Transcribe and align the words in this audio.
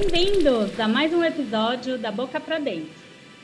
Bem-vindos 0.00 0.80
a 0.80 0.88
mais 0.88 1.12
um 1.12 1.22
episódio 1.22 1.98
da 1.98 2.10
Boca 2.10 2.40
para 2.40 2.58
Dentro, 2.58 2.90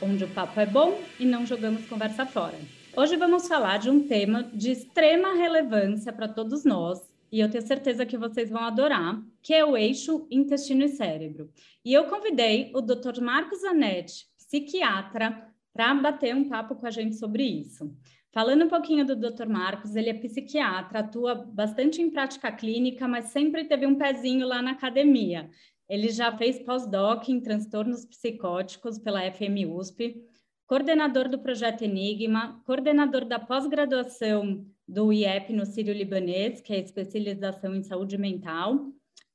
onde 0.01 0.23
o 0.23 0.27
papo 0.27 0.59
é 0.59 0.65
bom 0.65 0.99
e 1.19 1.23
não 1.23 1.45
jogamos 1.45 1.85
conversa 1.85 2.25
fora. 2.25 2.57
Hoje 2.95 3.15
vamos 3.15 3.47
falar 3.47 3.77
de 3.77 3.91
um 3.91 4.07
tema 4.07 4.41
de 4.51 4.71
extrema 4.71 5.35
relevância 5.35 6.11
para 6.11 6.27
todos 6.27 6.65
nós 6.65 6.99
e 7.31 7.39
eu 7.39 7.51
tenho 7.51 7.63
certeza 7.63 8.07
que 8.07 8.17
vocês 8.17 8.49
vão 8.49 8.63
adorar, 8.63 9.21
que 9.43 9.53
é 9.53 9.63
o 9.63 9.77
eixo 9.77 10.27
intestino 10.31 10.83
e 10.83 10.89
cérebro. 10.89 11.47
E 11.85 11.93
eu 11.93 12.05
convidei 12.05 12.71
o 12.73 12.81
Dr. 12.81 13.21
Marcos 13.21 13.61
Zanetti, 13.61 14.25
psiquiatra, 14.35 15.47
para 15.71 15.93
bater 15.93 16.35
um 16.35 16.49
papo 16.49 16.73
com 16.73 16.87
a 16.87 16.91
gente 16.91 17.17
sobre 17.17 17.43
isso. 17.43 17.95
Falando 18.33 18.65
um 18.65 18.69
pouquinho 18.69 19.05
do 19.05 19.15
Dr. 19.15 19.47
Marcos, 19.47 19.95
ele 19.95 20.09
é 20.09 20.13
psiquiatra, 20.13 20.99
atua 20.99 21.35
bastante 21.35 22.01
em 22.01 22.09
prática 22.09 22.51
clínica, 22.51 23.07
mas 23.07 23.25
sempre 23.25 23.63
teve 23.65 23.85
um 23.85 23.95
pezinho 23.95 24.47
lá 24.47 24.59
na 24.61 24.71
academia. 24.71 25.49
Ele 25.89 26.09
já 26.09 26.35
fez 26.35 26.59
pós-doc 26.59 27.29
em 27.29 27.39
transtornos 27.39 28.05
psicóticos 28.05 28.97
pela 28.97 29.21
FM 29.31 29.69
USP, 29.69 30.21
coordenador 30.65 31.29
do 31.29 31.39
projeto 31.39 31.83
Enigma, 31.83 32.61
coordenador 32.65 33.23
da 33.23 33.39
pós-graduação 33.39 34.65
do 34.87 35.11
IEP 35.13 35.53
no 35.53 35.65
Sírio-Libanês, 35.65 36.61
que 36.61 36.73
é 36.73 36.79
especialização 36.79 37.73
em 37.73 37.83
saúde 37.83 38.17
mental, 38.17 38.91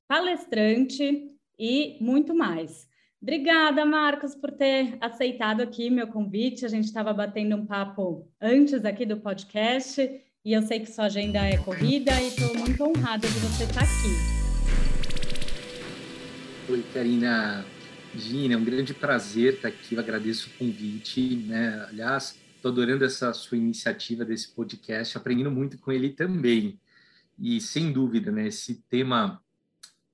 palestrante 0.07 1.31
e 1.59 1.97
muito 2.01 2.35
mais. 2.35 2.87
Obrigada, 3.21 3.85
Marcos, 3.85 4.35
por 4.35 4.51
ter 4.51 4.99
aceitado 5.01 5.61
aqui 5.61 5.89
meu 5.89 6.09
convite. 6.09 6.67
A 6.67 6.69
gente 6.69 6.85
estava 6.87 7.13
batendo 7.13 7.57
um 7.57 7.65
papo 7.65 8.29
antes 8.41 8.85
aqui 8.85 9.07
do 9.07 9.19
podcast 9.19 10.03
e 10.45 10.53
eu 10.53 10.63
sei 10.63 10.81
que 10.81 10.91
sua 10.91 11.05
agenda 11.05 11.39
é 11.39 11.57
corrida 11.57 12.21
e 12.21 12.29
estou 12.29 12.59
muito 12.59 12.83
honrada 12.83 13.27
de 13.29 13.39
você 13.39 13.63
estar 13.63 13.83
aqui. 13.83 14.32
Oi, 16.73 16.83
Karina. 16.95 17.67
Gina, 18.15 18.55
é 18.55 18.57
um 18.57 18.65
grande 18.65 18.95
prazer 18.95 19.57
estar 19.57 19.69
aqui. 19.69 19.95
Eu 19.95 20.01
agradeço 20.01 20.49
o 20.49 20.53
convite. 20.55 21.37
Né? 21.47 21.85
Aliás, 21.87 22.35
estou 22.57 22.73
adorando 22.73 23.05
essa 23.05 23.31
sua 23.35 23.59
iniciativa 23.59 24.25
desse 24.25 24.49
podcast, 24.55 25.19
aprendendo 25.19 25.51
muito 25.51 25.77
com 25.77 25.93
ele 25.93 26.09
também. 26.09 26.81
E, 27.39 27.61
sem 27.61 27.93
dúvida, 27.93 28.33
né, 28.33 28.47
esse 28.47 28.77
tema 28.89 29.39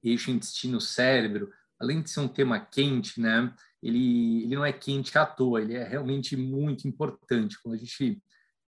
eixo 0.02 0.32
intestino-cérebro, 0.32 1.48
além 1.78 2.02
de 2.02 2.10
ser 2.10 2.18
um 2.18 2.28
tema 2.28 2.58
quente, 2.58 3.20
né, 3.20 3.54
ele, 3.80 4.42
ele 4.42 4.56
não 4.56 4.64
é 4.64 4.72
quente 4.72 5.16
à 5.16 5.24
toa, 5.24 5.62
ele 5.62 5.74
é 5.74 5.86
realmente 5.86 6.36
muito 6.36 6.88
importante. 6.88 7.56
Quando 7.62 7.76
a 7.76 7.78
gente 7.78 8.20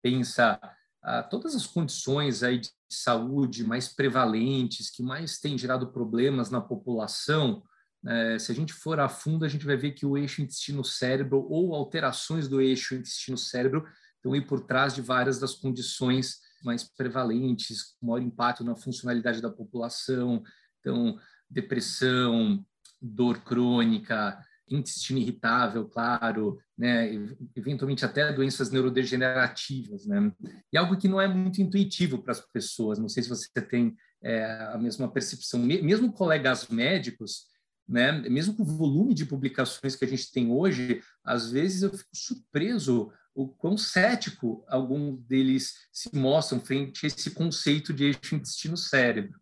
pensa 0.02 0.61
ah, 1.02 1.23
todas 1.23 1.55
as 1.55 1.67
condições 1.67 2.42
aí 2.42 2.58
de 2.58 2.70
saúde 2.86 3.64
mais 3.64 3.89
prevalentes, 3.89 4.91
que 4.91 5.02
mais 5.02 5.39
têm 5.39 5.56
gerado 5.56 5.91
problemas 5.91 6.50
na 6.50 6.61
população, 6.61 7.62
é, 8.06 8.38
se 8.38 8.52
a 8.52 8.54
gente 8.54 8.72
for 8.72 9.00
a 9.00 9.08
fundo, 9.08 9.44
a 9.44 9.48
gente 9.48 9.66
vai 9.66 9.77
ver 9.77 9.92
que 9.92 10.06
o 10.06 10.16
eixo 10.16 10.41
intestino-cérebro 10.42 11.46
ou 11.48 11.74
alterações 11.74 12.48
do 12.48 12.60
eixo 12.60 12.94
intestino-cérebro 12.94 13.84
estão 14.16 14.32
aí 14.32 14.40
por 14.40 14.60
trás 14.60 14.94
de 14.94 15.02
várias 15.02 15.38
das 15.38 15.55
condições 15.55 16.38
mais 16.64 16.84
prevalentes, 16.84 17.94
com 17.98 18.06
maior 18.06 18.22
impacto 18.22 18.64
na 18.64 18.77
funcionalidade 18.77 19.40
da 19.40 19.50
população. 19.50 20.42
Então, 20.80 21.18
depressão, 21.48 22.64
dor 23.00 23.40
crônica, 23.42 24.38
intestino 24.70 25.18
irritável, 25.18 25.88
claro, 25.88 26.58
né, 26.77 27.10
eventualmente 27.56 28.05
até 28.05 28.33
doenças 28.33 28.70
neurodegenerativas, 28.70 30.06
né, 30.06 30.30
e 30.72 30.77
algo 30.77 30.96
que 30.96 31.08
não 31.08 31.20
é 31.20 31.27
muito 31.27 31.62
intuitivo 31.62 32.18
para 32.18 32.33
as 32.33 32.40
pessoas. 32.40 32.98
Não 32.98 33.08
sei 33.08 33.22
se 33.22 33.28
você 33.28 33.48
tem 33.62 33.96
é, 34.22 34.44
a 34.72 34.78
mesma 34.78 35.10
percepção. 35.10 35.60
Mesmo 35.60 36.12
colegas 36.12 36.68
médicos 36.68 37.46
né? 37.89 38.12
Mesmo 38.29 38.55
com 38.55 38.62
o 38.62 38.67
volume 38.67 39.14
de 39.14 39.24
publicações 39.24 39.96
que 39.96 40.05
a 40.05 40.08
gente 40.08 40.30
tem 40.30 40.51
hoje, 40.51 41.02
às 41.24 41.51
vezes 41.51 41.83
eu 41.83 41.90
fico 41.90 42.11
surpreso 42.14 43.11
o 43.35 43.48
quão 43.48 43.77
cético 43.79 44.64
alguns 44.68 45.20
deles 45.23 45.74
se 45.92 46.14
mostram 46.14 46.61
frente 46.61 47.07
a 47.07 47.08
esse 47.08 47.30
conceito 47.30 47.92
de 47.92 48.07
eixo 48.07 48.35
intestino-cérebro. 48.35 49.39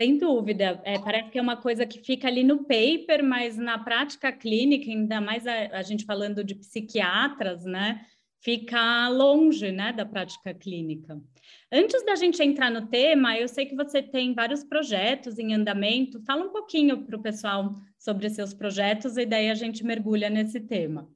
Sem 0.00 0.18
dúvida, 0.18 0.80
é, 0.84 0.98
parece 0.98 1.30
que 1.30 1.38
é 1.38 1.42
uma 1.42 1.56
coisa 1.56 1.86
que 1.86 2.02
fica 2.02 2.28
ali 2.28 2.42
no 2.42 2.64
paper, 2.64 3.24
mas 3.24 3.56
na 3.56 3.78
prática 3.78 4.30
clínica, 4.30 4.90
ainda 4.90 5.20
mais 5.20 5.46
a, 5.46 5.78
a 5.78 5.82
gente 5.82 6.04
falando 6.04 6.44
de 6.44 6.54
psiquiatras, 6.54 7.64
né? 7.64 8.04
Fica 8.46 9.08
longe 9.08 9.72
né, 9.72 9.92
da 9.92 10.06
prática 10.06 10.54
clínica. 10.54 11.20
Antes 11.72 12.06
da 12.06 12.14
gente 12.14 12.40
entrar 12.40 12.70
no 12.70 12.86
tema, 12.86 13.36
eu 13.36 13.48
sei 13.48 13.66
que 13.66 13.74
você 13.74 14.00
tem 14.00 14.36
vários 14.36 14.62
projetos 14.62 15.36
em 15.36 15.52
andamento. 15.52 16.22
Fala 16.22 16.44
um 16.44 16.52
pouquinho 16.52 17.04
para 17.04 17.16
o 17.16 17.20
pessoal 17.20 17.74
sobre 17.98 18.30
seus 18.30 18.54
projetos 18.54 19.16
e 19.16 19.26
daí 19.26 19.50
a 19.50 19.54
gente 19.56 19.82
mergulha 19.82 20.30
nesse 20.30 20.60
tema. 20.60 21.10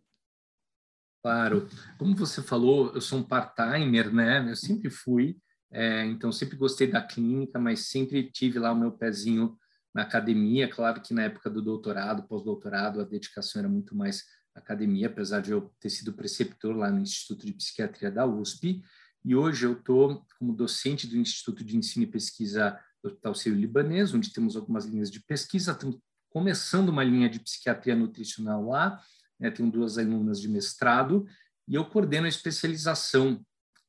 Claro. 1.22 1.68
Como 1.96 2.16
você 2.16 2.42
falou, 2.42 2.92
eu 2.94 3.00
sou 3.00 3.20
um 3.20 3.22
part-timer, 3.22 4.12
né? 4.12 4.44
Eu 4.50 4.56
sempre 4.56 4.90
fui, 4.90 5.36
é, 5.70 6.04
então 6.06 6.32
sempre 6.32 6.56
gostei 6.56 6.88
da 6.88 7.00
clínica, 7.00 7.60
mas 7.60 7.90
sempre 7.90 8.28
tive 8.28 8.58
lá 8.58 8.72
o 8.72 8.76
meu 8.76 8.90
pezinho 8.90 9.56
na 9.94 10.02
academia. 10.02 10.66
Claro 10.66 11.00
que 11.00 11.14
na 11.14 11.22
época 11.22 11.48
do 11.48 11.62
doutorado, 11.62 12.26
pós-doutorado, 12.26 13.00
a 13.00 13.04
dedicação 13.04 13.60
era 13.60 13.68
muito 13.68 13.94
mais 13.94 14.24
academia, 14.60 15.08
apesar 15.08 15.40
de 15.40 15.50
eu 15.50 15.72
ter 15.80 15.90
sido 15.90 16.12
preceptor 16.12 16.76
lá 16.76 16.90
no 16.90 17.00
Instituto 17.00 17.44
de 17.46 17.52
Psiquiatria 17.52 18.10
da 18.10 18.26
USP, 18.26 18.82
e 19.24 19.34
hoje 19.34 19.66
eu 19.66 19.72
estou 19.72 20.24
como 20.38 20.54
docente 20.54 21.06
do 21.06 21.16
Instituto 21.16 21.64
de 21.64 21.76
Ensino 21.76 22.04
e 22.04 22.06
Pesquisa 22.06 22.78
do 23.02 23.08
Hospital 23.08 23.34
Sírio-Libanês, 23.34 24.14
onde 24.14 24.32
temos 24.32 24.56
algumas 24.56 24.84
linhas 24.86 25.10
de 25.10 25.20
pesquisa, 25.20 25.72
estamos 25.72 25.98
começando 26.30 26.88
uma 26.88 27.04
linha 27.04 27.28
de 27.28 27.40
psiquiatria 27.40 27.96
nutricional 27.96 28.66
lá, 28.68 29.00
né, 29.38 29.50
tenho 29.50 29.70
duas 29.70 29.98
alunas 29.98 30.40
de 30.40 30.48
mestrado, 30.48 31.26
e 31.66 31.74
eu 31.74 31.84
coordeno 31.84 32.26
a 32.26 32.28
especialização 32.28 33.44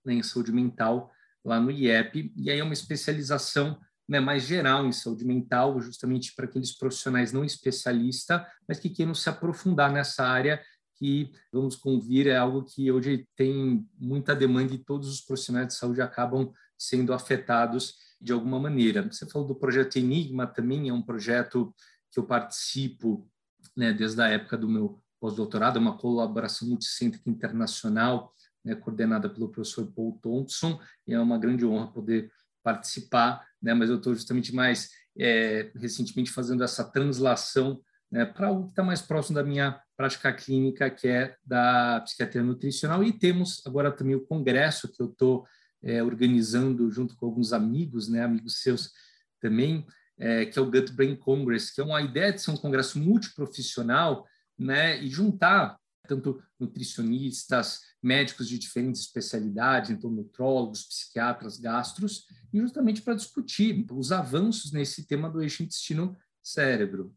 né, 0.05 0.13
em 0.13 0.23
saúde 0.23 0.51
mental 0.51 1.11
lá 1.43 1.59
no 1.59 1.71
IEP, 1.71 2.33
e 2.35 2.49
aí 2.49 2.59
é 2.59 2.63
uma 2.63 2.73
especialização 2.73 3.79
né, 4.07 4.19
mais 4.19 4.43
geral 4.43 4.85
em 4.85 4.91
saúde 4.91 5.25
mental, 5.25 5.79
justamente 5.81 6.33
para 6.35 6.45
aqueles 6.45 6.77
profissionais 6.77 7.31
não 7.31 7.45
especialistas, 7.45 8.41
mas 8.67 8.79
que 8.79 8.89
queiram 8.89 9.13
se 9.13 9.29
aprofundar 9.29 9.91
nessa 9.91 10.25
área 10.25 10.61
que, 11.01 11.31
vamos 11.51 11.75
convir, 11.75 12.27
é 12.27 12.37
algo 12.37 12.63
que 12.63 12.91
hoje 12.91 13.27
tem 13.35 13.87
muita 13.97 14.35
demanda 14.35 14.73
e 14.73 14.77
todos 14.77 15.09
os 15.09 15.21
profissionais 15.21 15.67
de 15.67 15.73
saúde 15.73 15.99
acabam 15.99 16.53
sendo 16.77 17.11
afetados 17.11 17.95
de 18.21 18.31
alguma 18.31 18.59
maneira. 18.59 19.01
Você 19.11 19.27
falou 19.27 19.47
do 19.47 19.55
projeto 19.55 19.95
Enigma 19.95 20.45
também, 20.45 20.89
é 20.89 20.93
um 20.93 21.01
projeto 21.01 21.73
que 22.11 22.19
eu 22.19 22.23
participo 22.23 23.27
né, 23.75 23.91
desde 23.93 24.21
a 24.21 24.27
época 24.27 24.57
do 24.57 24.69
meu 24.69 25.01
pós-doutorado, 25.19 25.77
é 25.77 25.81
uma 25.81 25.97
colaboração 25.97 26.67
multicêntrica 26.67 27.29
internacional, 27.29 28.33
né, 28.63 28.75
coordenada 28.75 29.29
pelo 29.29 29.49
professor 29.49 29.91
Paul 29.91 30.19
Thompson, 30.21 30.79
e 31.07 31.13
é 31.13 31.19
uma 31.19 31.37
grande 31.37 31.65
honra 31.65 31.87
poder 31.87 32.31
participar, 32.63 33.45
né? 33.61 33.73
mas 33.73 33.89
eu 33.89 33.97
estou 33.97 34.13
justamente 34.13 34.53
mais 34.53 34.89
é, 35.17 35.71
recentemente 35.75 36.31
fazendo 36.31 36.63
essa 36.63 36.83
translação 36.83 37.81
né, 38.11 38.25
para 38.25 38.47
algo 38.47 38.65
que 38.65 38.71
está 38.71 38.83
mais 38.83 39.01
próximo 39.01 39.35
da 39.35 39.43
minha 39.43 39.81
prática 39.95 40.33
clínica, 40.33 40.89
que 40.89 41.07
é 41.07 41.35
da 41.45 42.01
psiquiatria 42.01 42.43
nutricional. 42.43 43.03
E 43.03 43.13
temos 43.13 43.61
agora 43.65 43.91
também 43.91 44.15
o 44.15 44.25
congresso 44.25 44.91
que 44.91 45.01
eu 45.01 45.07
estou 45.07 45.45
é, 45.83 46.03
organizando 46.03 46.89
junto 46.91 47.15
com 47.15 47.25
alguns 47.25 47.53
amigos, 47.53 48.09
né, 48.09 48.23
amigos 48.23 48.61
seus 48.61 48.91
também, 49.39 49.85
é, 50.19 50.45
que 50.45 50.59
é 50.59 50.61
o 50.61 50.69
Gut 50.69 50.91
Brain 50.93 51.15
Congress, 51.15 51.73
que 51.73 51.81
é 51.81 51.83
uma 51.83 52.01
ideia 52.01 52.31
de 52.31 52.41
ser 52.41 52.51
um 52.51 52.57
congresso 52.57 52.99
multiprofissional 52.99 54.27
né, 54.57 55.01
e 55.01 55.09
juntar 55.09 55.77
tanto 56.07 56.41
nutricionistas, 56.59 57.81
médicos 58.01 58.47
de 58.47 58.57
diferentes 58.57 59.01
especialidades, 59.01 59.89
então 59.89 60.09
nutrólogos, 60.09 60.83
psiquiatras, 60.83 61.57
gastros, 61.57 62.25
e 62.53 62.59
justamente 62.59 63.01
para 63.01 63.13
discutir 63.13 63.85
os 63.91 64.11
avanços 64.11 64.71
nesse 64.71 65.05
tema 65.05 65.29
do 65.29 65.41
eixo 65.41 65.63
intestino-cérebro. 65.63 67.13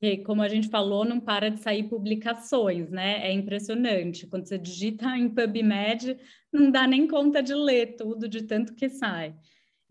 E 0.00 0.18
como 0.18 0.42
a 0.42 0.48
gente 0.48 0.68
falou, 0.68 1.04
não 1.04 1.18
para 1.18 1.50
de 1.50 1.60
sair 1.60 1.88
publicações, 1.88 2.88
né? 2.88 3.26
É 3.26 3.32
impressionante. 3.32 4.28
Quando 4.28 4.46
você 4.46 4.56
digita 4.56 5.06
em 5.16 5.28
PubMed, 5.28 6.16
não 6.52 6.70
dá 6.70 6.86
nem 6.86 7.08
conta 7.08 7.42
de 7.42 7.52
ler 7.52 7.96
tudo 7.96 8.28
de 8.28 8.42
tanto 8.42 8.74
que 8.74 8.88
sai. 8.88 9.34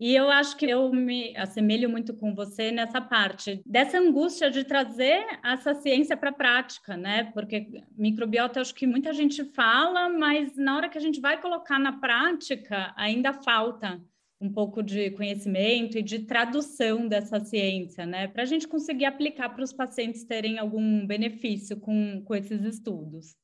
E 0.00 0.14
eu 0.14 0.30
acho 0.30 0.56
que 0.56 0.66
eu 0.66 0.92
me 0.92 1.36
assemelho 1.36 1.90
muito 1.90 2.14
com 2.14 2.32
você 2.32 2.70
nessa 2.70 3.00
parte 3.00 3.60
dessa 3.66 3.98
angústia 3.98 4.48
de 4.48 4.62
trazer 4.62 5.24
essa 5.44 5.74
ciência 5.74 6.16
para 6.16 6.30
a 6.30 6.32
prática, 6.32 6.96
né? 6.96 7.24
Porque 7.32 7.82
microbiota, 7.96 8.60
acho 8.60 8.74
que 8.74 8.86
muita 8.86 9.12
gente 9.12 9.44
fala, 9.44 10.08
mas 10.08 10.56
na 10.56 10.76
hora 10.76 10.88
que 10.88 10.98
a 10.98 11.00
gente 11.00 11.20
vai 11.20 11.40
colocar 11.40 11.80
na 11.80 11.98
prática, 11.98 12.94
ainda 12.96 13.32
falta 13.32 14.00
um 14.40 14.52
pouco 14.52 14.84
de 14.84 15.10
conhecimento 15.10 15.98
e 15.98 16.02
de 16.02 16.20
tradução 16.20 17.08
dessa 17.08 17.40
ciência, 17.40 18.06
né? 18.06 18.28
Para 18.28 18.44
a 18.44 18.46
gente 18.46 18.68
conseguir 18.68 19.04
aplicar 19.04 19.48
para 19.48 19.64
os 19.64 19.72
pacientes 19.72 20.22
terem 20.22 20.60
algum 20.60 21.04
benefício 21.04 21.76
com, 21.76 22.22
com 22.24 22.34
esses 22.36 22.62
estudos. 22.62 23.36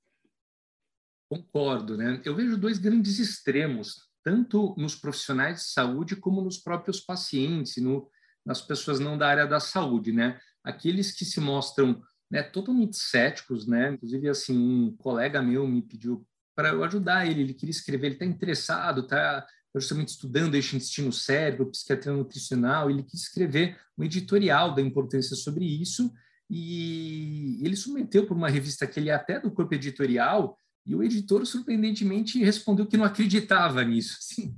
Concordo, 1.28 1.96
né? 1.96 2.22
Eu 2.24 2.36
vejo 2.36 2.56
dois 2.56 2.78
grandes 2.78 3.18
extremos 3.18 4.13
tanto 4.24 4.74
nos 4.78 4.96
profissionais 4.96 5.58
de 5.58 5.64
saúde 5.64 6.16
como 6.16 6.40
nos 6.40 6.56
próprios 6.56 7.00
pacientes, 7.00 7.76
no, 7.76 8.08
nas 8.44 8.62
pessoas 8.62 8.98
não 8.98 9.18
da 9.18 9.28
área 9.28 9.46
da 9.46 9.60
saúde, 9.60 10.12
né? 10.12 10.40
Aqueles 10.64 11.12
que 11.12 11.24
se 11.24 11.38
mostram 11.40 12.02
né, 12.30 12.42
totalmente 12.42 12.96
céticos, 12.96 13.66
né? 13.66 13.92
Inclusive, 13.92 14.28
assim, 14.30 14.56
um 14.56 14.96
colega 14.96 15.42
meu 15.42 15.68
me 15.68 15.82
pediu 15.82 16.26
para 16.56 16.70
eu 16.70 16.82
ajudar 16.84 17.26
ele, 17.26 17.42
ele 17.42 17.54
queria 17.54 17.70
escrever, 17.70 18.06
ele 18.06 18.14
está 18.14 18.24
interessado, 18.24 19.02
está 19.02 19.46
justamente 19.74 20.08
estudando 20.08 20.54
eixo 20.54 20.76
intestino-cérebro, 20.76 21.70
psiquiatria 21.70 22.12
nutricional, 22.12 22.88
ele 22.88 23.02
quis 23.02 23.22
escrever 23.22 23.76
um 23.98 24.04
editorial 24.04 24.72
da 24.72 24.80
importância 24.80 25.34
sobre 25.34 25.64
isso, 25.64 26.12
e 26.48 27.60
ele 27.60 27.74
submeteu 27.74 28.24
por 28.26 28.36
uma 28.36 28.48
revista 28.48 28.86
que 28.86 29.00
ele 29.00 29.10
é 29.10 29.14
até 29.14 29.40
do 29.40 29.50
corpo 29.50 29.74
editorial, 29.74 30.58
e 30.86 30.94
o 30.94 31.02
editor, 31.02 31.46
surpreendentemente, 31.46 32.42
respondeu 32.42 32.86
que 32.86 32.96
não 32.96 33.04
acreditava 33.04 33.82
nisso. 33.82 34.18
Assim. 34.20 34.54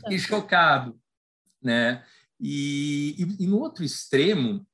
Fiquei 0.00 0.18
chocado. 0.18 0.98
Né? 1.62 2.04
E, 2.40 3.16
e, 3.18 3.44
e, 3.44 3.46
no 3.46 3.58
outro 3.58 3.82
extremo, 3.82 4.64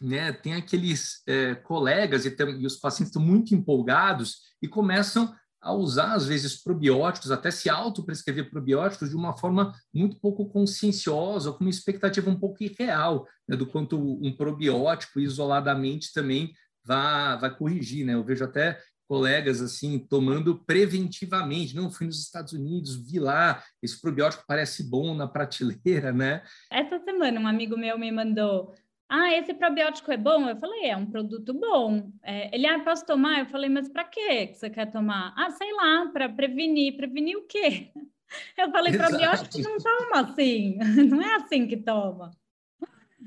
né, 0.00 0.32
tem 0.32 0.54
aqueles 0.54 1.22
é, 1.26 1.54
colegas 1.54 2.26
e, 2.26 2.30
tem, 2.30 2.60
e 2.60 2.66
os 2.66 2.76
pacientes 2.76 3.08
estão 3.08 3.22
muito 3.22 3.54
empolgados 3.54 4.40
e 4.60 4.68
começam 4.68 5.34
a 5.62 5.74
usar, 5.74 6.14
às 6.14 6.26
vezes, 6.26 6.62
probióticos, 6.62 7.30
até 7.30 7.50
se 7.50 7.68
auto-prescrever 7.68 8.50
probióticos 8.50 9.10
de 9.10 9.16
uma 9.16 9.36
forma 9.36 9.74
muito 9.92 10.18
pouco 10.18 10.48
conscienciosa, 10.48 11.52
com 11.52 11.64
uma 11.64 11.70
expectativa 11.70 12.30
um 12.30 12.38
pouco 12.38 12.62
irreal 12.62 13.26
né, 13.46 13.56
do 13.56 13.66
quanto 13.66 13.98
um 13.98 14.34
probiótico 14.34 15.20
isoladamente 15.20 16.12
também 16.14 16.52
vai, 16.82 17.38
vai 17.38 17.54
corrigir. 17.54 18.06
Né? 18.06 18.14
Eu 18.14 18.24
vejo 18.24 18.42
até 18.42 18.80
colegas 19.10 19.60
assim 19.60 19.98
tomando 19.98 20.54
preventivamente. 20.64 21.74
Não, 21.74 21.90
fui 21.90 22.06
nos 22.06 22.22
Estados 22.22 22.52
Unidos, 22.52 22.94
vi 23.10 23.18
lá, 23.18 23.60
esse 23.82 24.00
probiótico 24.00 24.44
parece 24.46 24.88
bom 24.88 25.12
na 25.16 25.26
prateleira, 25.26 26.12
né? 26.12 26.44
Essa 26.70 27.00
semana 27.00 27.40
um 27.40 27.48
amigo 27.48 27.76
meu 27.76 27.98
me 27.98 28.12
mandou 28.12 28.72
ah, 29.08 29.32
esse 29.36 29.52
probiótico 29.52 30.12
é 30.12 30.16
bom? 30.16 30.48
Eu 30.48 30.56
falei, 30.56 30.84
é 30.84 30.96
um 30.96 31.06
produto 31.06 31.52
bom. 31.52 32.12
É, 32.22 32.54
ele, 32.54 32.64
ah, 32.68 32.78
posso 32.78 33.04
tomar? 33.04 33.40
Eu 33.40 33.46
falei, 33.46 33.68
mas 33.68 33.88
para 33.88 34.04
que 34.04 34.54
você 34.54 34.70
quer 34.70 34.86
tomar? 34.86 35.34
Ah, 35.36 35.50
sei 35.50 35.72
lá, 35.72 36.08
para 36.12 36.28
prevenir. 36.28 36.96
Prevenir 36.96 37.36
o 37.36 37.42
quê? 37.42 37.90
Eu 38.56 38.70
falei, 38.70 38.94
Exato. 38.94 39.10
probiótico 39.10 39.58
não 39.58 39.76
toma 39.76 40.20
assim, 40.20 40.78
não 41.10 41.20
é 41.20 41.34
assim 41.34 41.66
que 41.66 41.76
toma. 41.76 42.30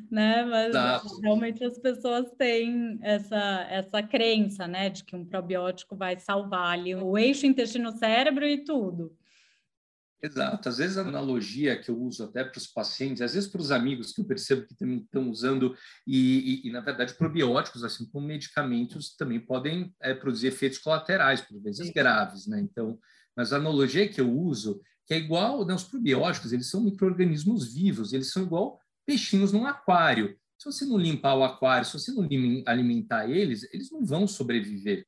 Né? 0.09 0.43
Mas 0.43 0.69
Exato. 0.69 1.21
realmente 1.21 1.63
as 1.63 1.77
pessoas 1.77 2.31
têm 2.37 2.97
essa, 3.01 3.67
essa 3.69 4.01
crença, 4.01 4.67
né, 4.67 4.89
de 4.89 5.03
que 5.03 5.15
um 5.15 5.25
probiótico 5.25 5.95
vai 5.95 6.19
salvar 6.19 6.73
ali 6.73 6.95
o 6.95 7.17
eixo 7.17 7.45
intestino-cérebro 7.45 8.45
e 8.45 8.63
tudo. 8.63 9.15
Exato. 10.23 10.69
Às 10.69 10.77
vezes 10.77 10.97
a 10.97 11.01
analogia 11.01 11.77
que 11.77 11.91
eu 11.91 11.99
uso 11.99 12.23
até 12.23 12.45
para 12.45 12.57
os 12.57 12.65
pacientes, 12.65 13.21
às 13.21 13.33
vezes 13.33 13.49
para 13.49 13.59
os 13.59 13.71
amigos 13.71 14.13
que 14.13 14.21
eu 14.21 14.25
percebo 14.25 14.65
que 14.65 14.73
também 14.73 14.99
estão 14.99 15.29
usando, 15.29 15.75
e, 16.07 16.63
e, 16.63 16.69
e 16.69 16.71
na 16.71 16.79
verdade 16.79 17.13
probióticos, 17.15 17.83
assim 17.83 18.05
como 18.09 18.25
medicamentos, 18.25 19.15
também 19.17 19.39
podem 19.39 19.93
é, 20.01 20.13
produzir 20.13 20.47
efeitos 20.47 20.79
colaterais, 20.79 21.41
por 21.41 21.61
vezes 21.61 21.87
Sim. 21.87 21.93
graves, 21.93 22.47
né? 22.47 22.61
Então, 22.61 22.97
mas 23.35 23.51
a 23.51 23.57
analogia 23.57 24.07
que 24.07 24.21
eu 24.21 24.31
uso, 24.31 24.81
que 25.05 25.13
é 25.13 25.17
igual, 25.17 25.65
né, 25.65 25.73
os 25.73 25.83
probióticos, 25.83 26.53
eles 26.53 26.69
são 26.69 26.81
micro-organismos 26.81 27.73
vivos, 27.73 28.13
eles 28.13 28.31
são 28.31 28.43
igual 28.43 28.79
peixinhos 29.05 29.51
num 29.51 29.65
aquário. 29.65 30.37
Se 30.57 30.65
você 30.65 30.85
não 30.85 30.97
limpar 30.97 31.35
o 31.35 31.43
aquário, 31.43 31.85
se 31.85 31.93
você 31.93 32.11
não 32.11 32.27
alimentar 32.65 33.29
eles, 33.29 33.67
eles 33.73 33.91
não 33.91 34.05
vão 34.05 34.27
sobreviver 34.27 35.05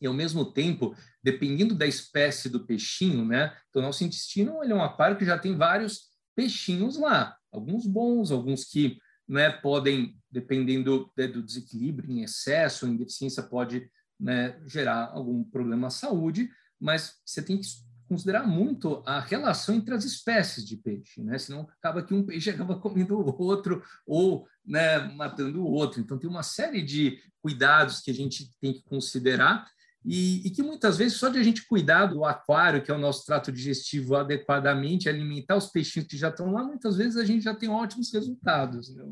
e 0.00 0.06
ao 0.06 0.14
mesmo 0.14 0.44
tempo, 0.44 0.94
dependendo 1.22 1.74
da 1.74 1.86
espécie 1.86 2.48
do 2.48 2.64
peixinho, 2.64 3.24
né? 3.24 3.56
Então, 3.68 3.82
nosso 3.82 4.04
intestino 4.04 4.62
ele 4.62 4.72
é 4.72 4.76
um 4.76 4.82
aquário 4.82 5.16
que 5.16 5.24
já 5.24 5.38
tem 5.38 5.56
vários 5.56 6.08
peixinhos 6.34 6.96
lá, 6.96 7.36
alguns 7.50 7.86
bons, 7.86 8.30
alguns 8.30 8.64
que 8.64 8.98
né, 9.26 9.50
podem, 9.50 10.16
dependendo 10.30 11.10
né, 11.16 11.26
do 11.26 11.42
desequilíbrio 11.42 12.10
em 12.10 12.22
excesso, 12.22 12.86
em 12.86 12.96
deficiência, 12.96 13.42
pode 13.42 13.90
né, 14.18 14.58
gerar 14.66 15.10
algum 15.12 15.42
problema 15.44 15.88
à 15.88 15.90
saúde, 15.90 16.48
mas 16.80 17.16
você 17.26 17.42
tem 17.42 17.58
que 17.58 17.66
considerar 18.08 18.46
muito 18.46 19.02
a 19.06 19.20
relação 19.20 19.74
entre 19.74 19.94
as 19.94 20.04
espécies 20.04 20.64
de 20.64 20.76
peixe, 20.76 21.22
né? 21.22 21.38
Senão 21.38 21.68
acaba 21.78 22.02
que 22.02 22.14
um 22.14 22.24
peixe 22.24 22.50
acaba 22.50 22.78
comendo 22.80 23.18
o 23.18 23.42
outro 23.42 23.82
ou 24.06 24.46
né, 24.64 24.98
matando 25.14 25.62
o 25.62 25.70
outro. 25.70 26.00
Então 26.00 26.18
tem 26.18 26.28
uma 26.28 26.42
série 26.42 26.82
de 26.82 27.18
cuidados 27.42 28.00
que 28.00 28.10
a 28.10 28.14
gente 28.14 28.50
tem 28.60 28.72
que 28.72 28.82
considerar 28.82 29.66
e, 30.04 30.46
e, 30.46 30.50
que 30.50 30.62
muitas 30.62 30.96
vezes 30.96 31.18
só 31.18 31.28
de 31.28 31.38
a 31.38 31.42
gente 31.42 31.66
cuidar 31.66 32.06
do 32.06 32.24
aquário, 32.24 32.82
que 32.82 32.90
é 32.90 32.94
o 32.94 32.98
nosso 32.98 33.26
trato 33.26 33.52
digestivo 33.52 34.16
adequadamente, 34.16 35.08
alimentar 35.08 35.56
os 35.56 35.66
peixinhos 35.66 36.08
que 36.08 36.16
já 36.16 36.28
estão 36.28 36.52
lá, 36.52 36.62
muitas 36.62 36.96
vezes 36.96 37.16
a 37.16 37.24
gente 37.24 37.42
já 37.44 37.54
tem 37.54 37.68
ótimos 37.68 38.12
resultados. 38.12 38.94
Né? 38.94 39.04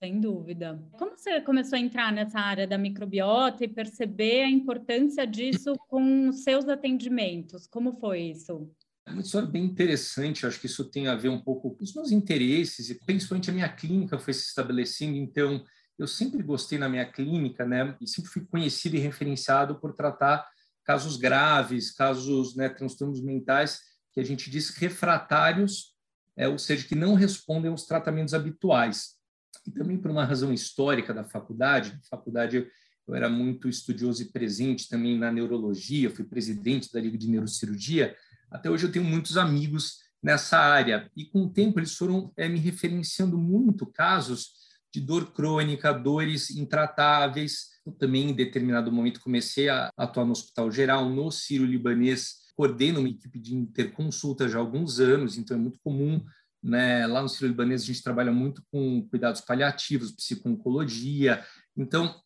Sem 0.00 0.20
dúvida. 0.20 0.80
Como 0.92 1.16
você 1.16 1.40
começou 1.40 1.76
a 1.76 1.80
entrar 1.80 2.12
nessa 2.12 2.38
área 2.38 2.68
da 2.68 2.78
microbiota 2.78 3.64
e 3.64 3.68
perceber 3.68 4.44
a 4.44 4.50
importância 4.50 5.26
disso 5.26 5.74
com 5.88 6.28
os 6.28 6.44
seus 6.44 6.68
atendimentos? 6.68 7.66
Como 7.66 7.98
foi 7.98 8.20
isso? 8.20 8.70
É 9.04 9.10
uma 9.10 9.22
história 9.22 9.48
bem 9.48 9.64
interessante, 9.64 10.46
acho 10.46 10.60
que 10.60 10.66
isso 10.66 10.84
tem 10.84 11.08
a 11.08 11.16
ver 11.16 11.30
um 11.30 11.40
pouco 11.40 11.74
com 11.74 11.82
os 11.82 11.94
meus 11.94 12.12
interesses, 12.12 12.90
e 12.90 12.94
principalmente 12.94 13.50
a 13.50 13.52
minha 13.54 13.68
clínica 13.68 14.18
foi 14.18 14.34
se 14.34 14.46
estabelecendo, 14.46 15.16
então 15.16 15.64
eu 15.98 16.06
sempre 16.06 16.42
gostei 16.42 16.78
na 16.78 16.88
minha 16.88 17.10
clínica, 17.10 17.64
né, 17.66 17.96
e 18.00 18.06
sempre 18.06 18.30
fui 18.30 18.44
conhecido 18.44 18.96
e 18.96 19.00
referenciado 19.00 19.80
por 19.80 19.94
tratar 19.94 20.46
casos 20.84 21.16
graves, 21.16 21.90
casos, 21.90 22.54
né, 22.54 22.68
transtornos 22.68 23.22
mentais 23.22 23.80
que 24.12 24.20
a 24.20 24.24
gente 24.24 24.50
diz 24.50 24.70
refratários, 24.70 25.94
é, 26.36 26.46
ou 26.46 26.58
seja, 26.58 26.86
que 26.86 26.94
não 26.94 27.14
respondem 27.14 27.70
aos 27.70 27.84
tratamentos 27.84 28.34
habituais. 28.34 29.17
E 29.68 29.70
também 29.70 29.98
por 29.98 30.10
uma 30.10 30.24
razão 30.24 30.50
histórica 30.50 31.12
da 31.12 31.24
faculdade, 31.24 31.92
na 31.92 32.00
faculdade 32.08 32.66
eu 33.06 33.14
era 33.14 33.28
muito 33.28 33.68
estudioso 33.68 34.22
e 34.22 34.32
presente 34.32 34.88
também 34.88 35.18
na 35.18 35.30
neurologia, 35.30 36.10
fui 36.10 36.24
presidente 36.24 36.90
da 36.90 36.98
Liga 37.00 37.18
de 37.18 37.28
Neurocirurgia, 37.28 38.16
até 38.50 38.70
hoje 38.70 38.86
eu 38.86 38.92
tenho 38.92 39.04
muitos 39.04 39.36
amigos 39.36 39.98
nessa 40.22 40.58
área, 40.58 41.10
e 41.14 41.26
com 41.26 41.42
o 41.42 41.50
tempo 41.50 41.78
eles 41.78 41.94
foram 41.94 42.32
é, 42.36 42.48
me 42.48 42.58
referenciando 42.58 43.36
muito 43.36 43.86
casos 43.86 44.52
de 44.92 45.02
dor 45.02 45.32
crônica, 45.32 45.92
dores 45.92 46.50
intratáveis. 46.50 47.68
Eu 47.84 47.92
também, 47.92 48.30
em 48.30 48.34
determinado 48.34 48.90
momento, 48.90 49.20
comecei 49.20 49.68
a 49.68 49.90
atuar 49.96 50.24
no 50.24 50.32
Hospital 50.32 50.70
Geral, 50.70 51.10
no 51.10 51.30
Sírio-Libanês, 51.30 52.36
coordeno 52.56 53.00
uma 53.00 53.08
equipe 53.08 53.38
de 53.38 53.54
interconsulta 53.54 54.48
já 54.48 54.56
há 54.56 54.60
alguns 54.60 54.98
anos, 54.98 55.36
então 55.36 55.56
é 55.56 55.60
muito 55.60 55.78
comum. 55.80 56.24
Né? 56.62 57.06
Lá 57.06 57.22
no 57.22 57.28
Sírio-Libanês, 57.28 57.82
a 57.82 57.86
gente 57.86 58.02
trabalha 58.02 58.32
muito 58.32 58.62
com 58.70 59.06
cuidados 59.08 59.40
paliativos, 59.40 60.12
psico-oncologia. 60.12 61.44
Então, 61.76 62.20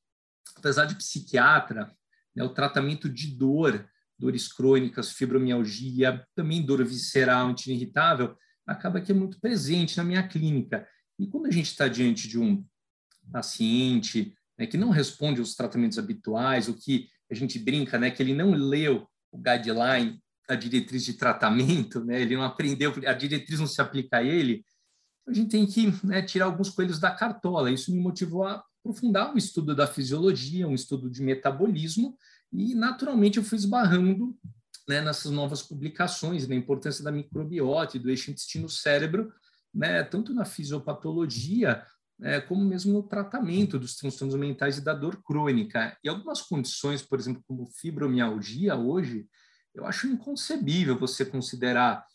apesar 0.56 0.86
de 0.86 0.94
psiquiatra, 0.94 1.94
né, 2.34 2.42
o 2.42 2.48
tratamento 2.48 3.08
de 3.08 3.28
dor, 3.36 3.88
dores 4.18 4.52
crônicas, 4.52 5.12
fibromialgia, 5.12 6.26
também 6.34 6.64
dor 6.64 6.84
visceral, 6.84 7.50
intestino 7.50 7.76
irritável, 7.76 8.36
acaba 8.66 9.00
que 9.00 9.12
é 9.12 9.14
muito 9.14 9.40
presente 9.40 9.96
na 9.96 10.04
minha 10.04 10.26
clínica. 10.26 10.86
E 11.18 11.26
quando 11.26 11.46
a 11.46 11.50
gente 11.50 11.66
está 11.66 11.88
diante 11.88 12.28
de 12.28 12.38
um 12.38 12.64
paciente 13.30 14.34
né, 14.58 14.66
que 14.66 14.76
não 14.76 14.90
responde 14.90 15.40
aos 15.40 15.54
tratamentos 15.54 15.98
habituais, 15.98 16.68
o 16.68 16.74
que 16.74 17.08
a 17.30 17.34
gente 17.34 17.58
brinca, 17.58 17.98
né, 17.98 18.10
que 18.10 18.22
ele 18.22 18.34
não 18.34 18.52
leu 18.52 19.06
o 19.30 19.38
guideline, 19.38 20.22
a 20.48 20.54
diretriz 20.54 21.04
de 21.04 21.14
tratamento, 21.14 22.04
né, 22.04 22.20
ele 22.20 22.36
não 22.36 22.42
aprendeu, 22.42 22.92
a 23.06 23.12
diretriz 23.12 23.60
não 23.60 23.66
se 23.66 23.80
aplica 23.80 24.18
a 24.18 24.22
ele, 24.22 24.64
a 25.26 25.32
gente 25.32 25.50
tem 25.50 25.66
que 25.66 25.92
né, 26.04 26.22
tirar 26.22 26.46
alguns 26.46 26.70
coelhos 26.70 26.98
da 26.98 27.10
cartola. 27.10 27.70
Isso 27.70 27.92
me 27.92 28.00
motivou 28.00 28.44
a 28.44 28.62
aprofundar 28.80 29.32
o 29.32 29.38
estudo 29.38 29.74
da 29.74 29.86
fisiologia, 29.86 30.66
um 30.66 30.74
estudo 30.74 31.08
de 31.08 31.22
metabolismo, 31.22 32.16
e 32.52 32.74
naturalmente 32.74 33.38
eu 33.38 33.44
fui 33.44 33.56
esbarrando 33.56 34.36
né, 34.88 35.00
nessas 35.00 35.30
novas 35.30 35.62
publicações, 35.62 36.48
na 36.48 36.54
importância 36.54 37.04
da 37.04 37.12
microbiota 37.12 37.96
e 37.96 38.00
do 38.00 38.10
eixo 38.10 38.30
intestino-cérebro, 38.30 39.32
né, 39.72 40.02
tanto 40.02 40.34
na 40.34 40.44
fisiopatologia 40.44 41.84
é, 42.20 42.40
como 42.40 42.64
mesmo 42.64 42.92
no 42.92 43.02
tratamento 43.02 43.78
dos 43.78 43.96
transtornos 43.96 44.36
mentais 44.36 44.78
e 44.78 44.80
da 44.80 44.92
dor 44.92 45.22
crônica. 45.22 45.96
E 46.04 46.08
algumas 46.08 46.42
condições, 46.42 47.02
por 47.02 47.18
exemplo, 47.18 47.42
como 47.46 47.66
fibromialgia, 47.66 48.76
hoje, 48.76 49.26
eu 49.74 49.86
acho 49.86 50.06
inconcebível 50.06 50.98
você 50.98 51.24
considerar 51.24 52.06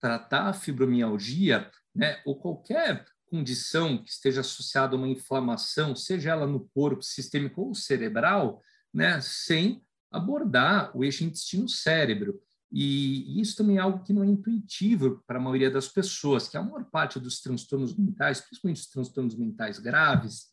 tratar 0.00 0.48
a 0.48 0.52
fibromialgia, 0.52 1.70
né, 1.94 2.20
ou 2.24 2.36
qualquer 2.36 3.04
condição 3.26 3.98
que 4.02 4.10
esteja 4.10 4.42
associada 4.42 4.94
a 4.94 4.98
uma 4.98 5.08
inflamação, 5.08 5.96
seja 5.96 6.30
ela 6.30 6.46
no 6.46 6.68
corpo 6.68 7.02
sistêmico 7.02 7.62
ou 7.62 7.74
cerebral, 7.74 8.62
né, 8.92 9.20
sem 9.20 9.82
abordar 10.10 10.96
o 10.96 11.02
eixo 11.02 11.24
intestino-cérebro. 11.24 12.40
E 12.70 13.40
isso 13.40 13.56
também 13.56 13.78
é 13.78 13.80
algo 13.80 14.04
que 14.04 14.12
não 14.12 14.22
é 14.22 14.26
intuitivo 14.26 15.22
para 15.26 15.38
a 15.38 15.42
maioria 15.42 15.70
das 15.70 15.88
pessoas, 15.88 16.48
que 16.48 16.56
a 16.56 16.62
maior 16.62 16.84
parte 16.84 17.18
dos 17.18 17.40
transtornos 17.40 17.96
mentais, 17.96 18.40
principalmente 18.40 18.80
os 18.80 18.86
transtornos 18.88 19.36
mentais 19.36 19.78
graves, 19.78 20.48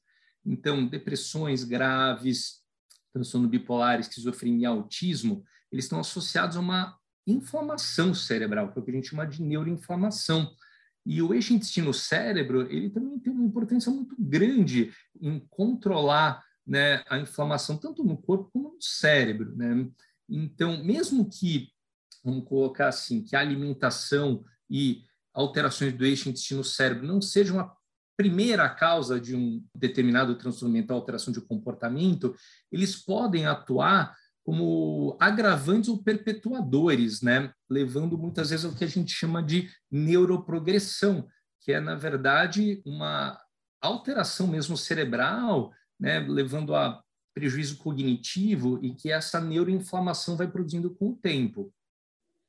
então 0.46 0.88
depressões 0.88 1.64
graves, 1.64 2.62
transtorno 3.12 3.48
bipolar, 3.48 4.00
esquizofrenia, 4.00 4.70
autismo, 4.70 5.44
eles 5.72 5.86
estão 5.86 6.00
associados 6.00 6.58
a 6.58 6.60
uma 6.60 6.98
inflamação 7.26 8.14
cerebral, 8.14 8.72
que 8.72 8.80
é 8.80 8.82
o 8.82 8.86
que 8.86 8.92
a 8.92 8.94
gente 8.94 9.10
chama 9.10 9.26
de 9.26 9.42
neuroinflamação. 9.42 10.54
E 11.06 11.22
o 11.22 11.34
eixo 11.34 11.54
intestino-cérebro, 11.54 12.72
ele 12.72 12.90
também 12.90 13.20
tem 13.20 13.34
uma 13.34 13.46
importância 13.46 13.92
muito 13.92 14.16
grande 14.20 14.94
em 15.20 15.40
controlar 15.50 16.44
né, 16.66 17.04
a 17.10 17.18
inflamação 17.18 17.78
tanto 17.78 18.04
no 18.04 18.18
corpo 18.18 18.50
como 18.54 18.74
no 18.74 18.82
cérebro. 18.82 19.56
Né? 19.56 19.90
Então, 20.30 20.84
mesmo 20.84 21.28
que, 21.30 21.70
vamos 22.24 22.48
colocar 22.48 22.88
assim, 22.88 23.24
que 23.24 23.36
a 23.36 23.40
alimentação 23.40 24.44
e 24.70 25.04
alterações 25.34 25.94
do 25.94 26.06
eixo 26.06 26.30
intestino-cérebro 26.30 27.06
não 27.06 27.22
sejam 27.22 27.60
a 27.60 27.76
primeira 28.16 28.70
causa 28.70 29.20
de 29.20 29.36
um 29.36 29.64
determinado 29.76 30.36
transtorno 30.36 30.74
mental, 30.74 30.98
alteração 30.98 31.34
de 31.34 31.42
comportamento, 31.42 32.36
eles 32.72 32.96
podem 32.96 33.48
atuar 33.48 34.16
como 34.44 35.16
agravantes 35.20 35.90
ou 35.90 36.02
perpetuadores, 36.02 37.22
né? 37.22 37.54
levando 37.70 38.18
muitas 38.18 38.50
vezes 38.50 38.66
ao 38.66 38.74
que 38.74 38.84
a 38.84 38.88
gente 38.88 39.12
chama 39.12 39.42
de 39.42 39.70
neuroprogressão, 39.90 41.28
que 41.62 41.72
é, 41.72 41.80
na 41.80 41.96
verdade, 41.96 42.82
uma 42.86 43.40
alteração 43.82 44.48
mesmo 44.48 44.76
cerebral, 44.76 45.72
né? 46.00 46.20
levando 46.20 46.76
a 46.76 47.02
prejuízo 47.34 47.78
cognitivo 47.78 48.84
e 48.84 48.94
que 48.94 49.12
essa 49.12 49.40
neuroinflamação 49.40 50.36
vai 50.36 50.50
produzindo 50.50 50.94
com 50.96 51.10
o 51.10 51.16
tempo. 51.16 51.74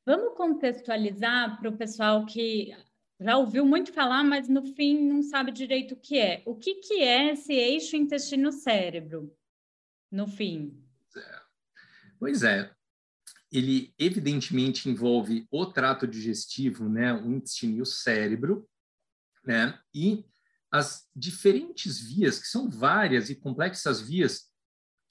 Vamos 0.04 0.36
contextualizar 0.36 1.60
para 1.60 1.68
o 1.68 1.76
pessoal 1.76 2.26
que 2.26 2.74
já 3.20 3.36
ouviu 3.36 3.64
muito 3.64 3.92
falar, 3.92 4.24
mas 4.24 4.48
no 4.48 4.62
fim 4.74 4.98
não 4.98 5.22
sabe 5.22 5.52
direito 5.52 5.92
o 5.94 5.96
que 5.96 6.18
é. 6.18 6.42
O 6.44 6.56
que, 6.56 6.76
que 6.76 6.94
é 6.94 7.32
esse 7.32 7.52
eixo 7.52 7.96
intestino-cérebro, 7.96 9.32
no 10.10 10.26
fim? 10.26 10.76
Pois 12.22 12.44
é, 12.44 12.72
ele 13.50 13.92
evidentemente 13.98 14.88
envolve 14.88 15.44
o 15.50 15.66
trato 15.66 16.06
digestivo, 16.06 16.88
né, 16.88 17.12
o 17.12 17.32
intestino 17.32 17.78
e 17.78 17.82
o 17.82 17.84
cérebro, 17.84 18.64
né, 19.44 19.76
e 19.92 20.24
as 20.70 21.08
diferentes 21.16 21.98
vias, 21.98 22.38
que 22.38 22.46
são 22.46 22.70
várias 22.70 23.28
e 23.28 23.34
complexas 23.34 24.00
vias 24.00 24.48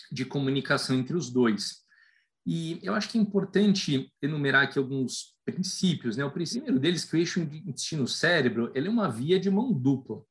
de 0.10 0.24
comunicação 0.24 0.98
entre 0.98 1.18
os 1.18 1.30
dois. 1.30 1.82
E 2.46 2.80
eu 2.82 2.96
acho 2.96 3.10
que 3.10 3.18
é 3.18 3.22
importante 3.22 4.10
enumerar 4.22 4.64
aqui 4.64 4.80
alguns 4.80 5.38
princípios, 5.44 6.16
né? 6.16 6.24
O 6.24 6.32
primeiro 6.32 6.80
deles 6.80 7.04
que 7.04 7.18
o 7.18 7.20
eixo 7.20 7.42
intestino-cérebro, 7.42 8.72
ele 8.74 8.88
é 8.88 8.90
uma 8.90 9.12
via 9.12 9.38
de 9.38 9.50
mão 9.50 9.74
dupla. 9.74 10.24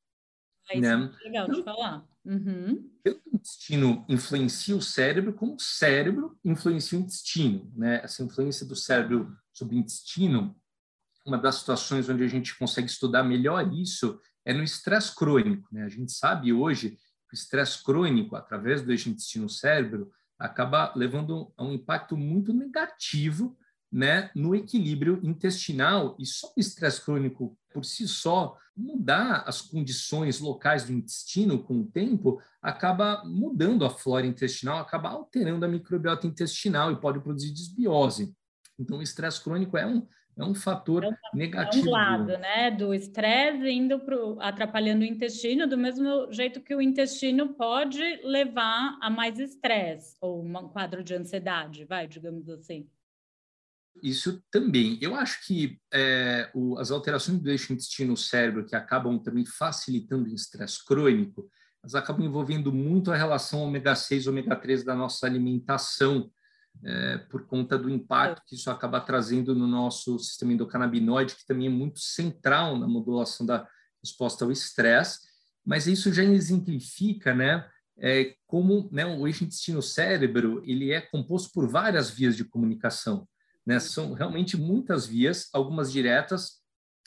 É 0.70 0.80
né? 0.80 1.12
legal 1.24 1.48
de 1.48 1.62
falar. 1.62 2.06
Uhum. 2.24 2.90
O 3.06 3.36
intestino 3.36 4.04
influencia 4.08 4.76
o 4.76 4.82
cérebro, 4.82 5.32
como 5.32 5.54
o 5.54 5.60
cérebro 5.60 6.38
influencia 6.44 6.98
o 6.98 7.02
intestino. 7.02 7.72
Né? 7.76 8.00
Essa 8.02 8.22
influência 8.22 8.66
do 8.66 8.76
cérebro 8.76 9.34
sobre 9.52 9.76
o 9.76 9.78
intestino, 9.78 10.56
uma 11.26 11.38
das 11.38 11.56
situações 11.56 12.08
onde 12.08 12.22
a 12.22 12.28
gente 12.28 12.56
consegue 12.58 12.88
estudar 12.88 13.22
melhor 13.22 13.72
isso 13.72 14.20
é 14.44 14.52
no 14.52 14.62
estresse 14.62 15.14
crônico. 15.14 15.68
Né? 15.72 15.82
A 15.82 15.88
gente 15.88 16.12
sabe 16.12 16.52
hoje 16.52 16.90
que 16.90 17.34
o 17.34 17.34
estresse 17.34 17.82
crônico, 17.82 18.36
através 18.36 18.82
do 18.82 18.90
eixo 18.90 19.08
intestino-cérebro, 19.08 20.10
acaba 20.38 20.92
levando 20.96 21.52
a 21.56 21.64
um 21.64 21.72
impacto 21.72 22.16
muito 22.16 22.52
negativo 22.52 23.56
né, 23.92 24.30
no 24.34 24.54
equilíbrio 24.54 25.18
intestinal 25.22 26.16
e 26.18 26.24
só 26.24 26.48
o 26.48 26.60
estresse 26.60 27.04
crônico 27.04 27.56
por 27.72 27.84
si 27.84 28.06
só 28.06 28.56
mudar 28.76 29.44
as 29.46 29.60
condições 29.60 30.40
locais 30.40 30.84
do 30.84 30.92
intestino 30.92 31.62
com 31.62 31.80
o 31.80 31.86
tempo 31.86 32.40
acaba 32.62 33.22
mudando 33.24 33.84
a 33.84 33.90
flora 33.90 34.26
intestinal, 34.26 34.78
acaba 34.78 35.10
alterando 35.10 35.64
a 35.64 35.68
microbiota 35.68 36.26
intestinal 36.26 36.90
e 36.92 37.00
pode 37.00 37.20
produzir 37.20 37.52
desbiose. 37.52 38.34
Então, 38.78 38.98
o 38.98 39.02
estresse 39.02 39.42
crônico 39.42 39.76
é 39.76 39.86
um, 39.86 40.06
é 40.38 40.44
um 40.44 40.54
fator 40.54 41.04
é 41.04 41.10
negativo. 41.34 41.86
É 41.86 41.90
um 41.90 41.92
lado, 41.92 42.38
né, 42.38 42.70
do 42.70 42.94
estresse 42.94 43.68
indo 43.68 43.98
pro, 44.00 44.40
atrapalhando 44.40 45.02
o 45.02 45.06
intestino, 45.06 45.66
do 45.66 45.76
mesmo 45.76 46.32
jeito 46.32 46.60
que 46.60 46.74
o 46.74 46.80
intestino 46.80 47.54
pode 47.54 48.00
levar 48.24 48.98
a 49.02 49.10
mais 49.10 49.38
estresse 49.38 50.16
ou 50.20 50.42
um 50.42 50.68
quadro 50.68 51.04
de 51.04 51.14
ansiedade, 51.14 51.84
vai, 51.84 52.06
digamos 52.06 52.48
assim. 52.48 52.88
Isso 54.02 54.42
também. 54.50 54.98
Eu 55.00 55.14
acho 55.14 55.46
que 55.46 55.78
é, 55.92 56.50
o, 56.54 56.78
as 56.78 56.90
alterações 56.90 57.38
do 57.38 57.50
eixo 57.50 57.72
intestino-cérebro, 57.72 58.64
que 58.64 58.76
acabam 58.76 59.18
também 59.18 59.44
facilitando 59.44 60.30
o 60.30 60.34
estresse 60.34 60.84
crônico, 60.84 61.50
elas 61.82 61.94
acabam 61.94 62.24
envolvendo 62.24 62.72
muito 62.72 63.10
a 63.10 63.16
relação 63.16 63.60
ômega-6 63.60 64.26
ômega-3 64.26 64.84
da 64.84 64.94
nossa 64.94 65.26
alimentação, 65.26 66.30
é, 66.84 67.18
por 67.18 67.46
conta 67.46 67.76
do 67.76 67.90
impacto 67.90 68.42
que 68.46 68.54
isso 68.54 68.70
acaba 68.70 69.00
trazendo 69.00 69.54
no 69.54 69.66
nosso 69.66 70.18
sistema 70.18 70.52
endocannabinoide, 70.52 71.34
que 71.34 71.46
também 71.46 71.66
é 71.66 71.70
muito 71.70 71.98
central 71.98 72.78
na 72.78 72.86
modulação 72.86 73.44
da 73.44 73.66
resposta 74.02 74.44
ao 74.44 74.52
estresse, 74.52 75.18
mas 75.64 75.86
isso 75.86 76.12
já 76.12 76.24
exemplifica, 76.24 77.34
né, 77.34 77.68
é, 77.98 78.34
como 78.46 78.88
né, 78.90 79.04
o 79.04 79.26
eixo 79.26 79.44
intestino-cérebro 79.44 80.62
ele 80.64 80.90
é 80.90 81.00
composto 81.00 81.50
por 81.52 81.68
várias 81.68 82.10
vias 82.10 82.34
de 82.34 82.44
comunicação. 82.44 83.28
Né? 83.70 83.78
São 83.78 84.14
realmente 84.14 84.56
muitas 84.56 85.06
vias, 85.06 85.48
algumas 85.52 85.92
diretas, 85.92 86.60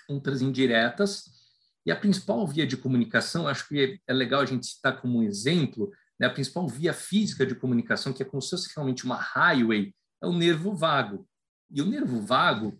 outras 0.07 0.41
indiretas. 0.41 1.25
E 1.85 1.91
a 1.91 1.95
principal 1.95 2.47
via 2.47 2.65
de 2.65 2.77
comunicação, 2.77 3.49
acho 3.49 3.67
que 3.67 3.99
é 4.07 4.13
legal 4.13 4.39
a 4.39 4.45
gente 4.45 4.65
citar 4.67 5.01
como 5.01 5.19
um 5.19 5.23
exemplo, 5.23 5.91
né? 6.17 6.25
a 6.25 6.29
principal 6.29 6.65
via 6.65 6.93
física 6.93 7.45
de 7.45 7.53
comunicação, 7.53 8.13
que 8.13 8.23
é 8.23 8.25
como 8.25 8.41
se 8.41 8.51
fosse 8.51 8.71
realmente 8.73 9.03
uma 9.03 9.17
highway, 9.17 9.93
é 10.21 10.25
o 10.25 10.31
nervo 10.31 10.73
vago. 10.73 11.27
E 11.69 11.81
o 11.81 11.85
nervo 11.85 12.21
vago 12.21 12.79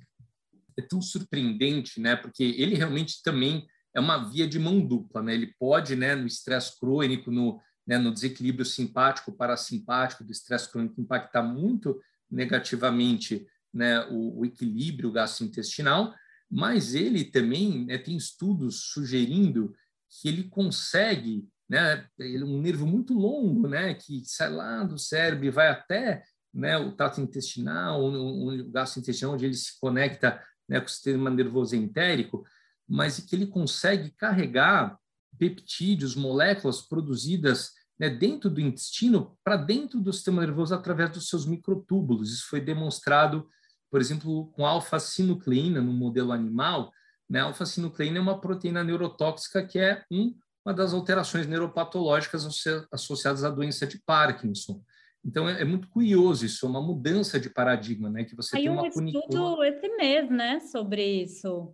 é 0.80 0.82
tão 0.82 1.02
surpreendente, 1.02 2.00
né? 2.00 2.16
porque 2.16 2.42
ele 2.42 2.76
realmente 2.76 3.22
também 3.22 3.68
é 3.94 4.00
uma 4.00 4.30
via 4.30 4.48
de 4.48 4.60
mão 4.60 4.80
dupla. 4.80 5.22
Né? 5.22 5.34
Ele 5.34 5.54
pode, 5.60 5.94
né, 5.94 6.16
no 6.16 6.26
estresse 6.26 6.80
crônico, 6.80 7.30
no, 7.30 7.60
né, 7.86 7.98
no 7.98 8.14
desequilíbrio 8.14 8.64
simpático, 8.64 9.34
parasimpático 9.34 10.24
do 10.24 10.32
estresse 10.32 10.72
crônico, 10.72 11.02
impactar 11.02 11.44
muito 11.44 12.00
negativamente 12.32 13.46
né, 13.74 14.06
o, 14.10 14.40
o 14.40 14.46
equilíbrio 14.46 15.12
gastrointestinal, 15.12 16.14
mas 16.50 16.94
ele 16.94 17.24
também 17.24 17.86
né, 17.86 17.98
tem 17.98 18.16
estudos 18.16 18.92
sugerindo 18.92 19.74
que 20.10 20.28
ele 20.28 20.44
consegue, 20.44 21.48
né, 21.68 22.06
ele 22.20 22.44
é 22.44 22.46
um 22.46 22.62
nervo 22.62 22.86
muito 22.86 23.14
longo, 23.14 23.68
né, 23.68 23.94
que 23.96 24.24
sai 24.26 24.52
lá 24.52 24.84
do 24.84 24.98
cérebro 24.98 25.46
e 25.46 25.50
vai 25.50 25.70
até 25.70 26.24
né, 26.54 26.78
o 26.78 26.92
trato 26.92 27.20
intestinal, 27.20 28.02
o, 28.04 28.62
o 28.62 28.70
gastrointestinal, 28.70 29.34
onde 29.34 29.46
ele 29.46 29.56
se 29.56 29.80
conecta 29.80 30.40
né, 30.70 30.80
com 30.80 30.86
o 30.86 30.90
sistema 30.90 31.30
nervoso 31.30 31.76
entérico, 31.76 32.46
mas 32.88 33.20
que 33.20 33.36
ele 33.36 33.48
consegue 33.48 34.12
carregar 34.12 34.98
peptídeos, 35.38 36.16
moléculas 36.16 36.82
produzidas 36.82 37.72
né, 38.00 38.10
dentro 38.10 38.50
do 38.50 38.62
intestino 38.62 39.38
para 39.44 39.58
dentro 39.58 40.00
do 40.00 40.14
sistema 40.14 40.42
nervoso 40.42 40.76
através 40.76 41.10
dos 41.12 41.28
seus 41.28 41.46
microtúbulos. 41.46 42.32
Isso 42.32 42.48
foi 42.48 42.62
demonstrado 42.62 43.48
por 43.94 44.02
exemplo, 44.02 44.48
com 44.54 44.66
alfa-sinucleína 44.66 45.80
no 45.80 45.94
modelo 45.94 46.32
animal, 46.32 46.92
né? 47.30 47.42
Alfa-sinucleína 47.42 48.18
é 48.18 48.22
uma 48.22 48.42
proteína 48.42 48.84
neurotóxica 48.84 49.64
que 49.64 49.78
é 49.78 50.04
um, 50.12 50.34
uma 50.66 50.74
das 50.74 50.96
alterações 50.96 51.46
neuropatológicas 51.46 52.44
associadas 52.92 53.44
à 53.44 53.52
doença 53.52 53.86
de 53.86 54.02
Parkinson. 54.04 54.82
Então 55.24 55.48
é, 55.48 55.62
é, 55.62 55.64
muito 55.64 55.88
curioso 55.90 56.44
isso, 56.44 56.66
é 56.66 56.70
uma 56.70 56.82
mudança 56.82 57.40
de 57.40 57.52
paradigma, 57.52 58.10
né? 58.10 58.24
Que 58.24 58.36
você 58.36 58.58
Aí 58.58 58.64
tem 58.64 58.72
uma 58.72 58.82
um 58.82 58.88
estudo 58.88 59.64
esse 59.64 59.88
mês, 59.90 60.28
né, 60.28 60.60
sobre 60.60 61.22
isso. 61.22 61.72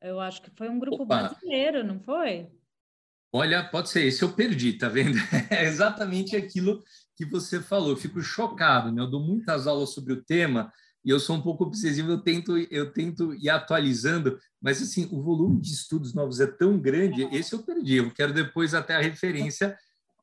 Eu 0.00 0.20
acho 0.20 0.40
que 0.40 0.50
foi 0.56 0.70
um 0.70 0.78
grupo 0.78 1.02
Opa. 1.02 1.18
brasileiro, 1.18 1.84
não 1.84 2.00
foi? 2.00 2.48
Olha, 3.30 3.62
pode 3.62 3.90
ser 3.90 4.06
esse 4.06 4.22
eu 4.22 4.32
perdi, 4.32 4.72
tá 4.72 4.88
vendo? 4.88 5.18
É 5.52 5.64
exatamente 5.66 6.34
aquilo 6.34 6.82
que 7.14 7.26
você 7.26 7.60
falou. 7.60 7.90
Eu 7.90 7.96
fico 7.98 8.22
chocado, 8.22 8.90
né? 8.90 9.02
Eu 9.02 9.10
dou 9.10 9.20
muitas 9.20 9.66
aulas 9.66 9.90
sobre 9.90 10.14
o 10.14 10.24
tema 10.24 10.72
e 11.08 11.10
eu 11.10 11.18
sou 11.18 11.36
um 11.36 11.40
pouco 11.40 11.64
obsessivo, 11.64 12.10
eu 12.10 12.18
tento, 12.18 12.58
eu 12.70 12.92
tento 12.92 13.34
ir 13.34 13.48
atualizando, 13.48 14.38
mas 14.60 14.82
assim, 14.82 15.08
o 15.10 15.22
volume 15.22 15.58
de 15.58 15.72
estudos 15.72 16.12
novos 16.12 16.38
é 16.38 16.46
tão 16.46 16.78
grande, 16.78 17.26
esse 17.34 17.54
eu 17.54 17.62
perdi, 17.62 17.94
eu 17.94 18.10
quero 18.10 18.34
depois 18.34 18.74
até 18.74 18.94
a 18.94 19.00
referência. 19.00 19.74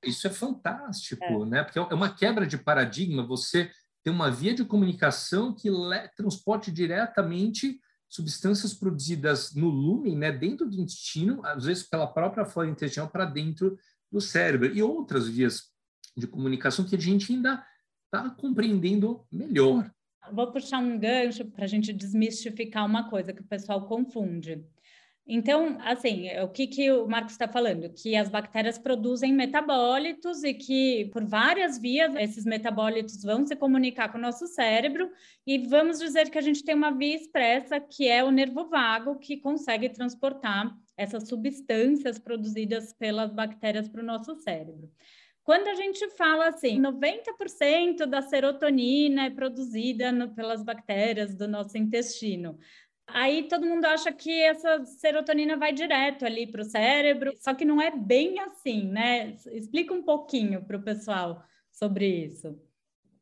Isso 0.03 0.27
é 0.27 0.29
fantástico, 0.29 1.23
é. 1.23 1.45
né? 1.47 1.63
Porque 1.63 1.79
é 1.79 1.81
uma 1.81 2.13
quebra 2.13 2.45
de 2.45 2.59
paradigma, 2.59 3.25
você 3.25 3.71
tem 4.03 4.13
uma 4.13 4.29
via 4.29 4.53
de 4.53 4.63
comunicação 4.63 5.55
que 5.55 5.71
transporte 6.15 6.71
diretamente 6.71 7.79
substâncias 8.07 8.71
produzidas 8.71 9.55
no 9.55 9.69
lumen, 9.69 10.15
né, 10.15 10.31
dentro 10.31 10.69
do 10.69 10.79
intestino, 10.79 11.43
às 11.43 11.65
vezes 11.65 11.81
pela 11.81 12.05
própria 12.05 12.45
flora 12.45 12.69
intestinal 12.69 13.09
para 13.09 13.25
dentro 13.25 13.75
do 14.11 14.21
cérebro 14.21 14.71
e 14.71 14.83
outras 14.83 15.27
vias 15.27 15.63
de 16.15 16.27
comunicação 16.27 16.85
que 16.85 16.95
a 16.95 16.99
gente 16.99 17.33
ainda 17.33 17.65
está 18.05 18.29
compreendendo 18.29 19.25
melhor 19.31 19.89
vou 20.31 20.51
puxar 20.51 20.79
um 20.79 20.97
gancho 20.97 21.45
para 21.45 21.65
a 21.65 21.67
gente 21.67 21.93
desmistificar 21.93 22.85
uma 22.85 23.09
coisa 23.09 23.33
que 23.33 23.41
o 23.41 23.47
pessoal 23.47 23.87
confunde. 23.87 24.63
Então, 25.27 25.77
assim, 25.81 26.29
o 26.39 26.47
que, 26.49 26.67
que 26.67 26.91
o 26.91 27.07
Marcos 27.07 27.31
está 27.31 27.47
falando? 27.47 27.89
Que 27.89 28.15
as 28.15 28.29
bactérias 28.29 28.77
produzem 28.77 29.33
metabólitos 29.33 30.43
e 30.43 30.53
que, 30.53 31.09
por 31.11 31.25
várias 31.25 31.79
vias, 31.79 32.13
esses 32.15 32.45
metabólitos 32.45 33.23
vão 33.23 33.43
se 33.43 33.55
comunicar 33.55 34.11
com 34.11 34.19
o 34.19 34.21
nosso 34.21 34.45
cérebro, 34.45 35.09
e 35.45 35.57
vamos 35.67 35.97
dizer 35.97 36.29
que 36.29 36.37
a 36.37 36.41
gente 36.41 36.63
tem 36.63 36.75
uma 36.75 36.91
via 36.91 37.15
expressa, 37.15 37.79
que 37.79 38.07
é 38.07 38.23
o 38.23 38.29
nervo 38.29 38.69
vago, 38.69 39.17
que 39.17 39.37
consegue 39.37 39.89
transportar 39.89 40.71
essas 40.95 41.27
substâncias 41.27 42.19
produzidas 42.19 42.93
pelas 42.93 43.33
bactérias 43.33 43.89
para 43.89 44.01
o 44.01 44.05
nosso 44.05 44.35
cérebro. 44.35 44.91
Quando 45.45 45.67
a 45.67 45.75
gente 45.75 46.09
fala 46.17 46.47
assim, 46.47 46.81
90% 46.81 48.07
da 48.07 48.23
serotonina 48.23 49.27
é 49.27 49.29
produzida 49.29 50.11
no, 50.11 50.33
pelas 50.33 50.63
bactérias 50.63 51.35
do 51.35 51.47
nosso 51.47 51.77
intestino. 51.77 52.57
Aí 53.07 53.47
todo 53.47 53.67
mundo 53.67 53.85
acha 53.85 54.11
que 54.11 54.41
essa 54.41 54.83
serotonina 54.85 55.55
vai 55.55 55.71
direto 55.71 56.25
ali 56.25 56.51
para 56.51 56.63
o 56.63 56.65
cérebro, 56.65 57.31
só 57.39 57.53
que 57.53 57.63
não 57.63 57.79
é 57.79 57.95
bem 57.95 58.39
assim, 58.39 58.87
né? 58.87 59.35
Explica 59.51 59.93
um 59.93 60.01
pouquinho 60.01 60.65
para 60.65 60.77
o 60.77 60.83
pessoal 60.83 61.43
sobre 61.71 62.25
isso. 62.25 62.59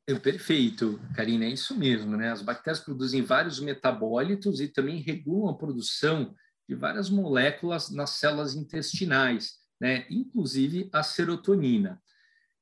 É, 0.07 0.15
perfeito, 0.15 1.01
Karina, 1.13 1.43
é 1.43 1.49
isso 1.49 1.77
mesmo, 1.77 2.15
né? 2.15 2.31
As 2.31 2.41
bactérias 2.41 2.81
produzem 2.81 3.21
vários 3.21 3.59
metabólitos 3.59 4.61
e 4.61 4.69
também 4.69 5.01
regulam 5.01 5.49
a 5.49 5.57
produção 5.57 6.33
de 6.67 6.75
várias 6.75 7.09
moléculas 7.09 7.91
nas 7.91 8.11
células 8.11 8.55
intestinais, 8.55 9.55
né? 9.79 10.05
Inclusive 10.09 10.89
a 10.93 11.03
serotonina. 11.03 12.01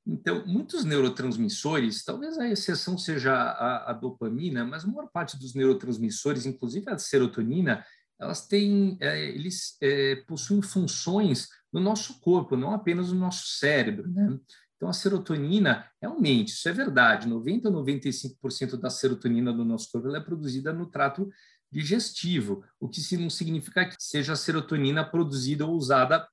Então, 0.06 0.46
muitos 0.48 0.84
neurotransmissores, 0.84 2.04
talvez 2.04 2.38
a 2.38 2.50
exceção 2.50 2.98
seja 2.98 3.34
a, 3.34 3.92
a, 3.92 3.94
dopamina, 3.94 4.66
mas 4.66 4.84
a 4.84 4.88
maior 4.88 5.08
parte 5.12 5.38
dos 5.38 5.54
neurotransmissores, 5.54 6.46
inclusive 6.46 6.90
a 6.90 6.98
serotonina, 6.98 7.86
elas 8.20 8.48
têm, 8.48 8.98
é, 9.00 9.30
eles 9.30 9.78
é, 9.82 10.16
possuem 10.28 10.62
funções 10.62 11.50
no 11.72 11.80
nosso 11.80 12.20
corpo, 12.20 12.58
não 12.58 12.74
apenas 12.74 13.12
no 13.12 13.20
nosso 13.20 13.48
cérebro, 13.58 14.10
né? 14.10 14.40
Então, 14.76 14.90
a 14.90 14.94
serotonina, 14.94 15.86
realmente, 16.02 16.50
isso 16.54 16.68
é 16.68 16.74
verdade, 16.74 17.30
90% 17.30 17.68
a 17.68 17.72
95% 17.72 18.78
da 18.78 18.90
serotonina 18.90 19.54
do 19.54 19.64
nosso 19.64 19.92
corpo 19.92 20.16
é 20.16 20.20
produzida 20.20 20.74
no 20.74 20.88
trato 20.88 21.30
digestivo, 21.72 22.64
o 22.80 22.90
que 22.90 23.16
não 23.16 23.30
significa 23.30 23.86
que 23.86 23.96
seja 24.00 24.34
a 24.34 24.36
serotonina 24.36 25.06
produzida 25.06 25.68
ou 25.68 25.76
usada 25.76 26.28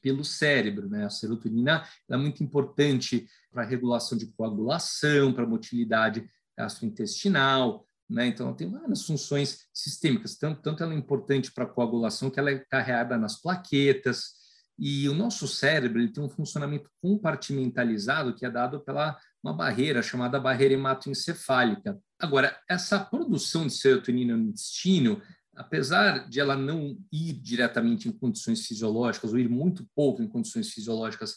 pelo 0.00 0.24
cérebro. 0.24 0.88
Né? 0.88 1.04
A 1.04 1.10
serotonina 1.10 1.84
é 2.08 2.16
muito 2.16 2.42
importante 2.42 3.26
para 3.50 3.62
a 3.62 3.66
regulação 3.66 4.16
de 4.16 4.26
coagulação, 4.26 5.32
para 5.32 5.44
a 5.44 5.48
motilidade 5.48 6.28
gastrointestinal, 6.56 7.86
né? 8.10 8.26
Então, 8.26 8.48
ela 8.48 8.56
tem 8.56 8.68
várias 8.68 9.06
funções 9.06 9.68
sistêmicas, 9.72 10.36
tanto, 10.36 10.60
tanto 10.60 10.82
ela 10.82 10.92
é 10.92 10.96
importante 10.96 11.52
para 11.52 11.62
a 11.62 11.66
coagulação 11.68 12.28
que 12.28 12.40
ela 12.40 12.50
é 12.50 12.58
carregada 12.58 13.16
nas 13.16 13.40
plaquetas, 13.40 14.40
e 14.76 15.08
o 15.08 15.14
nosso 15.14 15.46
cérebro 15.46 16.00
ele 16.00 16.12
tem 16.12 16.24
um 16.24 16.28
funcionamento 16.28 16.90
compartimentalizado 17.00 18.34
que 18.34 18.46
é 18.46 18.50
dado 18.50 18.80
pela 18.80 19.16
uma 19.42 19.52
barreira 19.52 20.02
chamada 20.02 20.40
barreira 20.40 20.74
hematoencefálica. 20.74 21.98
Agora, 22.18 22.58
essa 22.68 22.98
produção 22.98 23.66
de 23.66 23.72
serotonina 23.74 24.36
no 24.36 24.48
intestino, 24.48 25.22
apesar 25.54 26.28
de 26.28 26.40
ela 26.40 26.56
não 26.56 26.98
ir 27.12 27.32
diretamente 27.34 28.08
em 28.08 28.12
condições 28.12 28.66
fisiológicas, 28.66 29.32
ou 29.32 29.38
ir 29.38 29.48
muito 29.48 29.86
pouco 29.94 30.22
em 30.22 30.28
condições 30.28 30.70
fisiológicas 30.70 31.36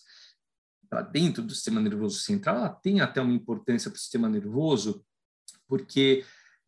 para 0.89 1.01
dentro 1.01 1.43
do 1.43 1.53
sistema 1.53 1.81
nervoso 1.81 2.19
central, 2.19 2.57
ela 2.57 2.69
tem 2.69 3.01
até 3.01 3.21
uma 3.21 3.33
importância 3.33 3.89
para 3.89 3.97
o 3.97 3.99
sistema 3.99 4.29
nervoso, 4.29 5.03
porque 5.67 6.23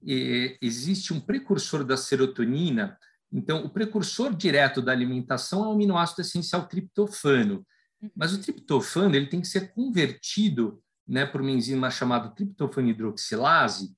eh, 0.08 0.58
existe 0.62 1.14
um 1.14 1.20
precursor 1.20 1.84
da 1.84 1.96
serotonina. 1.96 2.98
Então, 3.32 3.64
o 3.66 3.70
precursor 3.70 4.36
direto 4.36 4.82
da 4.82 4.92
alimentação 4.92 5.64
é 5.64 5.68
o 5.68 5.72
aminoácido 5.72 6.22
essencial 6.22 6.68
triptofano. 6.68 7.66
Mas 8.16 8.34
o 8.34 8.42
triptofano 8.42 9.16
ele 9.16 9.28
tem 9.28 9.42
que 9.42 9.48
ser 9.48 9.74
convertido 9.74 10.82
né, 11.08 11.26
por 11.26 11.42
uma 11.42 11.52
enzima 11.52 11.90
chamada 11.92 12.30
triptofano 12.30 12.90
hidroxilase, 12.90 13.96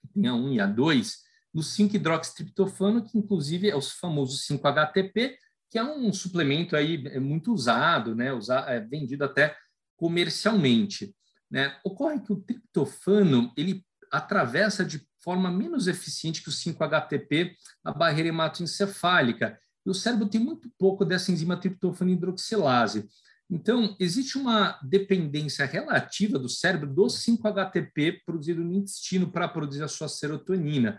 que 0.00 0.08
tem 0.08 0.28
a 0.28 0.34
1 0.34 0.52
e 0.52 0.60
a 0.60 0.66
2, 0.66 1.18
do 1.54 1.62
5-hidroxitriptofano, 1.62 3.04
que 3.04 3.16
inclusive 3.16 3.70
é 3.70 3.76
o 3.76 3.80
famoso 3.80 4.36
5-HTP, 4.36 5.36
que 5.70 5.78
é 5.78 5.84
um 5.84 6.12
suplemento 6.12 6.76
aí 6.76 7.02
é 7.06 7.20
muito 7.20 7.52
usado, 7.52 8.14
né, 8.14 8.30
é 8.66 8.80
vendido 8.80 9.24
até 9.24 9.56
comercialmente. 9.96 11.14
Né? 11.50 11.76
Ocorre 11.84 12.20
que 12.20 12.32
o 12.32 12.40
triptofano 12.40 13.52
ele 13.56 13.84
atravessa 14.10 14.84
de 14.84 15.00
forma 15.20 15.50
menos 15.50 15.86
eficiente 15.86 16.42
que 16.42 16.48
o 16.48 16.52
5-HTP 16.52 17.54
a 17.82 17.92
barreira 17.92 18.28
hematoencefálica, 18.28 19.58
e 19.86 19.90
o 19.90 19.94
cérebro 19.94 20.28
tem 20.28 20.40
muito 20.40 20.70
pouco 20.78 21.04
dessa 21.04 21.30
enzima 21.30 21.56
triptofano 21.56 22.10
hidroxilase. 22.10 23.06
Então, 23.50 23.94
existe 24.00 24.38
uma 24.38 24.78
dependência 24.82 25.66
relativa 25.66 26.38
do 26.38 26.48
cérebro 26.48 26.92
do 26.92 27.04
5-HTP 27.06 28.22
produzido 28.24 28.64
no 28.64 28.72
intestino 28.72 29.30
para 29.30 29.46
produzir 29.46 29.82
a 29.82 29.88
sua 29.88 30.08
serotonina. 30.08 30.98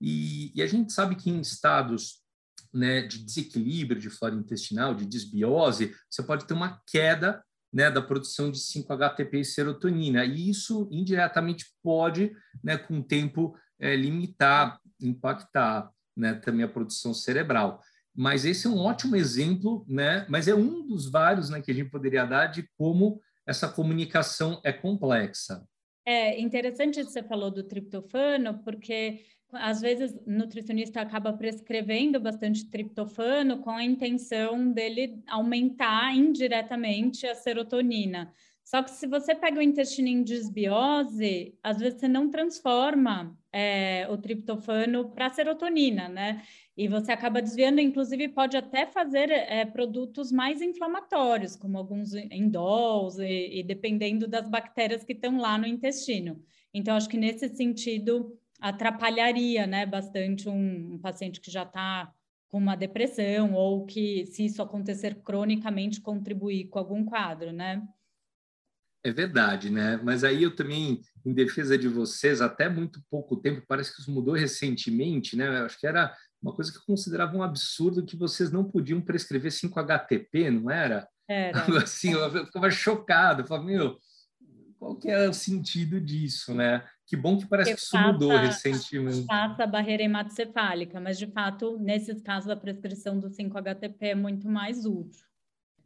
E, 0.00 0.52
e 0.54 0.62
a 0.62 0.66
gente 0.66 0.92
sabe 0.92 1.16
que 1.16 1.30
em 1.30 1.40
estados 1.40 2.20
né, 2.72 3.02
de 3.02 3.24
desequilíbrio 3.24 4.00
de 4.00 4.10
flora 4.10 4.34
intestinal, 4.34 4.94
de 4.94 5.06
desbiose, 5.06 5.94
você 6.10 6.22
pode 6.22 6.46
ter 6.46 6.54
uma 6.54 6.80
queda 6.86 7.42
né, 7.72 7.90
da 7.90 8.02
produção 8.02 8.50
de 8.50 8.58
5-HTP 8.58 9.40
e 9.40 9.44
serotonina. 9.44 10.24
E 10.24 10.50
isso 10.50 10.88
indiretamente 10.90 11.66
pode, 11.82 12.34
né, 12.62 12.76
com 12.76 12.98
o 12.98 13.02
tempo, 13.02 13.56
é, 13.78 13.94
limitar, 13.96 14.80
impactar 15.00 15.90
né, 16.16 16.34
também 16.34 16.64
a 16.64 16.68
produção 16.68 17.12
cerebral. 17.12 17.80
Mas 18.14 18.44
esse 18.44 18.66
é 18.66 18.70
um 18.70 18.78
ótimo 18.78 19.16
exemplo, 19.16 19.84
né, 19.88 20.26
mas 20.28 20.48
é 20.48 20.54
um 20.54 20.86
dos 20.86 21.10
vários 21.10 21.50
né, 21.50 21.60
que 21.60 21.70
a 21.70 21.74
gente 21.74 21.90
poderia 21.90 22.24
dar 22.24 22.46
de 22.46 22.68
como 22.78 23.20
essa 23.46 23.68
comunicação 23.68 24.60
é 24.64 24.72
complexa. 24.72 25.66
É 26.04 26.40
interessante 26.40 27.04
que 27.04 27.10
você 27.10 27.22
falou 27.22 27.50
do 27.50 27.64
triptofano, 27.64 28.62
porque 28.62 29.24
às 29.52 29.80
vezes 29.80 30.12
o 30.26 30.30
nutricionista 30.30 31.00
acaba 31.00 31.32
prescrevendo 31.32 32.20
bastante 32.20 32.68
triptofano 32.68 33.58
com 33.58 33.70
a 33.70 33.84
intenção 33.84 34.70
dele 34.72 35.22
aumentar 35.26 36.14
indiretamente 36.14 37.26
a 37.26 37.34
serotonina. 37.34 38.32
Só 38.66 38.82
que 38.82 38.90
se 38.90 39.06
você 39.06 39.32
pega 39.32 39.60
o 39.60 39.62
intestino 39.62 40.08
em 40.08 40.24
desbiose, 40.24 41.56
às 41.62 41.78
vezes 41.78 42.00
você 42.00 42.08
não 42.08 42.28
transforma 42.28 43.38
é, 43.52 44.08
o 44.10 44.18
triptofano 44.18 45.08
para 45.10 45.30
serotonina, 45.30 46.08
né? 46.08 46.42
E 46.76 46.88
você 46.88 47.12
acaba 47.12 47.40
desviando, 47.40 47.80
inclusive 47.80 48.26
pode 48.28 48.56
até 48.56 48.84
fazer 48.84 49.30
é, 49.30 49.64
produtos 49.64 50.32
mais 50.32 50.60
inflamatórios, 50.60 51.54
como 51.54 51.78
alguns 51.78 52.12
endols, 52.14 53.18
e, 53.18 53.60
e 53.60 53.62
dependendo 53.62 54.26
das 54.26 54.48
bactérias 54.48 55.04
que 55.04 55.12
estão 55.12 55.38
lá 55.38 55.56
no 55.56 55.66
intestino. 55.66 56.42
Então, 56.74 56.96
acho 56.96 57.08
que 57.08 57.16
nesse 57.16 57.48
sentido 57.48 58.36
atrapalharia 58.60 59.66
né, 59.66 59.86
bastante 59.86 60.48
um, 60.48 60.94
um 60.94 60.98
paciente 60.98 61.40
que 61.40 61.50
já 61.50 61.62
está 61.62 62.12
com 62.48 62.58
uma 62.58 62.76
depressão 62.76 63.52
ou 63.52 63.84
que, 63.84 64.26
se 64.26 64.44
isso 64.44 64.62
acontecer 64.62 65.16
cronicamente, 65.22 66.00
contribuir 66.00 66.68
com 66.68 66.78
algum 66.78 67.04
quadro, 67.04 67.52
né? 67.52 67.82
É 69.04 69.12
verdade, 69.12 69.70
né? 69.70 70.00
Mas 70.02 70.24
aí 70.24 70.42
eu 70.42 70.54
também, 70.54 71.00
em 71.24 71.32
defesa 71.32 71.78
de 71.78 71.86
vocês, 71.86 72.40
até 72.40 72.68
muito 72.68 73.00
pouco 73.08 73.36
tempo, 73.36 73.64
parece 73.68 73.94
que 73.94 74.00
isso 74.00 74.10
mudou 74.10 74.34
recentemente, 74.34 75.36
né? 75.36 75.46
Eu 75.46 75.66
acho 75.66 75.78
que 75.78 75.86
era 75.86 76.12
uma 76.42 76.52
coisa 76.52 76.72
que 76.72 76.78
eu 76.78 76.82
considerava 76.84 77.36
um 77.36 77.42
absurdo 77.42 78.04
que 78.04 78.16
vocês 78.16 78.50
não 78.50 78.64
podiam 78.64 79.00
prescrever 79.00 79.52
5-HTP, 79.52 80.50
não 80.50 80.70
era? 80.70 81.06
Era. 81.28 81.64
Assim, 81.82 82.12
eu 82.12 82.46
ficava 82.46 82.70
chocado, 82.70 83.42
eu 83.42 83.46
falava, 83.46 83.66
meu, 83.66 83.98
qual 84.78 84.96
que 84.96 85.08
é 85.08 85.28
o 85.28 85.34
sentido 85.34 86.00
disso, 86.00 86.54
né? 86.54 86.84
Que 87.06 87.16
bom 87.16 87.38
que 87.38 87.46
parece 87.46 87.74
que, 87.74 87.80
isso 87.80 87.96
mudou 87.96 88.30
recentemente. 88.30 89.26
Passa 89.26 89.62
a 89.62 89.66
barreira 89.66 90.02
hematocefálica, 90.02 91.00
mas 91.00 91.16
de 91.16 91.28
fato, 91.28 91.78
nesses 91.78 92.20
casos, 92.20 92.50
a 92.50 92.56
prescrição 92.56 93.20
do 93.20 93.28
5-HTP 93.28 93.96
é 94.00 94.14
muito 94.14 94.48
mais 94.48 94.84
útil. 94.84 95.24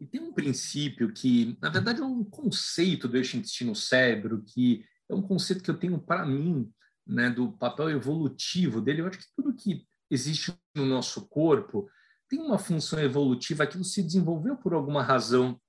E 0.01 0.07
tem 0.07 0.21
um 0.21 0.33
princípio 0.33 1.13
que, 1.13 1.59
na 1.61 1.69
verdade, 1.69 2.01
é 2.01 2.05
um 2.05 2.25
conceito 2.25 3.07
do 3.07 3.19
eixo 3.19 3.37
intestino-cérebro, 3.37 4.43
que 4.43 4.83
é 5.11 5.15
um 5.15 5.21
conceito 5.21 5.63
que 5.63 5.71
eu 5.71 5.79
tenho 5.79 5.99
para 5.99 6.25
mim, 6.25 6.73
né, 7.07 7.29
do 7.29 7.53
papel 7.53 7.91
evolutivo 7.91 8.81
dele. 8.81 9.03
Eu 9.03 9.07
acho 9.07 9.19
que 9.19 9.35
tudo 9.37 9.55
que 9.55 9.85
existe 10.11 10.55
no 10.75 10.87
nosso 10.87 11.29
corpo 11.29 11.87
tem 12.31 12.41
uma 12.41 12.59
função 12.59 12.99
evolutiva, 12.99 13.65
aquilo 13.65 13.85
se 13.85 14.03
desenvolveu 14.03 14.57
por 14.57 14.73
alguma 14.73 15.03
razão 15.03 15.61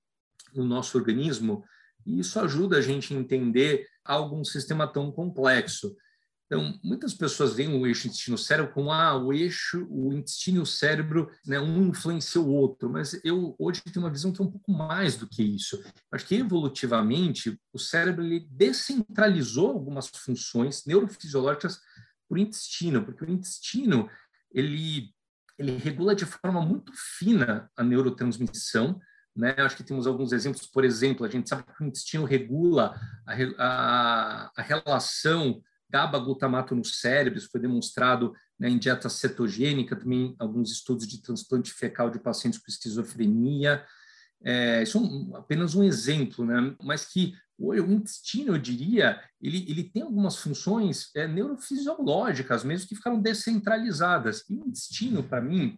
no 0.54 0.64
nosso 0.64 0.98
organismo, 0.98 1.64
e 2.06 2.20
isso 2.20 2.40
ajuda 2.40 2.78
a 2.78 2.82
gente 2.82 3.14
a 3.14 3.18
entender 3.18 3.88
algum 4.04 4.44
sistema 4.44 4.88
tão 4.88 5.12
complexo. 5.12 5.96
Então, 6.52 6.78
muitas 6.84 7.14
pessoas 7.14 7.54
veem 7.54 7.80
o 7.80 7.88
eixo 7.88 8.08
intestino-cérebro 8.08 8.74
como 8.74 8.92
ah, 8.92 9.18
o 9.18 9.32
eixo, 9.32 9.88
o 9.90 10.12
intestino 10.12 10.58
e 10.58 10.62
o 10.62 10.66
cérebro, 10.66 11.32
né, 11.48 11.58
um 11.58 11.88
influencia 11.88 12.42
o 12.42 12.50
outro, 12.50 12.90
mas 12.90 13.18
eu 13.24 13.56
hoje 13.58 13.82
tenho 13.82 14.06
uma 14.06 14.12
visão 14.12 14.34
que 14.34 14.42
é 14.42 14.44
um 14.44 14.52
pouco 14.52 14.70
mais 14.70 15.16
do 15.16 15.30
que 15.30 15.42
isso. 15.42 15.82
Acho 16.12 16.26
que 16.26 16.36
evolutivamente 16.36 17.58
o 17.72 17.80
cérebro 17.80 18.26
ele 18.26 18.46
descentralizou 18.52 19.72
algumas 19.72 20.08
funções 20.10 20.84
neurofisiológicas 20.86 21.80
para 22.28 22.36
o 22.36 22.38
intestino, 22.38 23.06
porque 23.06 23.24
o 23.24 23.32
intestino 23.32 24.10
ele 24.52 25.14
ele 25.58 25.78
regula 25.78 26.16
de 26.16 26.26
forma 26.26 26.60
muito 26.66 26.92
fina 26.96 27.70
a 27.78 27.84
neurotransmissão, 27.84 29.00
né? 29.36 29.56
Acho 29.58 29.78
que 29.78 29.84
temos 29.84 30.08
alguns 30.08 30.32
exemplos, 30.32 30.67
por 30.67 30.84
exemplo, 30.84 31.26
a 31.26 31.30
gente 31.30 31.48
sabe 31.48 31.63
que 31.63 31.84
o 31.84 31.88
intestino 31.88 32.26
regula 32.26 33.00
a, 33.26 33.34
a, 33.58 34.52
a 34.58 34.62
relação 34.62 35.62
GABA-glutamato 35.89 36.76
no 36.76 36.86
cérebro, 36.86 37.38
isso 37.38 37.50
foi 37.52 37.60
demonstrado 37.60 38.34
né, 38.58 38.70
em 38.70 38.78
dieta 38.78 39.10
cetogênica, 39.10 39.96
também 39.96 40.36
alguns 40.39 40.72
estudos 40.72 41.08
de 41.08 41.22
transplante 41.22 41.74
fecal 41.74 42.10
de 42.10 42.20
pacientes 42.20 42.60
com 42.60 42.72
esquizofrenia. 42.72 43.84
é, 44.44 44.84
isso 44.84 44.98
é 44.98 45.02
um, 45.02 45.36
apenas 45.36 45.76
um 45.76 45.84
exemplo, 45.84 46.46
né? 46.46 46.76
mas 46.82 47.06
que 47.06 47.34
o, 47.58 47.76
intestino, 47.76 48.56
eu 48.56 48.58
diria, 48.58 49.22
ele, 49.39 49.65
ele 49.70 49.84
tem 49.84 50.02
algumas 50.02 50.38
funções 50.38 51.12
é, 51.15 51.28
neurofisiológicas, 51.28 52.63
mesmo 52.63 52.88
que 52.88 52.96
ficaram 52.96 53.22
descentralizadas. 53.22 54.44
E 54.50 54.56
o 54.56 54.67
intestino, 54.67 55.22
para 55.22 55.41
mim, 55.41 55.78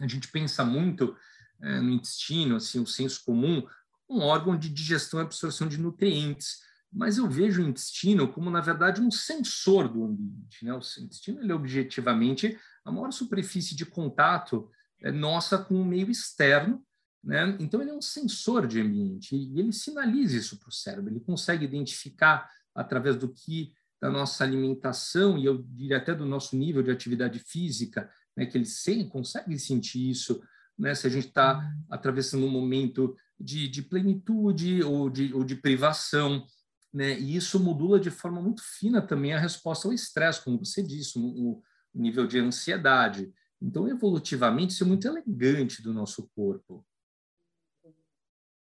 a 0.00 0.08
gente 0.08 0.26
pensa 0.28 0.64
muito 0.64 1.14
é, 1.62 1.80
no 1.80 1.90
intestino, 1.90 2.56
assim, 2.56 2.80
o 2.80 2.86
senso 2.86 3.22
comum, 3.24 3.66
um 4.08 4.20
órgão 4.20 4.56
de 4.58 4.68
digestão 4.68 5.20
e 5.20 5.22
absorção 5.22 5.68
de 5.68 5.78
nutrientes. 5.78 6.58
Mas 6.92 7.18
eu 7.18 7.28
vejo 7.28 7.62
o 7.62 7.68
intestino 7.68 8.26
como, 8.32 8.50
na 8.50 8.60
verdade, 8.60 9.00
um 9.00 9.10
sensor 9.10 9.88
do 9.88 10.04
ambiente. 10.04 10.64
Né? 10.64 10.74
O 10.74 10.78
intestino 10.78 11.40
ele 11.40 11.52
é 11.52 11.54
objetivamente 11.54 12.58
a 12.84 12.90
maior 12.90 13.12
superfície 13.12 13.76
de 13.76 13.86
contato 13.86 14.68
é, 15.00 15.12
nossa 15.12 15.56
com 15.56 15.80
o 15.80 15.84
meio 15.84 16.10
externo. 16.10 16.84
Né? 17.22 17.56
Então, 17.60 17.80
ele 17.80 17.90
é 17.90 17.94
um 17.94 18.02
sensor 18.02 18.66
de 18.66 18.80
ambiente 18.80 19.36
e 19.36 19.60
ele 19.60 19.72
sinaliza 19.72 20.36
isso 20.36 20.58
para 20.58 20.68
o 20.68 20.72
cérebro. 20.72 21.12
Ele 21.12 21.20
consegue 21.20 21.64
identificar, 21.64 22.50
através 22.74 23.16
do 23.16 23.28
que 23.28 23.72
da 24.00 24.10
nossa 24.10 24.42
alimentação 24.42 25.38
e 25.38 25.44
eu 25.44 25.58
diria 25.58 25.98
até 25.98 26.14
do 26.14 26.24
nosso 26.24 26.56
nível 26.56 26.82
de 26.82 26.90
atividade 26.90 27.38
física, 27.38 28.10
né, 28.34 28.46
que 28.46 28.56
ele 28.56 28.64
sem, 28.64 29.06
consegue 29.06 29.58
sentir 29.58 30.08
isso, 30.08 30.42
né, 30.80 30.94
se 30.94 31.06
a 31.06 31.10
gente 31.10 31.28
está 31.28 31.62
atravessando 31.88 32.46
um 32.46 32.50
momento 32.50 33.14
de, 33.38 33.68
de 33.68 33.82
plenitude 33.82 34.82
ou 34.82 35.10
de, 35.10 35.32
ou 35.34 35.44
de 35.44 35.56
privação, 35.56 36.44
né, 36.92 37.18
e 37.20 37.36
isso 37.36 37.60
modula 37.60 38.00
de 38.00 38.10
forma 38.10 38.40
muito 38.40 38.62
fina 38.62 39.00
também 39.00 39.32
a 39.34 39.38
resposta 39.38 39.86
ao 39.86 39.94
estresse, 39.94 40.42
como 40.42 40.58
você 40.58 40.82
disse, 40.82 41.18
o, 41.18 41.22
o 41.22 41.62
nível 41.94 42.26
de 42.26 42.38
ansiedade. 42.38 43.32
Então, 43.60 43.86
evolutivamente, 43.86 44.72
isso 44.72 44.84
é 44.84 44.86
muito 44.86 45.06
elegante 45.06 45.82
do 45.82 45.92
nosso 45.92 46.28
corpo. 46.34 46.84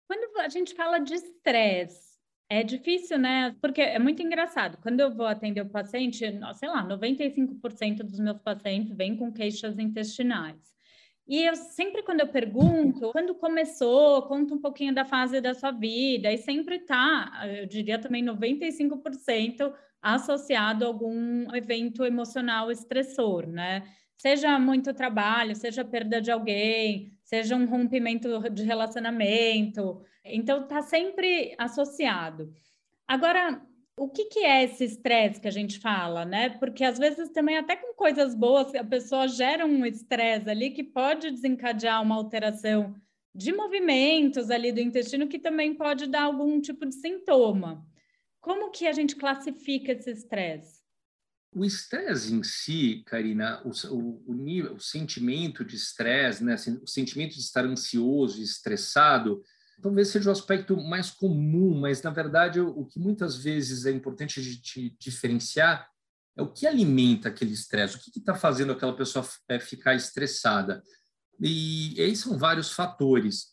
Quando 0.07 0.37
a 0.39 0.49
gente 0.49 0.75
fala 0.75 0.99
de 0.99 1.15
estresse, 1.15 2.13
é 2.47 2.63
difícil, 2.63 3.17
né? 3.17 3.55
Porque 3.59 3.81
é 3.81 3.97
muito 3.97 4.21
engraçado. 4.21 4.77
Quando 4.77 4.99
eu 4.99 5.11
vou 5.11 5.25
atender 5.25 5.61
o 5.61 5.69
paciente, 5.69 6.19
sei 6.19 6.69
lá, 6.69 6.87
95% 6.87 8.03
dos 8.03 8.19
meus 8.19 8.37
pacientes 8.37 8.95
vêm 8.95 9.17
com 9.17 9.33
queixas 9.33 9.79
intestinais. 9.79 10.72
E 11.27 11.43
eu 11.43 11.55
sempre, 11.55 12.03
quando 12.03 12.19
eu 12.19 12.27
pergunto, 12.27 13.11
quando 13.11 13.33
começou, 13.35 14.23
conta 14.23 14.53
um 14.53 14.59
pouquinho 14.59 14.93
da 14.93 15.05
fase 15.05 15.39
da 15.39 15.53
sua 15.53 15.71
vida, 15.71 16.31
e 16.31 16.37
sempre 16.37 16.79
tá, 16.79 17.31
eu 17.57 17.65
diria 17.65 17.97
também 17.97 18.23
95% 18.23 19.73
associado 20.01 20.83
a 20.83 20.87
algum 20.87 21.55
evento 21.55 22.03
emocional 22.03 22.69
estressor, 22.69 23.47
né? 23.47 23.83
Seja 24.17 24.59
muito 24.59 24.93
trabalho, 24.93 25.55
seja 25.55 25.83
perda 25.83 26.21
de 26.21 26.29
alguém, 26.29 27.17
seja 27.23 27.55
um 27.55 27.65
rompimento 27.65 28.49
de 28.49 28.63
relacionamento. 28.63 30.01
Então, 30.25 30.67
tá 30.67 30.81
sempre 30.81 31.55
associado. 31.57 32.53
Agora, 33.07 33.61
o 33.97 34.09
que, 34.09 34.25
que 34.25 34.39
é 34.39 34.63
esse 34.63 34.83
estresse 34.83 35.39
que 35.39 35.47
a 35.47 35.51
gente 35.51 35.79
fala, 35.79 36.25
né? 36.25 36.49
Porque 36.49 36.83
às 36.83 36.97
vezes 36.97 37.29
também 37.29 37.57
até 37.57 37.75
com 37.75 37.93
coisas 37.93 38.33
boas 38.33 38.73
a 38.73 38.83
pessoa 38.83 39.27
gera 39.27 39.65
um 39.65 39.85
estresse 39.85 40.49
ali 40.49 40.71
que 40.71 40.83
pode 40.83 41.29
desencadear 41.29 42.01
uma 42.01 42.15
alteração 42.15 42.95
de 43.35 43.51
movimentos 43.51 44.49
ali 44.49 44.71
do 44.71 44.79
intestino 44.79 45.27
que 45.27 45.39
também 45.39 45.73
pode 45.75 46.07
dar 46.07 46.23
algum 46.23 46.59
tipo 46.59 46.85
de 46.85 46.95
sintoma. 46.95 47.85
Como 48.41 48.71
que 48.71 48.87
a 48.87 48.91
gente 48.91 49.15
classifica 49.15 49.91
esse 49.93 50.11
estresse? 50.11 50.81
O 51.55 51.63
estresse 51.63 52.33
em 52.33 52.43
si, 52.43 53.03
Karina, 53.05 53.61
o, 53.63 53.69
o, 53.95 54.23
o, 54.27 54.33
nível, 54.33 54.73
o 54.73 54.79
sentimento 54.79 55.63
de 55.63 55.75
estresse, 55.75 56.43
né, 56.43 56.55
o 56.81 56.87
sentimento 56.87 57.35
de 57.35 57.41
estar 57.41 57.63
ansioso 57.63 58.41
estressado, 58.41 59.43
talvez 59.83 60.07
seja 60.07 60.29
o 60.29 60.31
aspecto 60.31 60.77
mais 60.77 61.11
comum, 61.11 61.77
mas 61.77 62.01
na 62.01 62.09
verdade 62.09 62.61
o 62.61 62.85
que 62.85 62.97
muitas 62.97 63.35
vezes 63.35 63.85
é 63.85 63.91
importante 63.91 64.39
a 64.39 64.43
gente 64.43 64.95
diferenciar 64.97 65.87
é 66.35 66.41
o 66.41 66.51
que 66.51 66.65
alimenta 66.65 67.29
aquele 67.29 67.53
estresse, 67.53 67.97
o 67.97 67.99
que 67.99 68.17
está 68.17 68.33
fazendo 68.33 68.71
aquela 68.71 68.95
pessoa 68.95 69.27
é, 69.49 69.59
ficar 69.59 69.93
estressada. 69.93 70.81
E, 71.39 71.93
e 71.95 72.01
aí 72.01 72.15
são 72.15 72.37
vários 72.37 72.71
fatores 72.71 73.49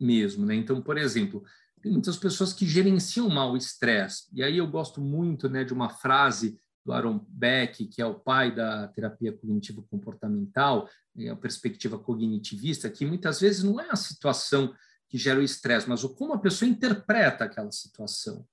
mesmo, 0.00 0.46
né? 0.46 0.54
Então, 0.54 0.80
por 0.80 0.96
exemplo, 0.96 1.44
tem 1.82 1.92
muitas 1.92 2.16
pessoas 2.16 2.52
que 2.52 2.66
gerenciam 2.66 3.28
mal 3.28 3.52
o 3.52 3.56
estresse. 3.56 4.24
E 4.32 4.42
aí 4.42 4.56
eu 4.56 4.66
gosto 4.66 5.00
muito, 5.00 5.50
né, 5.50 5.64
de 5.64 5.74
uma 5.74 5.90
frase 5.90 6.58
do 6.84 6.92
Aaron 6.92 7.22
Beck, 7.28 7.86
que 7.88 8.00
é 8.00 8.06
o 8.06 8.18
pai 8.18 8.54
da 8.54 8.88
terapia 8.88 9.32
cognitivo 9.32 9.86
comportamental, 9.90 10.88
a 11.30 11.36
perspectiva 11.36 11.98
cognitivista, 11.98 12.88
que 12.88 13.04
muitas 13.04 13.40
vezes 13.40 13.62
não 13.62 13.78
é 13.78 13.88
a 13.90 13.96
situação 13.96 14.72
que 15.08 15.16
gera 15.18 15.40
o 15.40 15.42
estresse, 15.42 15.88
mas 15.88 16.04
o 16.04 16.14
como 16.14 16.34
a 16.34 16.38
pessoa 16.38 16.68
interpreta 16.68 17.44
aquela 17.44 17.72
situação. 17.72 18.46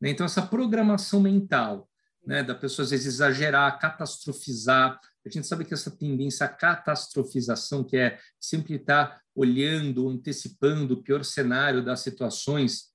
Né? 0.00 0.10
Então, 0.10 0.24
essa 0.24 0.42
programação 0.42 1.20
mental, 1.20 1.88
né, 2.26 2.42
da 2.42 2.54
pessoa 2.54 2.84
às 2.84 2.90
vezes 2.90 3.06
exagerar, 3.06 3.78
catastrofizar. 3.78 5.00
A 5.24 5.30
gente 5.30 5.46
sabe 5.46 5.64
que 5.64 5.74
essa 5.74 5.90
tendência 5.90 6.46
à 6.46 6.48
catastrofização, 6.48 7.84
que 7.84 7.96
é 7.96 8.18
sempre 8.40 8.74
estar 8.74 9.20
olhando, 9.34 10.08
antecipando 10.08 10.94
o 10.94 11.02
pior 11.02 11.24
cenário 11.24 11.84
das 11.84 12.00
situações, 12.00 12.88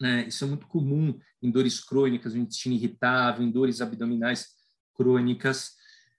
né, 0.00 0.26
isso 0.28 0.44
é 0.44 0.46
muito 0.46 0.66
comum 0.66 1.18
em 1.42 1.50
dores 1.50 1.80
crônicas, 1.80 2.34
no 2.34 2.40
intestino 2.40 2.74
irritável, 2.74 3.44
em 3.44 3.50
dores 3.50 3.80
abdominais 3.80 4.46
crônicas. 4.94 5.72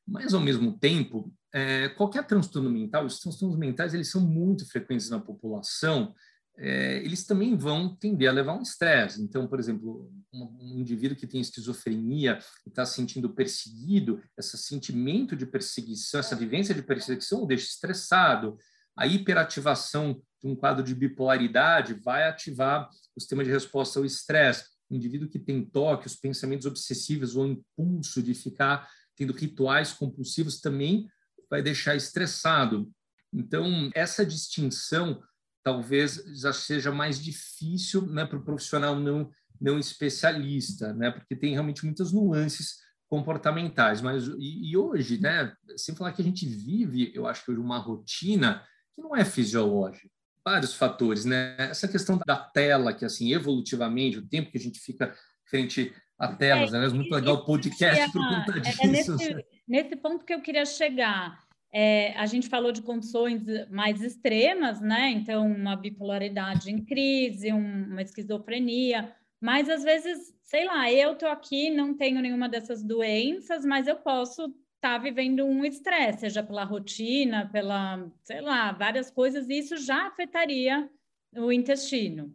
Mas, 0.06 0.34
ao 0.34 0.42
mesmo 0.42 0.78
tempo, 0.78 1.34
é, 1.54 1.90
qualquer 1.90 2.26
transtorno 2.26 2.70
mental, 2.70 3.06
os 3.06 3.20
transtornos 3.20 3.58
mentais 3.58 3.94
eles 3.94 4.10
são 4.10 4.22
muito 4.22 4.68
frequentes 4.70 5.10
na 5.10 5.20
população, 5.20 6.14
é, 6.62 6.98
eles 6.98 7.24
também 7.24 7.56
vão 7.56 7.96
tender 7.96 8.30
a 8.30 8.34
levar 8.34 8.54
um 8.54 8.62
estresse. 8.62 9.22
Então, 9.22 9.48
por 9.48 9.60
exemplo, 9.60 10.12
um, 10.34 10.44
um 10.60 10.80
indivíduo 10.80 11.18
que 11.18 11.26
tem 11.26 11.40
esquizofrenia 11.40 12.38
e 12.66 12.70
está 12.70 12.86
se 12.86 12.96
sentindo 12.96 13.30
perseguido, 13.30 14.22
esse 14.38 14.58
sentimento 14.58 15.38
de 15.38 15.46
perseguição, 15.46 16.20
essa 16.20 16.36
vivência 16.36 16.76
de 16.76 16.82
perseguição 16.82 17.44
o 17.44 17.48
deixa 17.48 17.68
estressado. 17.68 18.58
A 18.96 19.08
hiperativação 19.08 20.22
de 20.42 20.48
um 20.50 20.56
quadro 20.56 20.84
de 20.84 20.94
bipolaridade 20.94 21.94
vai 21.94 22.28
ativar 22.28 22.90
o 23.16 23.22
sistema 23.22 23.44
de 23.44 23.50
resposta 23.50 23.98
ao 23.98 24.06
estresse. 24.06 24.66
O 24.90 24.96
indivíduo 24.96 25.30
que 25.30 25.40
tem 25.40 25.64
toque, 25.64 26.08
os 26.08 26.16
pensamentos 26.16 26.66
obsessivos 26.66 27.38
ou 27.38 27.48
impulso 27.48 28.22
de 28.22 28.34
ficar 28.34 28.86
tendo 29.16 29.32
rituais 29.32 29.94
compulsivos 29.94 30.60
também 30.60 31.08
vai 31.50 31.62
deixar 31.62 31.96
estressado. 31.96 32.92
Então, 33.32 33.90
essa 33.94 34.26
distinção 34.26 35.22
talvez 35.64 36.24
já 36.42 36.54
seja 36.54 36.92
mais 36.92 37.22
difícil 37.22 38.06
né, 38.08 38.26
para 38.26 38.38
o 38.38 38.44
profissional 38.44 39.00
não, 39.00 39.30
não 39.60 39.80
especialista, 39.80 40.94
né, 40.94 41.12
porque 41.12 41.36
tem 41.36 41.54
realmente 41.54 41.86
muitas 41.86 42.12
nuances 42.12 42.78
comportamentais. 43.08 44.02
Mas 44.02 44.28
e, 44.38 44.72
e, 44.72 44.78
hoje, 44.78 45.20
né, 45.20 45.54
sem 45.76 45.96
falar 45.96 46.14
que 46.14 46.22
a 46.22 46.26
gente 46.26 46.46
vive, 46.48 47.12
eu 47.14 47.28
acho 47.28 47.44
que 47.44 47.52
hoje 47.52 47.60
uma 47.60 47.80
rotina 47.80 48.64
que 48.96 49.02
não 49.02 49.16
é 49.16 49.26
fisiológica. 49.26 50.10
Vários 50.46 50.74
fatores, 50.74 51.26
né? 51.26 51.56
Essa 51.58 51.88
questão 51.88 52.18
da 52.26 52.36
tela, 52.38 52.94
que 52.94 53.04
assim, 53.04 53.34
evolutivamente, 53.34 54.18
o 54.18 54.28
tempo 54.28 54.52
que 54.52 54.58
a 54.58 54.62
gente 54.62 54.80
fica 54.80 55.14
frente 55.46 55.94
a 56.18 56.34
telas, 56.34 56.74
é, 56.74 56.80
né? 56.80 56.86
É 56.86 56.90
muito 56.90 57.14
legal 57.14 57.36
o 57.36 57.46
podcast 57.46 58.12
por 58.12 58.28
conta 58.28 58.58
é, 58.58 58.60
disso. 58.62 58.82
É 58.82 58.88
nesse, 58.88 59.46
nesse 59.68 59.96
ponto 59.98 60.26
que 60.26 60.34
eu 60.34 60.42
queria 60.42 60.66
chegar 60.66 61.38
é, 61.72 62.14
a 62.18 62.26
gente 62.26 62.50
falou 62.50 62.72
de 62.72 62.82
condições 62.82 63.44
mais 63.70 64.02
extremas, 64.02 64.82
né? 64.82 65.12
Então, 65.12 65.46
uma 65.46 65.76
bipolaridade 65.76 66.72
em 66.72 66.84
crise, 66.84 67.54
um, 67.54 67.84
uma 67.86 68.02
esquizofrenia, 68.02 69.14
mas 69.40 69.70
às 69.70 69.84
vezes, 69.84 70.34
sei 70.44 70.66
lá, 70.66 70.92
eu 70.92 71.16
tô 71.16 71.28
aqui, 71.28 71.70
não 71.70 71.96
tenho 71.96 72.22
nenhuma 72.22 72.50
dessas 72.50 72.84
doenças, 72.84 73.64
mas 73.64 73.88
eu 73.88 73.96
posso 73.98 74.46
estar 74.46 74.98
tá 74.98 74.98
vivendo 74.98 75.46
um 75.46 75.64
estresse, 75.64 76.22
seja 76.22 76.42
pela 76.42 76.64
rotina, 76.64 77.50
pela, 77.52 78.10
sei 78.24 78.42
lá, 78.42 78.72
várias 78.72 79.12
coisas, 79.12 79.48
e 79.48 79.60
isso 79.60 79.78
já 79.78 80.08
afetaria 80.08 80.90
o 81.36 81.52
intestino. 81.52 82.34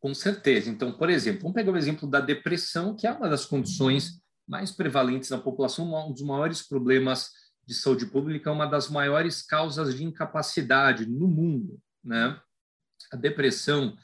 Com 0.00 0.14
certeza. 0.14 0.70
Então, 0.70 0.92
por 0.92 1.10
exemplo, 1.10 1.42
vamos 1.42 1.54
pegar 1.54 1.72
o 1.72 1.76
exemplo 1.76 2.08
da 2.08 2.20
depressão, 2.20 2.94
que 2.94 3.06
é 3.06 3.12
uma 3.12 3.28
das 3.28 3.44
condições 3.44 4.20
mais 4.46 4.70
prevalentes 4.70 5.30
na 5.30 5.38
população, 5.38 5.92
um 6.08 6.12
dos 6.12 6.22
maiores 6.22 6.62
problemas 6.62 7.30
de 7.66 7.74
saúde 7.74 8.06
pública 8.06 8.50
é 8.50 8.52
uma 8.52 8.66
das 8.66 8.88
maiores 8.88 9.42
causas 9.42 9.94
de 9.94 10.04
incapacidade 10.04 11.06
no 11.06 11.26
mundo, 11.26 11.80
né? 12.02 12.38
A 13.12 13.16
depressão, 13.16 13.96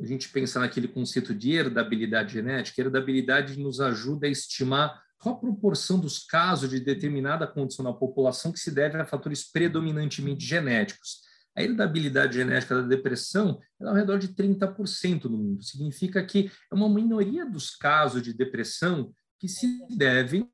a 0.00 0.04
gente 0.04 0.28
pensa 0.28 0.60
naquele 0.60 0.88
conceito 0.88 1.34
de 1.34 1.52
herdabilidade 1.52 2.34
genética, 2.34 2.80
herdabilidade 2.80 3.58
nos 3.58 3.80
ajuda 3.80 4.26
a 4.26 4.30
estimar 4.30 5.02
qual 5.18 5.34
a 5.34 5.38
proporção 5.38 6.00
dos 6.00 6.18
casos 6.18 6.70
de 6.70 6.80
determinada 6.80 7.46
condição 7.46 7.84
na 7.84 7.92
população 7.92 8.52
que 8.52 8.58
se 8.58 8.70
deve 8.70 8.98
a 8.98 9.04
fatores 9.04 9.50
predominantemente 9.50 10.44
genéticos. 10.44 11.20
A 11.54 11.62
herdabilidade 11.62 12.34
genética 12.34 12.76
da 12.76 12.88
depressão 12.88 13.60
é 13.80 13.86
ao 13.86 13.94
redor 13.94 14.18
de 14.18 14.28
30% 14.28 15.24
no 15.24 15.36
mundo. 15.36 15.62
Significa 15.62 16.24
que 16.24 16.50
é 16.72 16.74
uma 16.74 16.88
minoria 16.88 17.44
dos 17.44 17.76
casos 17.76 18.22
de 18.22 18.32
depressão 18.32 19.12
que 19.38 19.48
se 19.48 19.86
devem 19.94 20.50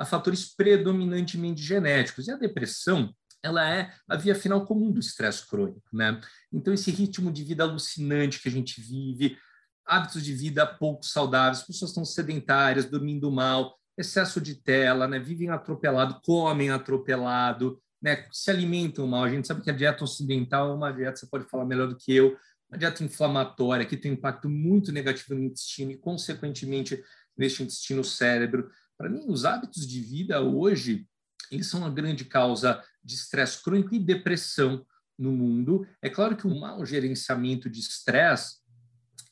a 0.00 0.04
fatores 0.06 0.54
predominantemente 0.54 1.62
genéticos. 1.62 2.26
E 2.26 2.30
a 2.30 2.36
depressão, 2.36 3.14
ela 3.42 3.68
é 3.70 3.92
a 4.08 4.16
via 4.16 4.34
final 4.34 4.64
comum 4.64 4.90
do 4.90 4.98
estresse 4.98 5.46
crônico, 5.46 5.82
né? 5.92 6.18
Então 6.50 6.72
esse 6.72 6.90
ritmo 6.90 7.30
de 7.30 7.44
vida 7.44 7.64
alucinante 7.64 8.40
que 8.40 8.48
a 8.48 8.50
gente 8.50 8.80
vive, 8.80 9.36
hábitos 9.84 10.24
de 10.24 10.32
vida 10.32 10.66
pouco 10.66 11.04
saudáveis, 11.04 11.62
pessoas 11.62 11.90
estão 11.90 12.06
sedentárias, 12.06 12.86
dormindo 12.86 13.30
mal, 13.30 13.78
excesso 13.94 14.40
de 14.40 14.54
tela, 14.54 15.06
né? 15.06 15.18
Vivem 15.18 15.50
atropelado, 15.50 16.18
comem 16.24 16.70
atropelado, 16.70 17.78
né? 18.00 18.26
Se 18.32 18.50
alimentam 18.50 19.06
mal. 19.06 19.24
A 19.24 19.28
gente 19.28 19.46
sabe 19.46 19.60
que 19.60 19.70
a 19.70 19.74
dieta 19.74 20.02
ocidental 20.02 20.70
é 20.70 20.74
uma 20.74 20.90
dieta, 20.90 21.16
você 21.16 21.26
pode 21.26 21.44
falar 21.44 21.66
melhor 21.66 21.88
do 21.88 21.96
que 21.96 22.10
eu, 22.10 22.38
uma 22.70 22.78
dieta 22.78 23.04
inflamatória 23.04 23.84
que 23.84 23.98
tem 23.98 24.12
um 24.12 24.14
impacto 24.14 24.48
muito 24.48 24.92
negativo 24.92 25.34
no 25.34 25.44
intestino 25.44 25.90
e, 25.90 25.98
consequentemente, 25.98 27.04
neste 27.36 27.62
intestino-cérebro. 27.62 28.70
Para 29.00 29.08
mim, 29.08 29.24
os 29.28 29.46
hábitos 29.46 29.88
de 29.88 29.98
vida 29.98 30.42
hoje 30.42 31.08
eles 31.50 31.68
são 31.68 31.80
uma 31.80 31.88
grande 31.88 32.22
causa 32.22 32.84
de 33.02 33.14
estresse 33.14 33.62
crônico 33.62 33.94
e 33.94 33.98
depressão 33.98 34.84
no 35.18 35.32
mundo. 35.32 35.86
É 36.02 36.10
claro 36.10 36.36
que 36.36 36.46
o 36.46 36.60
mau 36.60 36.84
gerenciamento 36.84 37.70
de 37.70 37.80
estresse 37.80 38.56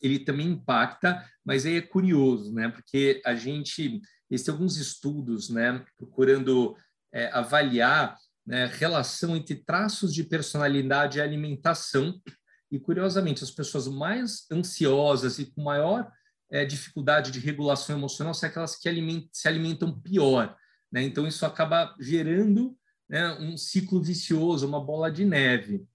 ele 0.01 0.21
também 0.21 0.53
impacta, 0.53 1.23
mas 1.45 1.67
aí 1.67 1.77
é 1.77 1.83
curioso, 1.83 2.51
né? 2.51 2.71
Porque 2.71 3.21
a 3.27 3.35
gente 3.35 4.01
existem 4.31 4.53
alguns 4.55 4.79
estudos, 4.79 5.51
né, 5.51 5.85
procurando 5.99 6.75
é, 7.13 7.31
avaliar 7.31 8.17
né, 8.47 8.65
relação 8.73 9.37
entre 9.37 9.57
traços 9.57 10.15
de 10.15 10.25
personalidade 10.25 11.19
e 11.19 11.21
alimentação. 11.21 12.19
E 12.73 12.81
curiosamente, 12.81 13.45
as 13.45 13.51
pessoas 13.51 13.87
mais 13.87 14.47
ansiosas 14.51 15.39
e 15.39 15.45
com 15.45 15.63
maior 15.63 16.11
é, 16.51 16.65
dificuldade 16.65 17.31
de 17.31 17.41
regulação 17.41 17.97
emocional 17.97 18.35
são 18.35 18.49
aquelas 18.49 18.77
que 18.77 18.89
alimentam, 18.89 19.29
se 19.33 19.49
alimentam 19.49 20.01
pior. 20.01 20.57
Né? 20.91 21.03
Então, 21.03 21.27
isso 21.27 21.45
acaba 21.45 21.95
gerando 22.01 22.77
né, 23.09 23.31
um 23.41 23.57
ciclo 23.57 24.03
vicioso, 24.03 24.67
uma 24.67 24.85
bola 24.85 25.11
de 25.11 25.25
neve. 25.25 25.87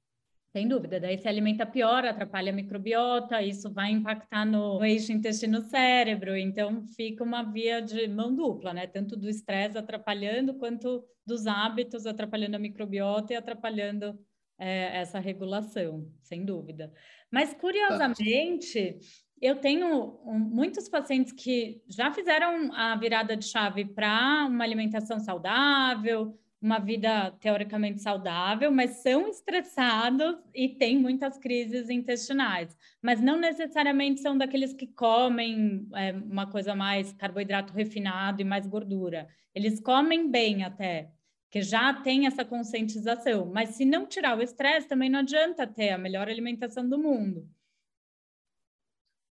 Sem 0.51 0.67
dúvida, 0.67 0.99
daí 0.99 1.17
se 1.17 1.27
alimenta 1.27 1.65
pior, 1.65 2.05
atrapalha 2.05 2.51
a 2.51 2.55
microbiota, 2.55 3.41
isso 3.41 3.73
vai 3.73 3.89
impactar 3.89 4.45
no 4.45 4.85
eixo 4.85 5.11
intestino-cérebro, 5.11 6.37
então 6.37 6.85
fica 6.95 7.23
uma 7.23 7.41
via 7.41 7.81
de 7.81 8.07
mão 8.07 8.35
dupla, 8.35 8.71
né? 8.71 8.85
Tanto 8.85 9.17
do 9.17 9.27
estresse 9.27 9.79
atrapalhando, 9.79 10.53
quanto 10.53 11.03
dos 11.25 11.47
hábitos 11.47 12.05
atrapalhando 12.05 12.55
a 12.55 12.59
microbiota 12.59 13.33
e 13.33 13.35
atrapalhando 13.35 14.15
é, 14.59 14.99
essa 14.99 15.19
regulação, 15.19 16.07
sem 16.21 16.45
dúvida. 16.45 16.93
Mas, 17.31 17.55
curiosamente, 17.55 18.99
eu 19.43 19.57
tenho 19.57 20.17
muitos 20.25 20.87
pacientes 20.87 21.33
que 21.33 21.81
já 21.85 22.13
fizeram 22.13 22.71
a 22.73 22.95
virada 22.95 23.35
de 23.35 23.43
chave 23.43 23.83
para 23.83 24.47
uma 24.47 24.63
alimentação 24.63 25.19
saudável, 25.19 26.39
uma 26.61 26.79
vida 26.79 27.29
teoricamente 27.41 28.01
saudável, 28.01 28.71
mas 28.71 29.01
são 29.01 29.27
estressados 29.27 30.37
e 30.55 30.69
têm 30.69 30.97
muitas 30.97 31.37
crises 31.37 31.89
intestinais. 31.89 32.73
Mas 33.01 33.19
não 33.19 33.37
necessariamente 33.37 34.21
são 34.21 34.37
daqueles 34.37 34.71
que 34.71 34.87
comem 34.87 35.89
é, 35.93 36.13
uma 36.13 36.49
coisa 36.49 36.73
mais 36.73 37.11
carboidrato 37.11 37.73
refinado 37.73 38.41
e 38.41 38.45
mais 38.45 38.65
gordura. 38.65 39.27
Eles 39.53 39.81
comem 39.81 40.31
bem 40.31 40.63
até, 40.63 41.11
que 41.51 41.61
já 41.61 41.93
tem 41.93 42.27
essa 42.27 42.45
conscientização. 42.45 43.51
Mas 43.53 43.71
se 43.71 43.83
não 43.83 44.05
tirar 44.05 44.37
o 44.37 44.41
estresse, 44.41 44.87
também 44.87 45.09
não 45.09 45.19
adianta 45.19 45.67
ter 45.67 45.89
a 45.89 45.97
melhor 45.97 46.29
alimentação 46.29 46.87
do 46.87 46.97
mundo. 46.97 47.45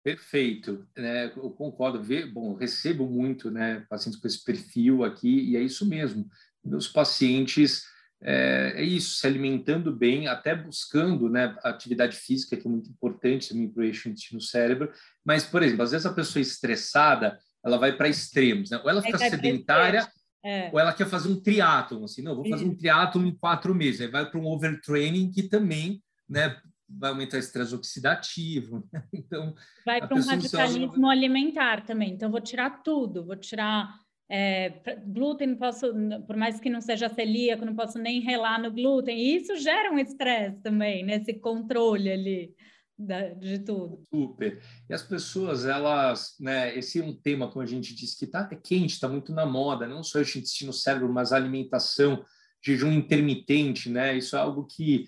Perfeito, 0.03 0.87
né? 0.97 1.33
eu 1.37 1.51
concordo. 1.51 2.03
Bom, 2.33 2.55
recebo 2.55 3.07
muito 3.07 3.51
né, 3.51 3.85
pacientes 3.89 4.21
com 4.21 4.27
esse 4.27 4.43
perfil 4.43 5.05
aqui, 5.05 5.51
e 5.51 5.57
é 5.57 5.61
isso 5.61 5.87
mesmo 5.87 6.29
meus 6.65 6.89
pacientes 6.89 7.85
é, 8.21 8.73
é, 8.77 8.83
isso, 8.83 9.17
se 9.17 9.27
alimentando 9.27 9.95
bem, 9.95 10.27
até 10.27 10.55
buscando 10.55 11.29
né, 11.29 11.57
atividade 11.63 12.17
física, 12.17 12.57
que 12.57 12.67
é 12.67 12.71
muito 12.71 12.91
importante 12.91 13.49
também 13.49 13.69
para 13.69 13.81
o 13.81 13.85
eixo 13.85 14.09
intestino-cérebro. 14.09 14.91
Mas, 15.25 15.45
por 15.45 15.63
exemplo, 15.63 15.85
às 15.85 15.93
vezes 15.93 16.07
a 16.07 16.13
pessoa 16.13 16.43
estressada, 16.43 17.39
ela 17.65 17.79
vai 17.79 17.97
para 17.97 18.09
extremos, 18.09 18.71
né? 18.71 18.81
ou 18.83 18.91
ela 18.91 19.03
fica 19.03 19.19
sedentária, 19.19 20.09
é. 20.45 20.69
ou 20.73 20.81
ela 20.81 20.93
quer 20.93 21.07
fazer 21.07 21.29
um 21.29 21.41
triatlon, 21.41 22.05
assim, 22.05 22.23
não, 22.23 22.35
vou 22.35 22.49
fazer 22.49 22.65
um 22.65 22.75
triatlon 22.75 23.25
em 23.25 23.37
quatro 23.37 23.75
meses, 23.75 24.01
aí 24.01 24.09
vai 24.09 24.29
para 24.29 24.41
um 24.41 24.47
overtraining 24.47 25.31
que 25.31 25.45
também 25.45 26.03
né, 26.29 26.57
vai 26.89 27.11
aumentar 27.11 27.37
o 27.37 27.41
estresse 27.41 27.75
oxidativo. 27.75 28.89
Né? 28.93 29.03
Então, 29.13 29.55
vai 29.85 30.01
para 30.01 30.17
um 30.17 30.21
radicalismo 30.21 31.09
alimentar 31.09 31.85
também. 31.85 32.13
Então, 32.13 32.31
vou 32.31 32.41
tirar 32.41 32.83
tudo, 32.83 33.25
vou 33.25 33.37
tirar 33.37 33.95
é, 34.31 34.71
glúten, 35.07 35.55
posso, 35.55 35.93
por 36.27 36.37
mais 36.37 36.61
que 36.61 36.71
não 36.71 36.81
seja 36.81 37.09
celíaco, 37.09 37.65
não 37.65 37.75
posso 37.75 37.99
nem 37.99 38.21
relar 38.21 38.61
no 38.61 38.71
glúten. 38.71 39.19
E 39.19 39.37
isso 39.37 39.57
gera 39.57 39.93
um 39.93 39.99
estresse 39.99 40.61
também, 40.63 41.05
nesse 41.05 41.33
né? 41.33 41.39
controle 41.39 42.11
ali 42.11 42.55
da, 42.99 43.29
de 43.29 43.61
tudo. 43.61 44.03
Super. 44.13 44.61
E 44.89 44.93
as 44.93 45.03
pessoas, 45.03 45.65
elas, 45.65 46.35
né, 46.41 46.77
esse 46.77 47.01
é 47.01 47.05
um 47.05 47.15
tema, 47.15 47.49
como 47.49 47.63
a 47.63 47.67
gente 47.67 47.95
disse, 47.95 48.19
que 48.19 48.25
está 48.25 48.41
até 48.41 48.57
quente, 48.57 48.95
está 48.95 49.09
muito 49.09 49.33
na 49.33 49.47
moda, 49.47 49.87
não 49.87 50.03
só 50.03 50.19
o 50.19 50.23
intestino 50.23 50.73
cérebro, 50.73 51.13
mas 51.13 51.33
a 51.33 51.37
alimentação, 51.37 52.25
jejum 52.63 52.93
intermitente, 52.93 53.89
né? 53.89 54.17
Isso 54.17 54.37
é 54.37 54.41
algo 54.41 54.67
que 54.67 55.07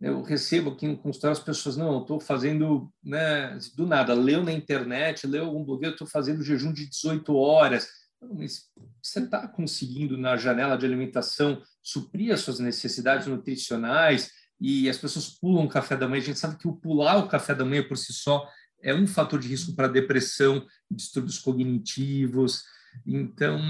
eu 0.00 0.22
recebo 0.22 0.70
aqui 0.70 0.86
no 0.86 0.96
consultório 0.96 1.36
as 1.36 1.42
pessoas, 1.42 1.76
não, 1.76 2.00
estou 2.00 2.20
fazendo, 2.20 2.92
né, 3.02 3.58
do 3.76 3.86
nada, 3.86 4.14
leu 4.14 4.44
na 4.44 4.52
internet, 4.52 5.26
leu 5.26 5.46
algum 5.46 5.64
blog, 5.64 5.84
eu 5.84 5.90
estou 5.90 6.06
fazendo 6.06 6.44
jejum 6.44 6.72
de 6.72 6.88
18 6.88 7.34
horas 7.34 7.88
mas 8.20 8.64
você 9.02 9.20
está 9.20 9.46
conseguindo, 9.46 10.16
na 10.16 10.36
janela 10.36 10.76
de 10.76 10.84
alimentação, 10.84 11.62
suprir 11.82 12.32
as 12.32 12.40
suas 12.40 12.58
necessidades 12.58 13.26
nutricionais 13.26 14.30
e 14.60 14.88
as 14.88 14.98
pessoas 14.98 15.28
pulam 15.28 15.64
o 15.64 15.68
café 15.68 15.96
da 15.96 16.08
manhã. 16.08 16.22
A 16.22 16.26
gente 16.26 16.38
sabe 16.38 16.56
que 16.56 16.66
o 16.66 16.76
pular 16.76 17.18
o 17.18 17.28
café 17.28 17.54
da 17.54 17.64
manhã 17.64 17.86
por 17.86 17.96
si 17.96 18.12
só 18.12 18.48
é 18.82 18.94
um 18.94 19.06
fator 19.06 19.38
de 19.38 19.48
risco 19.48 19.74
para 19.74 19.88
depressão, 19.88 20.66
distúrbios 20.90 21.38
cognitivos. 21.38 22.64
Então, 23.06 23.60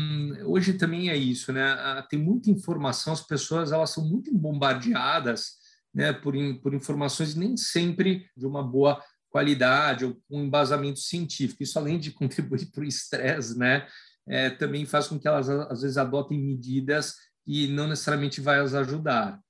hoje 0.47 0.75
também 0.75 1.11
é 1.11 1.17
isso, 1.17 1.53
né? 1.53 1.73
Ah, 1.73 2.07
tem 2.09 2.19
muita 2.19 2.51
informação, 2.51 3.13
as 3.13 3.21
pessoas 3.21 3.73
elas 3.73 3.91
são 3.91 4.07
muito 4.07 4.35
bombardeadas 4.35 5.58
né, 5.99 6.13
por, 6.13 6.35
por 6.63 6.73
informações 6.73 7.35
nem 7.35 7.57
sempre 7.57 8.25
de 8.37 8.47
uma 8.47 8.63
boa 8.63 9.03
qualidade 9.29 10.05
ou 10.05 10.17
um 10.31 10.45
embasamento 10.45 11.01
científico. 11.01 11.63
Isso 11.63 11.79
além 11.79 11.99
de 11.99 12.13
contribuir 12.15 12.71
para 12.71 12.83
o 12.83 12.87
estresse, 12.87 13.59
né? 13.59 13.87
é, 14.29 14.51
também 14.51 14.85
faz 14.85 15.09
com 15.09 15.19
que 15.19 15.27
elas, 15.27 15.49
às 15.49 15.83
vezes, 15.83 15.97
adotem 15.97 16.39
medidas 16.39 17.15
e 17.47 17.67
não 17.69 17.89
necessariamente 17.89 18.41
vai 18.41 18.61
as 18.61 18.75
ajudar. 18.75 19.41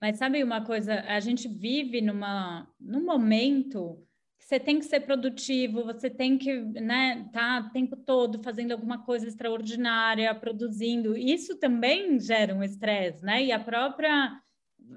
Mas 0.00 0.16
sabe 0.16 0.42
uma 0.42 0.64
coisa? 0.64 1.00
A 1.02 1.20
gente 1.20 1.46
vive 1.46 2.00
numa, 2.00 2.66
num 2.80 3.04
momento 3.04 4.02
que 4.40 4.46
você 4.46 4.58
tem 4.58 4.78
que 4.78 4.86
ser 4.86 5.00
produtivo, 5.00 5.84
você 5.84 6.10
tem 6.10 6.38
que 6.38 6.58
né, 6.58 7.28
tá 7.32 7.66
o 7.68 7.72
tempo 7.72 7.96
todo 7.96 8.42
fazendo 8.42 8.72
alguma 8.72 9.04
coisa 9.04 9.28
extraordinária, 9.28 10.34
produzindo. 10.34 11.16
Isso 11.16 11.56
também 11.56 12.18
gera 12.18 12.54
um 12.54 12.64
estresse, 12.64 13.22
né? 13.22 13.44
E 13.44 13.52
a 13.52 13.60
própria 13.60 14.32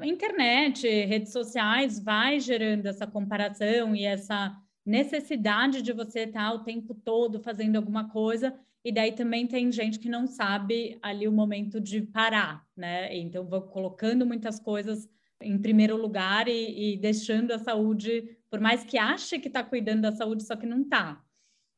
internet, 0.03 0.87
redes 1.05 1.31
sociais, 1.31 1.99
vai 1.99 2.39
gerando 2.39 2.85
essa 2.85 3.05
comparação 3.05 3.95
e 3.95 4.03
essa 4.05 4.55
necessidade 4.85 5.81
de 5.81 5.93
você 5.93 6.21
estar 6.21 6.53
o 6.53 6.63
tempo 6.63 6.93
todo 6.93 7.39
fazendo 7.39 7.75
alguma 7.75 8.09
coisa 8.09 8.53
e 8.85 8.91
daí 8.91 9.13
também 9.13 9.47
tem 9.47 9.71
gente 9.71 9.97
que 9.97 10.07
não 10.07 10.27
sabe 10.27 10.99
ali 11.01 11.27
o 11.27 11.31
momento 11.31 11.81
de 11.81 12.03
parar, 12.03 12.63
né? 12.77 13.17
Então 13.17 13.43
vou 13.43 13.63
colocando 13.63 14.27
muitas 14.27 14.59
coisas 14.59 15.09
em 15.41 15.57
primeiro 15.57 15.97
lugar 15.97 16.47
e, 16.47 16.93
e 16.93 16.97
deixando 16.97 17.51
a 17.51 17.57
saúde, 17.57 18.37
por 18.47 18.59
mais 18.59 18.83
que 18.83 18.95
ache 18.95 19.39
que 19.39 19.47
está 19.47 19.63
cuidando 19.63 20.01
da 20.01 20.11
saúde, 20.11 20.43
só 20.43 20.55
que 20.55 20.67
não 20.67 20.83
está. 20.83 21.19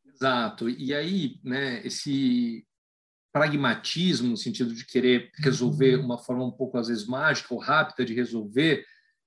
Exato. 0.06 0.70
E 0.70 0.94
aí, 0.94 1.40
né, 1.42 1.82
esse 1.88 2.67
pragmatismo, 3.38 4.30
no 4.30 4.38
sentido 4.38 4.74
de 4.74 4.86
querer 4.86 5.30
resolver 5.36 5.98
uma 5.98 6.18
forma 6.18 6.46
um 6.46 6.52
pouco, 6.52 6.78
às 6.78 6.88
vezes, 6.88 7.06
mágica 7.06 7.54
ou 7.54 7.60
rápida 7.60 8.04
de 8.04 8.14
resolver, 8.14 8.84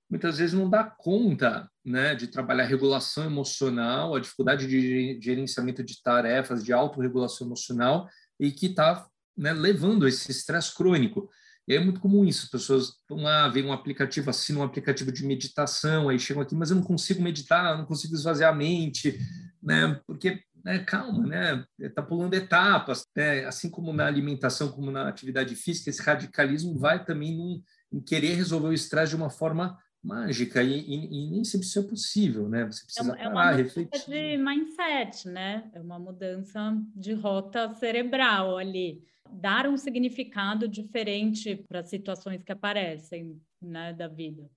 muitas 0.09 0.37
vezes 0.37 0.53
não 0.53 0.69
dá 0.69 0.83
conta 0.83 1.69
né, 1.83 2.13
de 2.13 2.27
trabalhar 2.27 2.65
regulação 2.65 3.25
emocional, 3.25 4.13
a 4.13 4.19
dificuldade 4.19 4.67
de 4.67 5.19
gerenciamento 5.21 5.81
de 5.81 6.01
tarefas, 6.03 6.63
de 6.63 6.73
autorregulação 6.73 7.47
emocional, 7.47 8.09
e 8.37 8.51
que 8.51 8.65
está 8.65 9.07
né, 9.37 9.53
levando 9.53 10.07
esse 10.07 10.29
estresse 10.29 10.75
crônico. 10.75 11.29
E 11.67 11.75
é 11.75 11.79
muito 11.79 12.01
comum 12.01 12.25
isso, 12.25 12.43
as 12.45 12.49
pessoas 12.49 12.95
vão 13.07 13.19
lá, 13.19 13.47
vem 13.47 13.63
um 13.63 13.71
aplicativo, 13.71 14.29
assinam 14.29 14.61
um 14.61 14.65
aplicativo 14.65 15.11
de 15.11 15.25
meditação, 15.25 16.09
aí 16.09 16.19
chegam 16.19 16.41
aqui, 16.41 16.55
mas 16.55 16.71
eu 16.71 16.75
não 16.75 16.83
consigo 16.83 17.21
meditar, 17.21 17.77
não 17.77 17.85
consigo 17.85 18.13
esvaziar 18.13 18.51
a 18.51 18.55
mente, 18.55 19.17
né, 19.63 19.97
porque 20.05 20.41
né, 20.63 20.79
calma, 20.79 21.25
né? 21.25 21.65
Está 21.79 22.01
pulando 22.01 22.33
etapas, 22.33 23.05
né? 23.15 23.45
assim 23.45 23.69
como 23.69 23.91
na 23.91 24.05
alimentação, 24.05 24.71
como 24.71 24.91
na 24.91 25.07
atividade 25.07 25.55
física, 25.55 25.89
esse 25.89 26.01
radicalismo 26.01 26.77
vai 26.77 27.03
também 27.03 27.35
num, 27.35 27.61
em 27.91 27.99
querer 27.99 28.35
resolver 28.35 28.67
o 28.67 28.73
estresse 28.73 29.11
de 29.11 29.15
uma 29.15 29.29
forma 29.29 29.77
mágica 30.03 30.63
e, 30.63 30.79
e, 30.79 31.05
e, 31.05 31.29
nem 31.29 31.43
sempre 31.43 31.67
isso 31.67 31.79
é 31.79 31.83
possível, 31.83 32.49
né? 32.49 32.65
Você 32.65 32.83
precisa 32.85 33.15
é, 33.17 33.27
uma 33.27 33.51
mudança 33.51 33.57
refletir. 33.57 34.05
de 34.07 34.37
mindset, 34.37 35.27
né? 35.27 35.69
É 35.73 35.79
uma 35.79 35.99
mudança 35.99 36.75
de 36.95 37.13
rota 37.13 37.73
cerebral 37.75 38.57
ali. 38.57 39.03
dar 39.29 39.67
um 39.67 39.77
significado 39.77 40.67
diferente 40.67 41.55
para 41.55 41.81
as 41.81 41.89
situações 41.89 42.43
que 42.43 42.51
aparecem 42.51 43.39
né, 43.61 43.93
da 43.93 44.07
vida. 44.07 44.49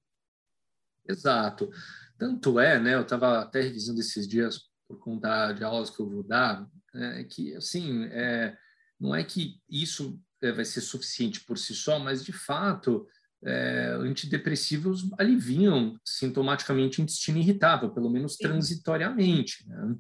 Exato. 1.07 1.71
Tanto 2.17 2.59
é, 2.59 2.81
né? 2.81 2.95
Eu 2.95 3.03
estava 3.03 3.41
até 3.41 3.61
revisando 3.61 4.01
esses 4.01 4.27
dias 4.27 4.74
por 4.87 4.99
conta 4.99 5.53
de 5.53 5.65
aulas 5.65 5.91
que 5.91 6.01
eu 6.01 6.09
vou 6.09 6.23
dar, 6.23 6.67
é, 6.95 7.25
que 7.25 7.55
assim, 7.55 8.05
é, 8.05 8.57
não 9.01 9.15
é 9.15 9.25
que 9.25 9.61
isso 9.69 10.21
é, 10.43 10.53
vai 10.53 10.65
ser 10.65 10.81
suficiente 10.81 11.41
por 11.45 11.59
si 11.59 11.75
só, 11.75 11.99
mas 11.99 12.25
de 12.25 12.33
fato 12.33 13.07
é, 13.45 13.97
antidepressivos 14.01 15.11
aliviam 15.19 15.99
sintomaticamente 16.05 17.01
o 17.01 17.03
intestino 17.03 17.39
irritável, 17.39 17.91
pelo 17.91 18.11
menos 18.11 18.37
transitoriamente. 18.37 19.69
Né? 19.69 19.97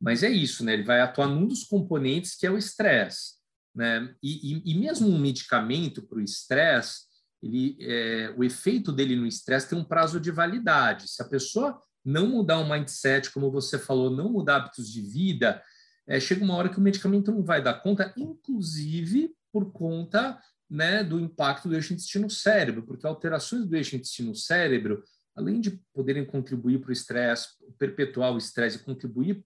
Mas 0.00 0.22
é 0.22 0.30
isso, 0.30 0.64
né? 0.64 0.74
Ele 0.74 0.84
vai 0.84 1.00
atuar 1.00 1.28
num 1.28 1.46
dos 1.46 1.64
componentes 1.64 2.36
que 2.36 2.46
é 2.46 2.50
o 2.50 2.58
estresse, 2.58 3.34
né? 3.74 4.14
E, 4.22 4.52
e, 4.52 4.72
e 4.72 4.78
mesmo 4.78 5.08
um 5.08 5.18
medicamento 5.18 6.02
para 6.02 6.18
o 6.18 6.22
estresse, 6.22 7.04
ele, 7.42 7.76
é, 7.80 8.34
o 8.36 8.44
efeito 8.44 8.92
dele 8.92 9.16
no 9.16 9.26
estresse 9.26 9.68
tem 9.68 9.78
um 9.78 9.84
prazo 9.84 10.20
de 10.20 10.30
validade. 10.30 11.08
Se 11.08 11.22
a 11.22 11.26
pessoa 11.26 11.80
não 12.04 12.26
mudar 12.26 12.58
o 12.58 12.68
mindset, 12.68 13.30
como 13.30 13.50
você 13.50 13.78
falou, 13.78 14.10
não 14.10 14.30
mudar 14.30 14.56
hábitos 14.56 14.90
de 14.90 15.00
vida, 15.00 15.62
é, 16.06 16.20
chega 16.20 16.44
uma 16.44 16.54
hora 16.54 16.68
que 16.68 16.78
o 16.78 16.82
medicamento 16.82 17.32
não 17.32 17.42
vai 17.42 17.62
dar 17.62 17.74
conta, 17.74 18.12
inclusive 18.16 19.34
por 19.50 19.72
conta 19.72 20.38
né, 20.68 21.02
do 21.02 21.18
impacto 21.18 21.68
do 21.68 21.74
eixo 21.74 21.92
intestino-cérebro, 21.92 22.82
porque 22.82 23.06
alterações 23.06 23.66
do 23.66 23.76
eixo 23.76 23.96
intestino-cérebro, 23.96 25.02
além 25.34 25.60
de 25.60 25.80
poderem 25.92 26.24
contribuir 26.24 26.80
para 26.80 26.90
o 26.90 26.92
estresse, 26.92 27.48
perpetuar 27.78 28.32
o 28.32 28.38
estresse 28.38 28.76
e 28.76 28.80
contribuir 28.80 29.44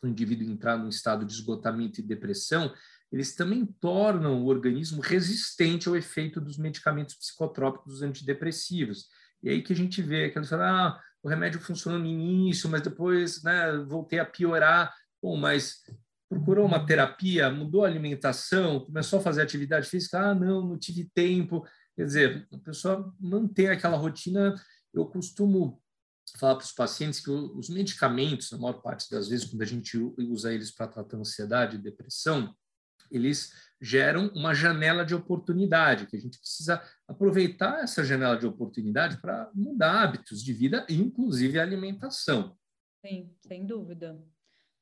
para 0.00 0.08
o 0.08 0.10
indivíduo 0.10 0.50
entrar 0.50 0.76
num 0.76 0.88
estado 0.88 1.24
de 1.24 1.32
esgotamento 1.32 2.00
e 2.00 2.02
depressão, 2.02 2.72
eles 3.12 3.34
também 3.36 3.64
tornam 3.80 4.42
o 4.42 4.46
organismo 4.46 5.00
resistente 5.00 5.88
ao 5.88 5.96
efeito 5.96 6.40
dos 6.40 6.58
medicamentos 6.58 7.14
psicotrópicos 7.14 8.02
antidepressivos. 8.02 9.06
E 9.42 9.48
aí 9.50 9.62
que 9.62 9.72
a 9.72 9.76
gente 9.76 10.02
vê 10.02 10.30
que 10.30 10.38
eles 10.38 10.48
falam, 10.48 10.66
ah, 10.66 11.00
o 11.24 11.28
remédio 11.28 11.58
funcionou 11.58 11.98
no 11.98 12.06
início, 12.06 12.68
mas 12.68 12.82
depois 12.82 13.42
né, 13.42 13.78
voltei 13.88 14.18
a 14.18 14.26
piorar. 14.26 14.94
Bom, 15.22 15.38
mas 15.38 15.82
procurou 16.28 16.66
uma 16.66 16.84
terapia, 16.84 17.50
mudou 17.50 17.82
a 17.82 17.88
alimentação, 17.88 18.80
começou 18.80 19.18
a 19.18 19.22
fazer 19.22 19.40
atividade 19.40 19.88
física, 19.88 20.20
ah, 20.20 20.34
não, 20.34 20.60
não 20.68 20.78
tive 20.78 21.10
tempo. 21.14 21.66
Quer 21.96 22.04
dizer, 22.04 22.48
a 22.52 22.58
pessoa 22.58 23.10
mantém 23.18 23.68
aquela 23.68 23.96
rotina. 23.96 24.54
Eu 24.92 25.06
costumo 25.06 25.82
falar 26.38 26.56
para 26.56 26.64
os 26.64 26.72
pacientes 26.72 27.20
que 27.20 27.30
os 27.30 27.70
medicamentos, 27.70 28.50
na 28.50 28.58
maior 28.58 28.82
parte 28.82 29.10
das 29.10 29.26
vezes, 29.26 29.46
quando 29.46 29.62
a 29.62 29.66
gente 29.66 29.96
usa 29.96 30.52
eles 30.52 30.70
para 30.72 30.88
tratar 30.88 31.16
ansiedade 31.16 31.76
e 31.76 31.82
depressão, 31.82 32.54
eles 33.10 33.50
geram 33.84 34.28
uma 34.34 34.54
janela 34.54 35.04
de 35.04 35.14
oportunidade, 35.14 36.06
que 36.06 36.16
a 36.16 36.20
gente 36.20 36.38
precisa 36.38 36.82
aproveitar 37.06 37.82
essa 37.82 38.02
janela 38.02 38.36
de 38.36 38.46
oportunidade 38.46 39.20
para 39.20 39.50
mudar 39.54 40.02
hábitos 40.02 40.42
de 40.42 40.54
vida, 40.54 40.86
inclusive 40.88 41.58
a 41.58 41.62
alimentação. 41.62 42.56
Sim, 43.04 43.30
sem 43.46 43.66
dúvida. 43.66 44.18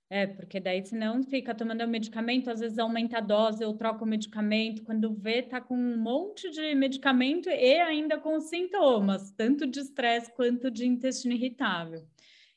É, 0.09 0.27
porque 0.27 0.61
daí 0.61 0.85
senão 0.85 1.23
fica 1.23 1.55
tomando 1.55 1.83
o 1.83 1.89
medicamento, 1.89 2.51
às 2.51 2.61
vezes 2.61 2.79
aumenta 2.79 3.19
a 3.19 3.21
dose, 3.21 3.65
ou 3.65 3.75
troca 3.75 4.05
o 4.05 4.07
medicamento, 4.07 4.85
quando 4.85 5.13
vê, 5.15 5.43
tá 5.43 5.61
com 5.61 5.75
um 5.75 5.97
monte 5.97 6.51
de 6.51 6.75
medicamento 6.75 7.49
e 7.49 7.81
ainda 7.81 8.19
com 8.19 8.39
sintomas, 8.39 9.33
tanto 9.33 9.67
de 9.67 9.81
estresse 9.81 10.31
quanto 10.35 10.71
de 10.71 10.87
intestino 10.87 11.35
irritável. 11.35 12.07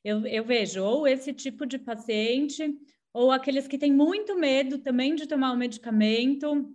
Eu, 0.04 0.28
eu 0.28 0.44
vejo 0.44 0.84
ou 0.84 1.08
esse 1.08 1.34
tipo 1.34 1.66
de 1.66 1.80
paciente, 1.80 2.78
ou 3.16 3.32
aqueles 3.32 3.66
que 3.66 3.78
têm 3.78 3.94
muito 3.94 4.38
medo 4.38 4.78
também 4.80 5.16
de 5.16 5.26
tomar 5.26 5.54
o 5.54 5.58
medicamento 5.58 6.70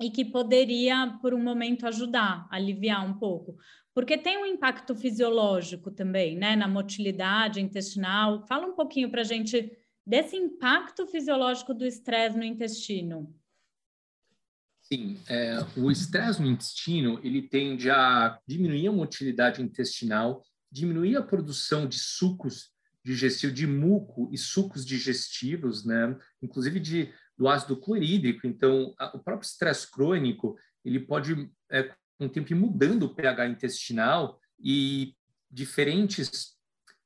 e 0.00 0.10
que 0.10 0.24
poderia, 0.24 1.18
por 1.20 1.34
um 1.34 1.42
momento, 1.42 1.86
ajudar, 1.86 2.48
aliviar 2.50 3.06
um 3.06 3.18
pouco. 3.18 3.58
Porque 3.92 4.16
tem 4.16 4.38
um 4.38 4.46
impacto 4.46 4.96
fisiológico 4.96 5.90
também, 5.90 6.38
né, 6.38 6.56
na 6.56 6.66
motilidade 6.66 7.60
intestinal. 7.60 8.46
Fala 8.46 8.66
um 8.66 8.74
pouquinho 8.74 9.10
para 9.10 9.20
a 9.20 9.24
gente 9.24 9.70
desse 10.06 10.34
impacto 10.34 11.06
fisiológico 11.06 11.74
do 11.74 11.84
estresse 11.84 12.36
no 12.36 12.44
intestino? 12.44 13.32
Sim, 14.80 15.20
é, 15.28 15.58
o 15.76 15.90
estresse 15.90 16.40
no 16.40 16.48
intestino 16.48 17.20
ele 17.22 17.42
tende 17.42 17.90
a 17.90 18.40
diminuir 18.46 18.88
a 18.88 18.92
motilidade 18.92 19.60
intestinal, 19.60 20.42
diminuir 20.72 21.16
a 21.16 21.22
produção 21.22 21.86
de 21.86 21.98
sucos 21.98 22.73
digestivos, 23.04 23.54
de 23.54 23.66
muco 23.66 24.30
e 24.32 24.38
sucos 24.38 24.84
digestivos, 24.84 25.84
né? 25.84 26.16
Inclusive 26.42 26.80
de 26.80 27.12
do 27.36 27.48
ácido 27.48 27.76
clorídrico. 27.76 28.46
Então, 28.46 28.94
a, 28.98 29.16
o 29.16 29.18
próprio 29.18 29.46
estresse 29.46 29.90
crônico 29.90 30.56
ele 30.84 31.00
pode 31.00 31.50
é, 31.70 31.90
com 32.18 32.26
o 32.26 32.28
tempo 32.28 32.52
ir 32.52 32.54
mudando 32.54 33.04
o 33.04 33.14
pH 33.14 33.48
intestinal 33.48 34.38
e 34.58 35.14
diferentes 35.50 36.54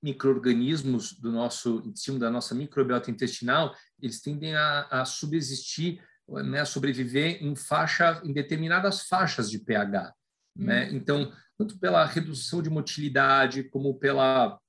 microorganismos 0.02 1.12
do 1.12 1.32
nosso 1.32 1.82
intestino, 1.84 2.18
da 2.18 2.30
nossa 2.30 2.54
microbiota 2.54 3.10
intestinal, 3.10 3.74
eles 4.00 4.20
tendem 4.20 4.54
a, 4.54 4.82
a 4.90 5.04
subsistir, 5.04 6.00
né, 6.28 6.60
a 6.60 6.64
sobreviver 6.64 7.42
em 7.42 7.56
faixa, 7.56 8.20
em 8.24 8.32
determinadas 8.32 9.02
faixas 9.02 9.50
de 9.50 9.58
pH, 9.58 10.14
hum. 10.56 10.64
né? 10.64 10.90
Então, 10.92 11.32
tanto 11.56 11.78
pela 11.78 12.04
redução 12.04 12.62
de 12.62 12.70
motilidade 12.70 13.64
como 13.64 13.98
pela 13.98 14.60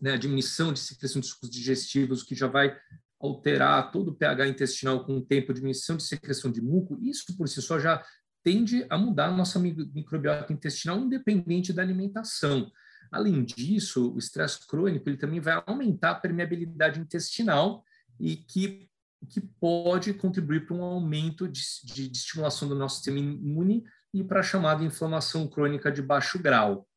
né, 0.00 0.16
diminuição 0.16 0.72
de 0.72 0.80
secreção 0.80 1.20
de 1.20 1.26
sucos 1.26 1.50
digestivos, 1.50 2.22
que 2.22 2.34
já 2.34 2.46
vai 2.46 2.76
alterar 3.20 3.92
todo 3.92 4.08
o 4.08 4.14
pH 4.14 4.48
intestinal 4.48 5.04
com 5.04 5.18
o 5.18 5.24
tempo, 5.24 5.54
diminuição 5.54 5.96
de 5.96 6.02
secreção 6.02 6.50
de 6.50 6.60
muco, 6.60 6.98
isso 7.00 7.36
por 7.36 7.48
si 7.48 7.62
só 7.62 7.78
já 7.78 8.04
tende 8.42 8.84
a 8.90 8.98
mudar 8.98 9.26
a 9.26 9.36
nossa 9.36 9.58
microbiota 9.60 10.52
intestinal 10.52 10.98
independente 10.98 11.72
da 11.72 11.82
alimentação. 11.82 12.70
Além 13.10 13.44
disso, 13.44 14.12
o 14.12 14.18
estresse 14.18 14.66
crônico 14.66 15.08
ele 15.08 15.16
também 15.16 15.40
vai 15.40 15.62
aumentar 15.66 16.10
a 16.10 16.14
permeabilidade 16.16 16.98
intestinal 16.98 17.84
e 18.18 18.36
que, 18.36 18.88
que 19.28 19.40
pode 19.60 20.14
contribuir 20.14 20.66
para 20.66 20.74
um 20.74 20.82
aumento 20.82 21.46
de, 21.46 21.60
de, 21.84 22.08
de 22.08 22.18
estimulação 22.18 22.68
do 22.68 22.74
nosso 22.74 22.96
sistema 22.96 23.18
imune 23.18 23.84
e 24.12 24.24
para 24.24 24.40
a 24.40 24.42
chamada 24.42 24.82
inflamação 24.82 25.46
crônica 25.46 25.92
de 25.92 26.02
baixo 26.02 26.38
grau. 26.38 26.88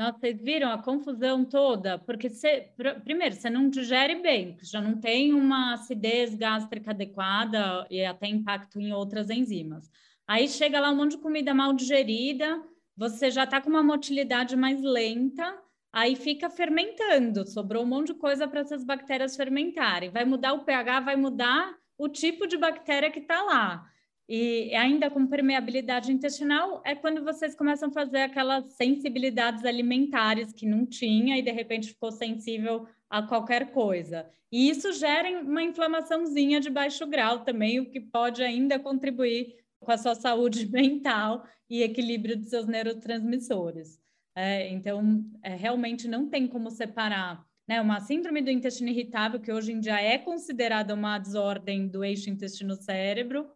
Nossa, 0.00 0.18
vocês 0.18 0.40
viram 0.40 0.72
a 0.72 0.82
confusão 0.82 1.44
toda? 1.44 1.98
Porque 1.98 2.30
você, 2.30 2.72
primeiro, 3.04 3.34
você 3.34 3.50
não 3.50 3.68
digere 3.68 4.14
bem, 4.22 4.56
já 4.62 4.80
não 4.80 4.98
tem 4.98 5.34
uma 5.34 5.74
acidez 5.74 6.34
gástrica 6.34 6.92
adequada 6.92 7.86
e 7.90 8.02
até 8.02 8.26
impacto 8.26 8.80
em 8.80 8.94
outras 8.94 9.28
enzimas. 9.28 9.90
Aí 10.26 10.48
chega 10.48 10.80
lá 10.80 10.90
um 10.90 10.96
monte 10.96 11.16
de 11.16 11.18
comida 11.18 11.52
mal 11.52 11.74
digerida, 11.74 12.62
você 12.96 13.30
já 13.30 13.44
está 13.44 13.60
com 13.60 13.68
uma 13.68 13.82
motilidade 13.82 14.56
mais 14.56 14.80
lenta, 14.80 15.54
aí 15.92 16.16
fica 16.16 16.48
fermentando, 16.48 17.46
sobrou 17.46 17.82
um 17.82 17.88
monte 17.88 18.06
de 18.06 18.14
coisa 18.14 18.48
para 18.48 18.60
essas 18.60 18.82
bactérias 18.82 19.36
fermentarem. 19.36 20.08
Vai 20.08 20.24
mudar 20.24 20.54
o 20.54 20.64
pH, 20.64 21.00
vai 21.00 21.16
mudar 21.16 21.76
o 21.98 22.08
tipo 22.08 22.46
de 22.46 22.56
bactéria 22.56 23.10
que 23.10 23.20
está 23.20 23.42
lá. 23.42 23.86
E 24.32 24.72
ainda 24.76 25.10
com 25.10 25.26
permeabilidade 25.26 26.12
intestinal 26.12 26.80
é 26.86 26.94
quando 26.94 27.24
vocês 27.24 27.52
começam 27.52 27.88
a 27.88 27.92
fazer 27.92 28.18
aquelas 28.18 28.74
sensibilidades 28.74 29.64
alimentares 29.64 30.52
que 30.52 30.64
não 30.64 30.86
tinha 30.86 31.36
e 31.36 31.42
de 31.42 31.50
repente 31.50 31.88
ficou 31.88 32.12
sensível 32.12 32.86
a 33.10 33.24
qualquer 33.24 33.72
coisa. 33.72 34.30
E 34.52 34.70
isso 34.70 34.92
gera 34.92 35.28
uma 35.40 35.64
inflamaçãozinha 35.64 36.60
de 36.60 36.70
baixo 36.70 37.04
grau 37.08 37.40
também, 37.40 37.80
o 37.80 37.90
que 37.90 37.98
pode 37.98 38.40
ainda 38.40 38.78
contribuir 38.78 39.56
com 39.80 39.90
a 39.90 39.98
sua 39.98 40.14
saúde 40.14 40.64
mental 40.70 41.44
e 41.68 41.82
equilíbrio 41.82 42.36
dos 42.36 42.50
seus 42.50 42.68
neurotransmissores. 42.68 43.98
É, 44.36 44.68
então, 44.68 45.24
é, 45.42 45.56
realmente 45.56 46.06
não 46.06 46.28
tem 46.28 46.46
como 46.46 46.70
separar 46.70 47.44
né, 47.66 47.80
uma 47.80 47.98
síndrome 47.98 48.42
do 48.42 48.50
intestino 48.50 48.90
irritável, 48.90 49.40
que 49.40 49.50
hoje 49.50 49.72
em 49.72 49.80
dia 49.80 50.00
é 50.00 50.18
considerada 50.18 50.94
uma 50.94 51.18
desordem 51.18 51.88
do 51.88 52.04
eixo 52.04 52.30
intestino-cérebro, 52.30 53.50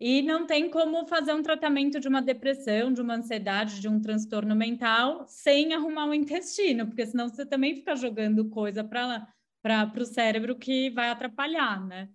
e 0.00 0.22
não 0.22 0.46
tem 0.46 0.70
como 0.70 1.06
fazer 1.06 1.32
um 1.32 1.42
tratamento 1.42 2.00
de 2.00 2.08
uma 2.08 2.20
depressão, 2.20 2.92
de 2.92 3.00
uma 3.00 3.14
ansiedade, 3.14 3.80
de 3.80 3.88
um 3.88 4.00
transtorno 4.00 4.54
mental 4.54 5.24
sem 5.28 5.72
arrumar 5.72 6.06
o 6.06 6.14
intestino, 6.14 6.86
porque 6.86 7.06
senão 7.06 7.28
você 7.28 7.46
também 7.46 7.76
fica 7.76 7.94
jogando 7.94 8.48
coisa 8.48 8.82
para 8.82 9.92
o 9.96 10.04
cérebro 10.04 10.56
que 10.56 10.90
vai 10.90 11.10
atrapalhar, 11.10 11.84
né? 11.86 12.08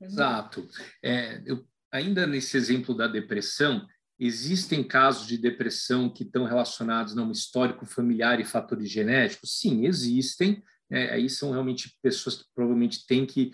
Exato. 0.00 0.68
É, 1.02 1.42
eu 1.46 1.66
ainda 1.90 2.26
nesse 2.26 2.56
exemplo 2.56 2.94
da 2.94 3.06
depressão, 3.06 3.86
existem 4.18 4.82
casos 4.82 5.26
de 5.26 5.38
depressão 5.38 6.12
que 6.12 6.22
estão 6.22 6.44
relacionados 6.44 7.16
a 7.16 7.22
um 7.22 7.30
histórico 7.30 7.86
familiar 7.86 8.40
e 8.40 8.44
fatores 8.44 8.90
genéticos? 8.90 9.58
Sim, 9.58 9.86
existem. 9.86 10.62
É, 10.90 11.14
aí 11.14 11.28
são 11.28 11.50
realmente 11.50 11.96
pessoas 12.02 12.36
que 12.36 12.44
provavelmente 12.54 13.06
têm 13.06 13.26
que 13.26 13.52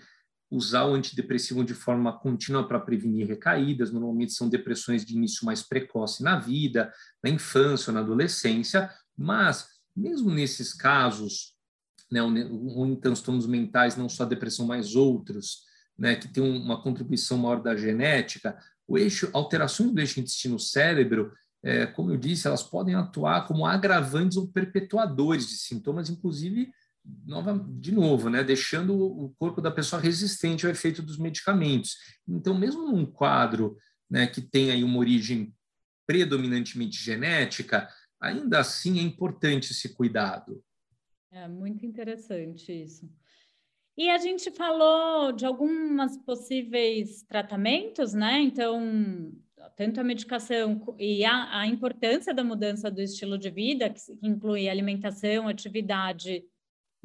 usar 0.55 0.85
o 0.85 0.93
antidepressivo 0.93 1.63
de 1.63 1.73
forma 1.73 2.17
contínua 2.17 2.67
para 2.67 2.79
prevenir 2.79 3.27
recaídas. 3.27 3.91
Normalmente 3.91 4.33
são 4.33 4.49
depressões 4.49 5.03
de 5.03 5.13
início 5.15 5.45
mais 5.45 5.61
precoce 5.61 6.23
na 6.23 6.39
vida, 6.39 6.91
na 7.23 7.29
infância 7.29 7.89
ou 7.89 7.95
na 7.95 7.99
adolescência. 7.99 8.89
Mas, 9.17 9.67
mesmo 9.95 10.31
nesses 10.31 10.73
casos, 10.73 11.53
né, 12.11 12.21
ou 12.21 12.85
em 12.85 12.95
transtornos 12.95 13.47
mentais, 13.47 13.95
não 13.95 14.07
só 14.07 14.25
depressão, 14.25 14.65
mas 14.65 14.95
outros, 14.95 15.63
né, 15.97 16.15
que 16.15 16.27
tem 16.27 16.43
uma 16.43 16.81
contribuição 16.81 17.37
maior 17.37 17.61
da 17.61 17.75
genética, 17.75 18.57
o 18.87 18.97
eixo, 18.97 19.29
alterações 19.33 19.91
do 19.91 19.99
eixo 19.99 20.19
intestino-cérebro, 20.19 21.31
é, 21.63 21.87
como 21.87 22.11
eu 22.11 22.17
disse, 22.17 22.47
elas 22.47 22.61
podem 22.61 22.93
atuar 22.93 23.47
como 23.47 23.65
agravantes 23.65 24.37
ou 24.37 24.47
perpetuadores 24.47 25.47
de 25.47 25.55
sintomas, 25.55 26.09
inclusive, 26.09 26.71
nova, 27.25 27.63
de 27.79 27.91
novo, 27.91 28.29
né, 28.29 28.43
deixando 28.43 28.95
o 28.95 29.33
corpo 29.37 29.61
da 29.61 29.71
pessoa 29.71 30.01
resistente 30.01 30.65
ao 30.65 30.71
efeito 30.71 31.01
dos 31.01 31.17
medicamentos. 31.17 31.95
Então, 32.27 32.57
mesmo 32.57 32.91
num 32.91 33.05
quadro 33.05 33.77
né, 34.09 34.27
que 34.27 34.41
tem 34.41 34.71
aí 34.71 34.83
uma 34.83 34.99
origem 34.99 35.53
predominantemente 36.07 37.03
genética, 37.03 37.89
ainda 38.19 38.59
assim 38.59 38.99
é 38.99 39.01
importante 39.01 39.71
esse 39.71 39.93
cuidado. 39.93 40.63
É 41.31 41.47
muito 41.47 41.85
interessante 41.85 42.71
isso. 42.71 43.09
E 43.97 44.09
a 44.09 44.17
gente 44.17 44.51
falou 44.51 45.31
de 45.31 45.45
algumas 45.45 46.17
possíveis 46.17 47.23
tratamentos, 47.23 48.13
né? 48.13 48.41
Então, 48.41 49.31
tanto 49.75 49.99
a 49.99 50.03
medicação 50.03 50.95
e 50.99 51.23
a, 51.23 51.59
a 51.59 51.67
importância 51.67 52.33
da 52.33 52.43
mudança 52.43 52.91
do 52.91 53.01
estilo 53.01 53.37
de 53.37 53.49
vida, 53.49 53.89
que 53.89 54.01
inclui 54.21 54.67
alimentação, 54.67 55.47
atividade. 55.47 56.43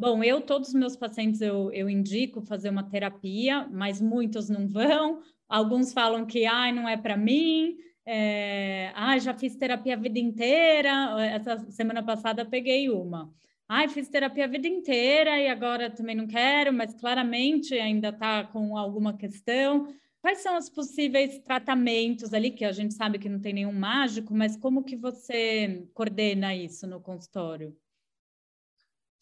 Bom, 0.01 0.25
eu, 0.25 0.41
todos 0.41 0.69
os 0.69 0.75
meus 0.75 0.97
pacientes, 0.97 1.43
eu, 1.43 1.71
eu 1.73 1.91
indico 1.91 2.41
fazer 2.41 2.71
uma 2.71 2.83
terapia, 2.83 3.69
mas 3.71 4.01
muitos 4.01 4.49
não 4.49 4.67
vão. 4.67 5.21
Alguns 5.47 5.93
falam 5.93 6.25
que, 6.25 6.47
ai, 6.47 6.73
não 6.73 6.89
é 6.89 6.97
para 6.97 7.19
mim. 7.19 7.77
É, 8.07 8.93
ah, 8.95 9.19
já 9.19 9.35
fiz 9.35 9.55
terapia 9.57 9.93
a 9.93 9.99
vida 9.99 10.19
inteira. 10.19 10.91
Essa 11.23 11.71
semana 11.71 12.03
passada 12.03 12.47
peguei 12.47 12.89
uma. 12.89 13.31
Ai, 13.69 13.89
fiz 13.89 14.09
terapia 14.09 14.47
a 14.47 14.49
vida 14.49 14.67
inteira 14.67 15.39
e 15.39 15.49
agora 15.49 15.91
também 15.91 16.17
não 16.17 16.27
quero, 16.27 16.73
mas 16.73 16.95
claramente 16.95 17.75
ainda 17.75 18.09
está 18.09 18.45
com 18.45 18.79
alguma 18.79 19.19
questão. 19.19 19.87
Quais 20.23 20.39
são 20.39 20.57
os 20.57 20.71
possíveis 20.71 21.39
tratamentos 21.41 22.33
ali, 22.33 22.51
que 22.53 22.65
a 22.65 22.73
gente 22.73 22.95
sabe 22.95 23.19
que 23.19 23.29
não 23.29 23.39
tem 23.39 23.53
nenhum 23.53 23.73
mágico, 23.73 24.33
mas 24.33 24.57
como 24.57 24.83
que 24.83 24.97
você 24.97 25.87
coordena 25.93 26.55
isso 26.55 26.87
no 26.87 27.03
consultório? 27.03 27.77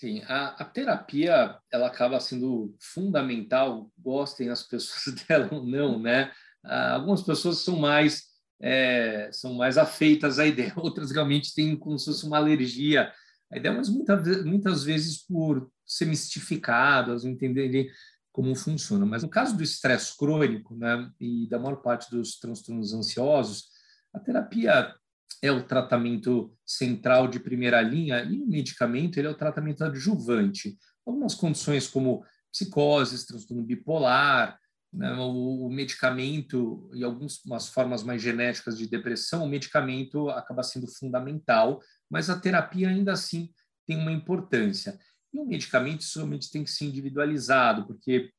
Sim, 0.01 0.22
a, 0.28 0.49
a 0.62 0.64
terapia, 0.64 1.59
ela 1.72 1.88
acaba 1.88 2.20
sendo 2.20 2.74
fundamental, 2.80 3.90
gostem 3.99 4.49
as 4.49 4.62
pessoas 4.62 5.14
dela 5.26 5.49
ou 5.53 5.66
não, 5.66 6.01
né? 6.01 6.30
Ah, 6.64 6.94
algumas 6.94 7.22
pessoas 7.22 7.59
são 7.59 7.76
mais 7.76 8.28
é, 8.61 9.30
são 9.32 9.55
mais 9.55 9.78
afeitas 9.78 10.38
à 10.38 10.46
ideia, 10.46 10.72
outras 10.76 11.11
realmente 11.11 11.55
têm 11.55 11.76
como 11.76 11.99
se 11.99 12.07
fosse 12.07 12.26
uma 12.26 12.36
alergia 12.38 13.12
a 13.51 13.57
ideia, 13.57 13.74
mas 13.74 13.88
muita, 13.88 14.16
muitas 14.44 14.84
vezes 14.84 15.24
por 15.24 15.70
ser 15.86 16.05
mistificadas, 16.05 17.24
não 17.24 17.30
entenderem 17.30 17.88
como 18.30 18.55
funciona. 18.55 19.07
Mas 19.07 19.22
no 19.22 19.28
caso 19.30 19.57
do 19.57 19.62
estresse 19.62 20.16
crônico 20.16 20.76
né, 20.76 21.11
e 21.18 21.49
da 21.49 21.59
maior 21.59 21.76
parte 21.76 22.11
dos 22.11 22.38
transtornos 22.38 22.92
ansiosos, 22.92 23.68
a 24.12 24.20
terapia 24.20 24.94
é 25.42 25.52
o 25.52 25.62
tratamento 25.62 26.52
central 26.66 27.28
de 27.28 27.38
primeira 27.38 27.80
linha 27.80 28.22
e 28.24 28.40
o 28.40 28.46
medicamento 28.46 29.18
ele 29.18 29.28
é 29.28 29.30
o 29.30 29.36
tratamento 29.36 29.84
adjuvante. 29.84 30.76
Algumas 31.06 31.34
condições 31.34 31.86
como 31.86 32.24
psicoses, 32.50 33.24
transtorno 33.24 33.62
bipolar, 33.62 34.58
né, 34.92 35.14
o, 35.16 35.66
o, 35.66 35.70
medicamento 35.70 36.90
e 36.94 37.04
algumas 37.04 37.68
formas 37.68 38.02
mais 38.02 38.22
genéticas 38.22 38.76
de 38.78 38.88
depressão, 38.88 39.44
o 39.44 39.48
medicamento 39.48 40.30
acaba 40.30 40.62
sendo 40.62 40.88
fundamental 40.88 41.80
mas 42.10 42.30
a 42.30 42.38
terapia 42.38 42.88
ainda 42.88 43.12
assim 43.12 43.50
tem 43.86 43.96
uma 43.96 44.12
importância. 44.12 44.98
E 45.32 45.38
o 45.38 45.46
medicamento 45.46 46.04
somente 46.04 46.50
tem 46.50 46.64
que 46.64 46.70
ser 46.70 46.86
individualizado, 46.86 47.86
porque 47.86 48.30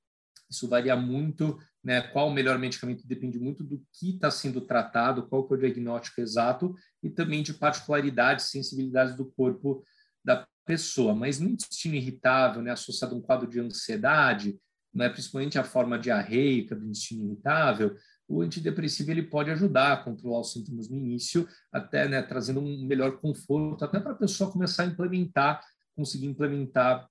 isso 0.50 0.68
varia 0.68 0.96
muito, 0.96 1.58
né? 1.84 2.02
Qual 2.02 2.28
o 2.28 2.34
melhor 2.34 2.58
medicamento 2.58 3.08
depende 3.08 3.40
muito 3.40 3.64
do 3.64 3.82
que 3.94 4.16
está 4.16 4.32
sendo 4.32 4.62
tratado, 4.62 5.28
qual 5.28 5.48
que 5.48 5.54
é 5.54 5.58
o 5.58 5.60
diagnóstico 5.60 6.22
exato 6.22 6.76
e 7.04 7.10
também 7.10 7.44
de 7.44 7.54
particularidades, 7.54 8.46
sensibilidades 8.46 9.16
do 9.16 9.26
corpo 9.26 9.84
da 10.24 10.48
pessoa. 10.66 11.16
Mas 11.16 11.40
no 11.40 11.50
intestino 11.50 11.96
irritável, 11.96 12.62
né, 12.62 12.72
associado 12.72 13.16
a 13.16 13.18
um 13.18 13.22
quadro 13.22 13.50
de 13.50 13.60
ansiedade, 13.60 14.60
né, 14.94 15.10
principalmente 15.10 15.58
a 15.58 15.64
forma 15.64 16.00
diarreica 16.00 16.76
do 16.76 16.86
intestino 16.86 17.26
irritável, 17.26 17.96
o 18.28 18.42
antidepressivo 18.42 19.10
ele 19.10 19.24
pode 19.24 19.50
ajudar 19.50 19.94
a 19.94 19.98
controlar 19.98 20.42
os 20.42 20.54
sintomas 20.54 20.88
no 20.88 20.98
início, 20.98 21.48
até 21.72 22.08
né, 22.08 22.22
trazendo 22.22 22.60
um 22.60 22.86
melhor 22.86 23.20
conforto, 23.20 23.84
até 23.84 24.00
para 24.00 24.12
a 24.12 24.16
pessoa 24.16 24.52
começar 24.52 24.84
a 24.84 24.86
implementar, 24.88 25.62
conseguir 25.96 26.28
implementar 26.28 27.10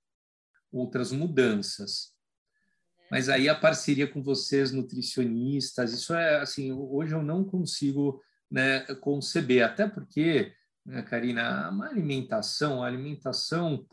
outras 0.71 1.11
mudanças. 1.11 2.13
Mas 3.09 3.29
aí 3.29 3.49
a 3.49 3.55
parceria 3.55 4.07
com 4.07 4.21
vocês, 4.21 4.71
nutricionistas, 4.71 5.93
isso 5.93 6.13
é 6.13 6.41
assim, 6.41 6.71
hoje 6.71 7.13
eu 7.13 7.23
não 7.23 7.43
consigo 7.43 8.21
né, 8.49 8.81
conceber, 8.95 9.63
até 9.63 9.87
porque, 9.87 10.53
né, 10.85 11.01
Karina, 11.01 11.69
uma 11.69 11.87
alimentação, 11.87 12.83
a 12.83 12.87
alimentação 12.87 13.85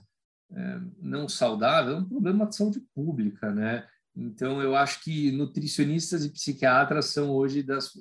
é, 0.52 0.80
não 1.00 1.28
saudável 1.28 1.96
é 1.96 1.98
um 1.98 2.08
problema 2.08 2.46
de 2.46 2.56
saúde 2.56 2.80
pública, 2.94 3.52
né? 3.52 3.86
Então, 4.16 4.62
eu 4.62 4.74
acho 4.74 5.02
que 5.02 5.30
nutricionistas 5.32 6.24
e 6.24 6.32
psiquiatras 6.32 7.06
são 7.06 7.30
hoje 7.30 7.62
das, 7.62 7.92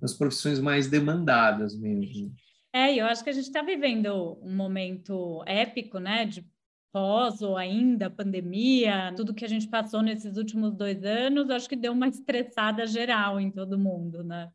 das 0.00 0.12
profissões 0.12 0.58
mais 0.58 0.88
demandadas 0.88 1.78
mesmo. 1.78 2.34
É, 2.72 2.94
eu 2.96 3.06
acho 3.06 3.22
que 3.22 3.30
a 3.30 3.32
gente 3.32 3.46
está 3.46 3.62
vivendo 3.62 4.38
um 4.42 4.56
momento 4.56 5.44
épico, 5.46 5.98
né, 5.98 6.24
de 6.24 6.44
pós 6.92 7.40
ou 7.40 7.56
ainda 7.56 8.10
pandemia, 8.10 9.12
tudo 9.16 9.34
que 9.34 9.44
a 9.44 9.48
gente 9.48 9.66
passou 9.66 10.02
nesses 10.02 10.36
últimos 10.36 10.74
dois 10.74 11.02
anos, 11.04 11.50
acho 11.50 11.68
que 11.68 11.76
deu 11.76 11.92
uma 11.92 12.08
estressada 12.08 12.86
geral 12.86 13.40
em 13.40 13.50
todo 13.50 13.78
mundo, 13.78 14.22
né? 14.22 14.50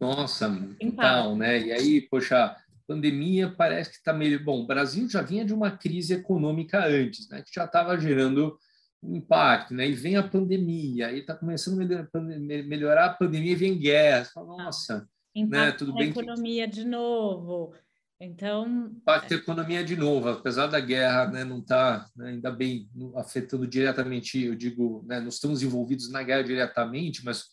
Nossa, 0.00 0.46
então, 0.80 1.36
né? 1.36 1.60
E 1.60 1.72
aí, 1.72 2.00
poxa, 2.02 2.56
pandemia 2.86 3.50
parece 3.50 3.90
que 3.90 3.96
está 3.96 4.12
meio. 4.12 4.42
Bom, 4.42 4.62
o 4.62 4.66
Brasil 4.66 5.08
já 5.08 5.22
vinha 5.22 5.44
de 5.44 5.54
uma 5.54 5.70
crise 5.70 6.14
econômica 6.14 6.84
antes, 6.86 7.28
né? 7.28 7.42
Que 7.42 7.50
já 7.54 7.64
estava 7.64 7.98
gerando 7.98 8.58
um 9.02 9.16
impacto, 9.16 9.74
né? 9.74 9.88
E 9.88 9.92
vem 9.92 10.16
a 10.16 10.22
pandemia, 10.22 11.08
aí 11.08 11.20
está 11.20 11.34
começando 11.34 11.80
a 11.80 12.20
melhorar 12.20 13.06
a 13.06 13.14
pandemia 13.14 13.52
e 13.52 13.56
vem 13.56 13.78
guerra. 13.78 14.24
Você 14.24 14.32
fala, 14.32 14.56
nossa, 14.64 15.08
né? 15.36 15.72
Tudo 15.72 15.94
bem? 15.94 16.10
economia 16.10 16.68
que... 16.68 16.74
de 16.74 16.84
novo. 16.84 17.74
Então. 18.20 18.94
A 19.06 19.26
economia 19.30 19.84
de 19.84 19.96
novo, 19.96 20.28
apesar 20.28 20.66
da 20.66 20.80
guerra, 20.80 21.26
né? 21.30 21.44
Não 21.44 21.58
está 21.58 22.08
né, 22.16 22.30
ainda 22.30 22.50
bem 22.50 22.88
afetando 23.16 23.66
diretamente. 23.66 24.42
Eu 24.42 24.54
digo, 24.54 25.04
né? 25.06 25.20
Não 25.20 25.28
estamos 25.28 25.62
envolvidos 25.62 26.10
na 26.10 26.22
guerra 26.22 26.42
diretamente, 26.42 27.24
mas 27.24 27.44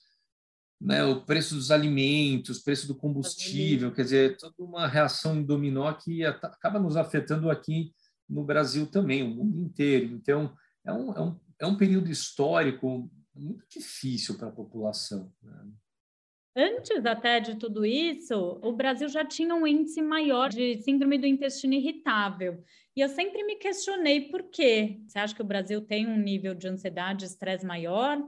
né, 0.79 1.03
o 1.03 1.21
preço 1.21 1.53
dos 1.53 1.69
alimentos, 1.69 2.59
preço 2.59 2.87
do 2.87 2.95
combustível, 2.95 3.91
quer 3.91 4.03
dizer, 4.03 4.37
toda 4.37 4.55
uma 4.57 4.87
reação 4.87 5.35
em 5.35 5.43
dominó 5.43 5.93
que 5.93 6.25
acaba 6.25 6.79
nos 6.79 6.97
afetando 6.97 7.51
aqui 7.51 7.93
no 8.27 8.43
Brasil 8.43 8.87
também, 8.87 9.21
o 9.21 9.29
mundo 9.29 9.59
inteiro. 9.59 10.15
Então, 10.15 10.55
é 10.83 10.91
um, 10.91 11.13
é 11.13 11.21
um, 11.21 11.39
é 11.59 11.65
um 11.67 11.77
período 11.77 12.09
histórico 12.09 13.11
muito 13.35 13.63
difícil 13.69 14.37
para 14.37 14.47
a 14.47 14.51
população. 14.51 15.31
Né? 15.43 15.67
Antes 16.55 17.05
até 17.05 17.39
de 17.39 17.55
tudo 17.55 17.85
isso, 17.85 18.59
o 18.61 18.73
Brasil 18.73 19.07
já 19.07 19.23
tinha 19.23 19.55
um 19.55 19.65
índice 19.65 20.01
maior 20.01 20.49
de 20.49 20.81
síndrome 20.81 21.17
do 21.17 21.25
intestino 21.25 21.73
irritável. 21.73 22.61
E 22.93 22.99
eu 22.99 23.07
sempre 23.07 23.43
me 23.43 23.55
questionei 23.55 24.29
por 24.29 24.43
quê. 24.43 24.99
Você 25.07 25.17
acha 25.17 25.33
que 25.33 25.41
o 25.41 25.45
Brasil 25.45 25.81
tem 25.81 26.05
um 26.05 26.17
nível 26.17 26.53
de 26.53 26.67
ansiedade 26.67 27.23
e 27.23 27.27
estresse 27.27 27.65
maior? 27.65 28.21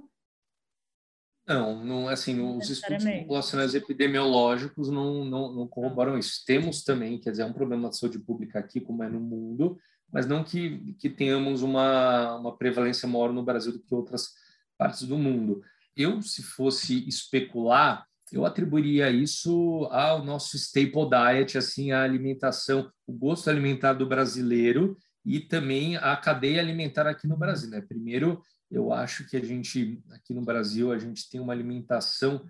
Não, 1.46 1.84
não 1.84 2.08
assim, 2.08 2.40
os 2.40 2.70
estudos 2.70 3.04
populacionais 3.04 3.76
epidemiológicos 3.76 4.90
não, 4.90 5.26
não, 5.26 5.54
não 5.54 5.68
corroboram 5.68 6.18
isso. 6.18 6.46
Temos 6.46 6.82
também, 6.82 7.20
quer 7.20 7.32
dizer, 7.32 7.44
é 7.44 7.46
um 7.46 7.52
problema 7.52 7.90
de 7.90 7.98
saúde 7.98 8.20
pública 8.20 8.60
aqui, 8.60 8.80
como 8.80 9.04
é 9.04 9.10
no 9.10 9.20
mundo, 9.20 9.78
mas 10.10 10.26
não 10.26 10.46
que, 10.46 10.94
que 10.94 11.10
tenhamos 11.10 11.62
uma, 11.62 12.38
uma 12.38 12.58
prevalência 12.58 13.06
maior 13.10 13.34
no 13.34 13.44
Brasil 13.44 13.74
do 13.74 13.82
que 13.82 13.94
outras 13.94 14.30
partes 14.78 15.04
do 15.04 15.18
mundo. 15.18 15.62
Eu, 15.94 16.22
se 16.22 16.42
fosse 16.42 17.06
especular, 17.06 18.08
eu 18.32 18.46
atribuiria 18.46 19.10
isso 19.10 19.88
ao 19.92 20.24
nosso 20.24 20.56
staple 20.58 21.10
diet, 21.10 21.58
assim, 21.58 21.92
a 21.92 22.04
alimentação, 22.04 22.92
o 23.06 23.14
gosto 23.14 23.50
alimentar 23.50 23.94
do 23.94 24.08
brasileiro 24.08 24.98
e 25.26 25.40
também 25.40 25.98
a 25.98 26.16
cadeia 26.16 26.62
alimentar 26.62 27.08
aqui 27.08 27.28
no 27.28 27.38
Brasil. 27.38 27.70
Né? 27.70 27.82
Primeiro, 27.82 28.42
eu 28.72 28.92
acho 28.92 29.28
que 29.28 29.38
a 29.38 29.44
gente, 29.44 30.02
aqui 30.12 30.34
no 30.34 30.42
Brasil, 30.42 30.92
a 30.92 30.98
gente 30.98 31.30
tem 31.30 31.40
uma 31.40 31.54
alimentação 31.54 32.46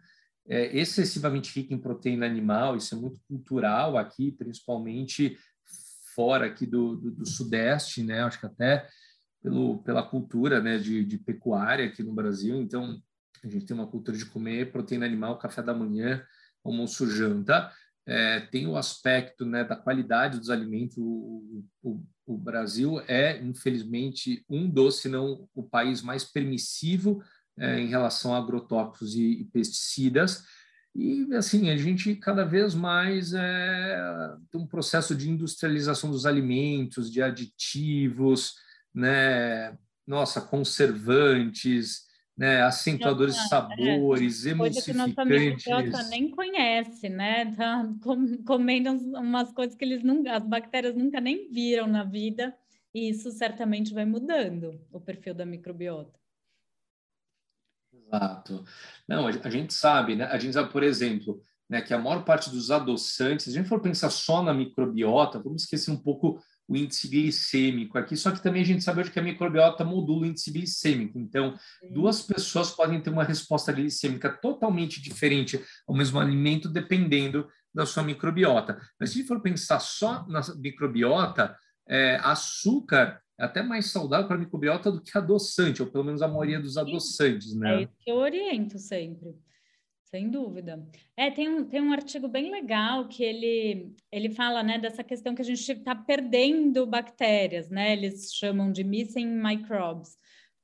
é, 0.48 0.78
excessivamente 0.78 1.54
rica 1.58 1.74
em 1.74 1.80
proteína 1.80 2.26
animal, 2.26 2.76
isso 2.76 2.96
é 2.96 2.98
muito 2.98 3.20
cultural 3.28 3.98
aqui, 3.98 4.32
principalmente 4.32 5.38
fora 6.16 6.46
aqui 6.46 6.66
do, 6.66 6.96
do, 6.96 7.12
do, 7.12 7.26
Sudeste, 7.26 8.04
né? 8.04 8.24
Acho 8.24 8.40
que 8.40 8.46
até 8.46 8.88
pelo, 9.42 9.80
pela 9.84 10.04
cultura 10.04 10.62
né, 10.62 10.78
de, 10.78 11.04
de, 11.04 11.18
pecuária 11.18 11.86
aqui 11.86 12.04
no 12.04 12.14
Brasil. 12.14 12.62
Então, 12.62 13.02
a 13.44 13.48
gente 13.50 13.66
tem 13.66 13.76
uma 13.76 13.88
cultura 13.88 14.18
de 14.18 14.26
comer 14.26 14.72
proteína 14.72 15.06
animal, 15.06 15.38
café 15.38 15.62
da 15.62 15.74
manhã, 15.74 16.24
almoço, 16.64 17.10
janta. 17.10 17.72
É, 18.06 18.42
tem 18.42 18.68
o 18.68 18.76
aspecto 18.76 19.46
né, 19.46 19.64
da 19.64 19.76
qualidade 19.76 20.40
dos 20.40 20.50
alimentos. 20.50 20.98
O, 20.98 21.64
o, 21.82 22.04
o, 22.26 22.38
Brasil 22.38 23.02
é, 23.08 23.38
infelizmente, 23.42 24.46
um 24.50 24.70
dos, 24.70 25.02
se 25.02 25.10
não 25.10 25.48
o 25.54 25.64
país 25.64 26.02
mais 26.02 26.24
permissivo 26.24 27.22
é, 27.58 27.80
em 27.80 27.88
relação 27.88 28.34
a 28.34 28.38
agrotóxicos 28.38 29.16
e, 29.16 29.42
e, 29.42 29.46
pesticidas. 29.46 30.44
E, 30.96 31.34
assim, 31.34 31.70
a 31.70 31.78
gente 31.78 32.16
cada 32.16 32.46
vez 32.46 32.76
mais 32.76 33.34
é, 33.34 34.36
tem 34.52 34.62
um 34.62 34.68
processo 34.68 35.16
de 35.16 35.30
industrialização 35.30 36.12
dos 36.12 36.26
alimentos, 36.26 37.12
de 37.12 37.22
aditivos, 37.22 38.54
né? 38.94 39.78
Nossa, 40.06 40.42
conservantes, 40.42 42.04
né, 42.36 42.64
acentuadores 42.64 43.36
de 43.36 43.42
é, 43.42 43.48
sabores, 43.48 44.46
é, 44.46 44.50
emulsificantes. 44.50 45.16
Coisa 45.16 45.84
que 45.84 45.90
nossa 45.90 46.10
nem 46.10 46.30
conhece, 46.32 47.10
né? 47.10 47.54
Tá 47.56 47.88
comendo 48.46 48.92
umas 48.92 49.52
coisas 49.52 49.76
que 49.76 49.86
eles 49.86 50.04
nunca, 50.04 50.36
as 50.36 50.46
bactérias 50.46 50.96
nunca 50.96 51.22
nem 51.22 51.50
viram 51.52 51.88
na 51.88 52.04
vida, 52.04 52.56
e 52.94 53.10
isso 53.10 53.32
certamente 53.32 53.94
vai 53.94 54.06
mudando 54.06 54.80
o 54.92 55.00
perfil 55.00 55.34
da 55.34 55.46
microbiota. 55.46 56.20
Exato. 57.94 58.64
Não, 59.08 59.28
a 59.28 59.50
gente 59.50 59.74
sabe, 59.74 60.16
né? 60.16 60.26
A 60.26 60.38
gente 60.38 60.54
sabe, 60.54 60.72
por 60.72 60.84
exemplo, 60.84 61.42
né, 61.70 61.82
que 61.82 61.94
a 61.94 62.00
maior 62.00 62.24
parte 62.24 62.50
dos 62.50 62.70
adoçantes, 62.70 63.46
se 63.46 63.52
a 63.52 63.54
gente 63.54 63.70
for 63.70 63.80
pensar 63.80 64.10
só 64.10 64.44
na 64.44 64.54
microbiota, 64.54 65.40
vamos 65.40 65.64
esquecer 65.64 65.92
um 65.92 65.98
pouco 65.98 66.40
o 66.68 66.76
índice 66.78 67.08
glicêmico 67.10 67.98
aqui, 67.98 68.16
só 68.16 68.32
que 68.32 68.42
também 68.42 68.62
a 68.62 68.66
gente 68.66 68.84
sabe 68.84 69.02
hoje 69.02 69.12
que 69.12 69.20
a 69.20 69.24
microbiota 69.24 69.84
modula 69.84 70.22
o 70.22 70.26
índice 70.26 70.52
glicêmico. 70.52 71.20
Então, 71.20 71.58
duas 71.92 72.22
pessoas 72.22 72.72
podem 72.72 73.02
ter 73.02 73.10
uma 73.10 73.24
resposta 73.24 73.72
glicêmica 73.72 74.30
totalmente 74.30 75.02
diferente 75.02 75.62
ao 75.88 75.96
mesmo 75.96 76.20
alimento, 76.20 76.70
dependendo 76.70 77.48
da 77.74 77.86
sua 77.86 78.04
microbiota. 78.04 78.80
Mas 79.00 79.12
se 79.12 79.24
for 79.24 79.42
pensar 79.42 79.80
só 79.80 80.26
na 80.28 80.42
microbiota, 80.56 81.56
é, 81.88 82.16
açúcar 82.24 83.22
é 83.40 83.46
até 83.46 83.64
mais 83.64 83.92
saudável 83.92 84.28
para 84.28 84.38
a 84.38 84.40
microbiota 84.40 84.92
do 84.92 85.02
que 85.02 85.18
adoçante, 85.18 85.82
ou 85.82 85.92
pelo 85.92 86.04
menos 86.04 86.22
a 86.22 86.28
maioria 86.28 86.60
dos 86.60 86.78
adoçantes, 86.78 87.56
né? 87.56 87.76
É 87.76 87.82
isso 87.84 87.94
que 88.00 88.12
eu 88.12 88.18
oriento 88.18 88.78
sempre. 88.78 89.36
Sem 90.14 90.30
dúvida. 90.30 90.88
É, 91.18 91.32
tem 91.32 91.50
um, 91.50 91.66
tem 91.66 91.82
um 91.82 91.92
artigo 91.92 92.28
bem 92.28 92.52
legal 92.52 93.08
que 93.08 93.24
ele, 93.24 93.96
ele 94.12 94.30
fala 94.30 94.62
né, 94.62 94.78
dessa 94.78 95.04
questão 95.04 95.34
que 95.34 95.42
a 95.42 95.46
gente 95.46 95.72
está 95.72 95.96
perdendo 95.96 96.86
bactérias, 96.86 97.68
né? 97.72 97.94
Eles 97.94 98.32
chamam 98.32 98.72
de 98.72 98.84
missing 98.84 99.26
microbes, 99.26 100.16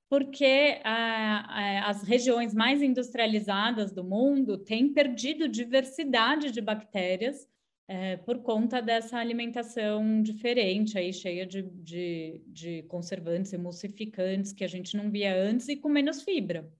porque 0.07 0.79
as 0.83 2.03
regiões 2.03 2.53
mais 2.53 2.83
industrializadas 2.83 3.91
do 3.91 4.03
mundo 4.03 4.55
têm 4.55 4.93
perdido 4.93 5.49
diversidade 5.49 6.51
de 6.51 6.61
bactérias 6.61 7.47
é, 7.87 8.17
por 8.17 8.43
conta 8.43 8.83
dessa 8.83 9.17
alimentação 9.17 10.21
diferente, 10.21 10.95
aí, 10.95 11.11
cheia 11.11 11.43
de, 11.43 11.63
de, 11.63 12.39
de 12.45 12.83
conservantes, 12.83 13.51
emulsificantes, 13.51 14.53
que 14.53 14.63
a 14.63 14.67
gente 14.67 14.95
não 14.95 15.09
via 15.09 15.35
antes 15.35 15.67
e 15.69 15.75
com 15.75 15.89
menos 15.89 16.21
fibra. 16.21 16.71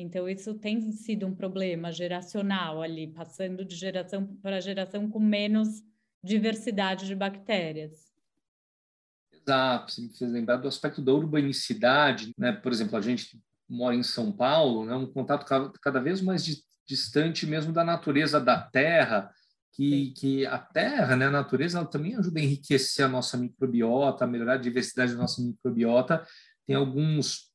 Então, 0.00 0.28
isso 0.28 0.54
tem 0.54 0.92
sido 0.92 1.26
um 1.26 1.34
problema 1.34 1.90
geracional 1.90 2.80
ali, 2.80 3.08
passando 3.08 3.64
de 3.64 3.74
geração 3.74 4.24
para 4.40 4.60
geração 4.60 5.10
com 5.10 5.18
menos 5.18 5.82
diversidade 6.22 7.04
de 7.04 7.16
bactérias. 7.16 8.06
Exato, 9.32 9.92
você 9.92 10.02
me 10.02 10.16
fez 10.16 10.30
lembrar 10.30 10.58
do 10.58 10.68
aspecto 10.68 11.02
da 11.02 11.12
urbanicidade, 11.12 12.32
né? 12.38 12.52
Por 12.52 12.70
exemplo, 12.70 12.96
a 12.96 13.00
gente 13.00 13.42
mora 13.68 13.96
em 13.96 14.04
São 14.04 14.30
Paulo, 14.30 14.84
né? 14.84 14.94
um 14.94 15.06
contato 15.06 15.44
cada 15.80 16.00
vez 16.00 16.20
mais 16.20 16.44
distante 16.86 17.44
mesmo 17.44 17.72
da 17.72 17.82
natureza 17.82 18.40
da 18.40 18.56
terra, 18.56 19.28
que, 19.72 20.12
que 20.12 20.46
a 20.46 20.58
terra, 20.58 21.16
né, 21.16 21.26
a 21.26 21.30
natureza, 21.30 21.78
ela 21.78 21.86
também 21.86 22.14
ajuda 22.14 22.38
a 22.38 22.42
enriquecer 22.42 23.04
a 23.04 23.08
nossa 23.08 23.36
microbiota, 23.36 24.24
a 24.24 24.28
melhorar 24.28 24.54
a 24.54 24.58
diversidade 24.58 25.12
da 25.12 25.18
nossa 25.18 25.42
microbiota. 25.42 26.24
Tem 26.66 26.76
alguns 26.76 27.47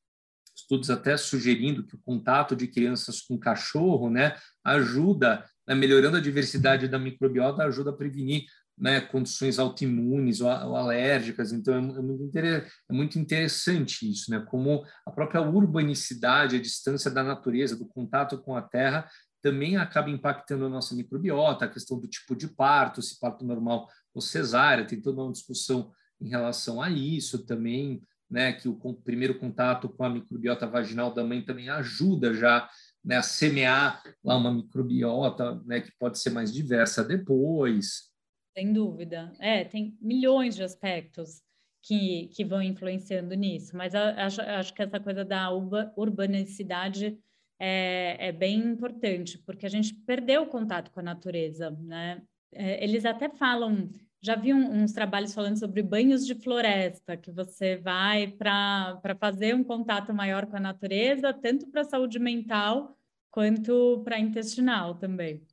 estudos 0.64 0.90
até 0.90 1.16
sugerindo 1.16 1.84
que 1.84 1.94
o 1.94 2.00
contato 2.00 2.56
de 2.56 2.66
crianças 2.66 3.20
com 3.20 3.38
cachorro, 3.38 4.10
né, 4.10 4.36
ajuda, 4.64 5.44
né, 5.66 5.74
melhorando 5.74 6.16
a 6.16 6.20
diversidade 6.20 6.88
da 6.88 6.98
microbiota, 6.98 7.62
ajuda 7.62 7.90
a 7.90 7.96
prevenir 7.96 8.44
né, 8.76 9.00
condições 9.00 9.58
autoimunes 9.58 10.40
ou, 10.40 10.48
ou 10.48 10.76
alérgicas. 10.76 11.52
Então, 11.52 11.74
é, 11.74 11.78
é, 11.78 11.80
muito 11.80 12.38
é, 12.38 12.66
muito 12.90 13.18
interessante 13.18 14.10
isso, 14.10 14.30
né, 14.30 14.40
como 14.40 14.84
a 15.06 15.10
própria 15.10 15.42
urbanicidade, 15.42 16.56
a 16.56 16.62
distância 16.62 17.10
da 17.10 17.22
natureza, 17.22 17.76
do 17.76 17.86
contato 17.86 18.38
com 18.38 18.56
a 18.56 18.62
terra, 18.62 19.08
também 19.42 19.76
acaba 19.76 20.08
impactando 20.08 20.64
a 20.64 20.70
nossa 20.70 20.94
microbiota, 20.94 21.66
a 21.66 21.68
questão 21.68 22.00
do 22.00 22.08
tipo 22.08 22.34
de 22.34 22.48
parto, 22.48 23.02
se 23.02 23.20
parto 23.20 23.44
normal 23.44 23.86
ou 24.14 24.22
cesárea, 24.22 24.86
tem 24.86 25.00
toda 25.00 25.22
uma 25.22 25.32
discussão 25.32 25.92
em 26.18 26.30
relação 26.30 26.80
a 26.80 26.88
isso 26.88 27.44
também, 27.44 28.02
né, 28.30 28.52
que 28.52 28.68
o 28.68 28.94
primeiro 28.94 29.38
contato 29.38 29.88
com 29.88 30.04
a 30.04 30.10
microbiota 30.10 30.66
vaginal 30.66 31.12
da 31.12 31.22
mãe 31.22 31.42
também 31.42 31.68
ajuda 31.68 32.34
já 32.34 32.68
né, 33.04 33.16
a 33.16 33.22
semear 33.22 34.02
lá 34.24 34.36
uma 34.36 34.52
microbiota 34.52 35.60
né, 35.66 35.80
que 35.80 35.92
pode 35.98 36.18
ser 36.18 36.30
mais 36.30 36.52
diversa 36.52 37.04
depois. 37.04 38.10
Sem 38.56 38.72
dúvida. 38.72 39.32
É, 39.38 39.64
tem 39.64 39.96
milhões 40.00 40.54
de 40.56 40.62
aspectos 40.62 41.42
que, 41.82 42.28
que 42.28 42.44
vão 42.44 42.62
influenciando 42.62 43.34
nisso, 43.34 43.76
mas 43.76 43.94
acho, 43.94 44.40
acho 44.40 44.72
que 44.72 44.82
essa 44.82 44.98
coisa 44.98 45.24
da 45.24 45.50
urbanicidade 45.96 47.18
é, 47.58 48.28
é 48.28 48.32
bem 48.32 48.58
importante, 48.58 49.38
porque 49.38 49.66
a 49.66 49.68
gente 49.68 49.94
perdeu 49.94 50.42
o 50.42 50.46
contato 50.46 50.90
com 50.90 51.00
a 51.00 51.02
natureza, 51.02 51.70
né? 51.70 52.22
É, 52.52 52.82
eles 52.82 53.04
até 53.04 53.28
falam 53.28 53.90
já 54.24 54.34
vi 54.36 54.54
um, 54.54 54.82
uns 54.82 54.92
trabalhos 54.92 55.34
falando 55.34 55.58
sobre 55.58 55.82
banhos 55.82 56.24
de 56.24 56.34
floresta, 56.34 57.14
que 57.14 57.30
você 57.30 57.76
vai 57.76 58.28
para 58.28 58.98
fazer 59.20 59.54
um 59.54 59.62
contato 59.62 60.14
maior 60.14 60.46
com 60.46 60.56
a 60.56 60.60
natureza, 60.60 61.30
tanto 61.34 61.66
para 61.66 61.82
a 61.82 61.84
saúde 61.84 62.18
mental 62.18 62.98
quanto 63.30 64.00
para 64.02 64.18
intestinal 64.18 64.94
também. 64.94 65.46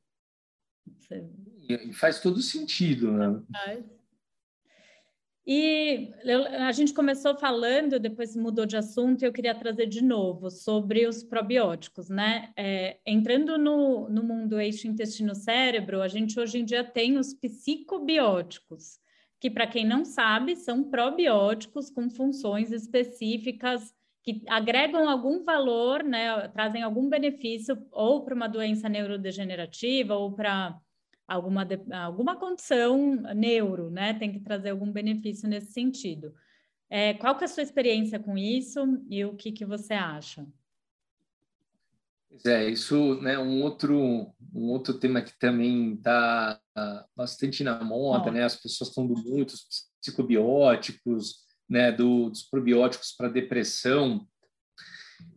E 1.68 1.92
faz 1.92 2.22
todo 2.22 2.42
sentido, 2.42 3.12
né? 3.12 3.42
Faz. 3.52 4.01
E 5.46 6.14
a 6.60 6.72
gente 6.72 6.94
começou 6.94 7.36
falando, 7.36 8.00
depois 8.00 8.36
mudou 8.36 8.66
de 8.66 8.78
assunto, 8.78 9.24
e 9.24 9.26
eu 9.26 9.34
queria 9.34 9.56
trazer 9.56 9.88
de 9.88 10.04
novo 10.04 10.52
sobre 10.52 11.08
os 11.08 11.24
probióticos, 11.24 12.10
né? 12.10 12.54
É, 12.56 13.00
entrando 13.06 13.58
no, 13.58 14.08
no 14.08 14.24
mundo 14.24 14.60
eixo 14.60 14.88
intestino-cérebro, 14.88 16.02
a 16.02 16.08
gente 16.08 16.40
hoje 16.40 16.60
em 16.60 16.66
dia 16.66 16.84
tem 16.84 17.18
os 17.18 17.34
psicobióticos, 17.34 19.00
que, 19.40 19.50
para 19.50 19.66
quem 19.66 19.84
não 19.84 20.06
sabe, 20.06 20.56
são 20.56 20.84
probióticos 20.84 21.90
com 21.90 22.08
funções 22.08 22.72
específicas 22.72 23.92
que 24.24 24.44
agregam 24.48 25.10
algum 25.10 25.44
valor, 25.44 26.04
né? 26.04 26.48
Trazem 26.50 26.84
algum 26.84 27.10
benefício 27.10 27.76
ou 27.92 28.24
para 28.24 28.36
uma 28.36 28.48
doença 28.48 28.88
neurodegenerativa 28.88 30.16
ou 30.16 30.34
para 30.34 30.80
alguma, 31.32 31.68
alguma 31.94 32.36
condição 32.36 33.16
neuro, 33.36 33.90
né? 33.90 34.14
Tem 34.14 34.32
que 34.32 34.40
trazer 34.40 34.72
algum 34.72 34.92
benefício 34.92 35.48
nesse 35.48 35.72
sentido. 35.72 36.34
É, 36.90 37.14
qual 37.14 37.38
que 37.38 37.44
é 37.44 37.46
a 37.46 37.48
sua 37.48 37.64
experiência 37.64 38.20
com 38.20 38.38
isso 38.38 38.82
e 39.10 39.24
o 39.24 39.36
que, 39.36 39.52
que 39.52 39.66
você 39.66 39.94
acha? 39.94 40.46
É, 42.46 42.70
isso 42.70 43.20
é 43.20 43.22
né, 43.22 43.40
um 43.40 43.62
outro, 43.62 44.34
um 44.54 44.70
outro 44.70 44.94
tema 44.94 45.22
que 45.22 45.38
também 45.38 45.94
está 45.94 46.60
bastante 47.16 47.64
na 47.64 47.82
moda, 47.84 48.30
oh. 48.30 48.34
né? 48.34 48.44
As 48.44 48.56
pessoas 48.56 48.90
estão 48.90 49.08
do 49.08 49.16
muito 49.16 49.52
os 49.52 49.90
psicobióticos, 50.02 51.46
né? 51.70 51.92
Do, 51.92 52.30
dos 52.30 52.44
probióticos 52.44 53.14
para 53.14 53.30
depressão. 53.30 54.28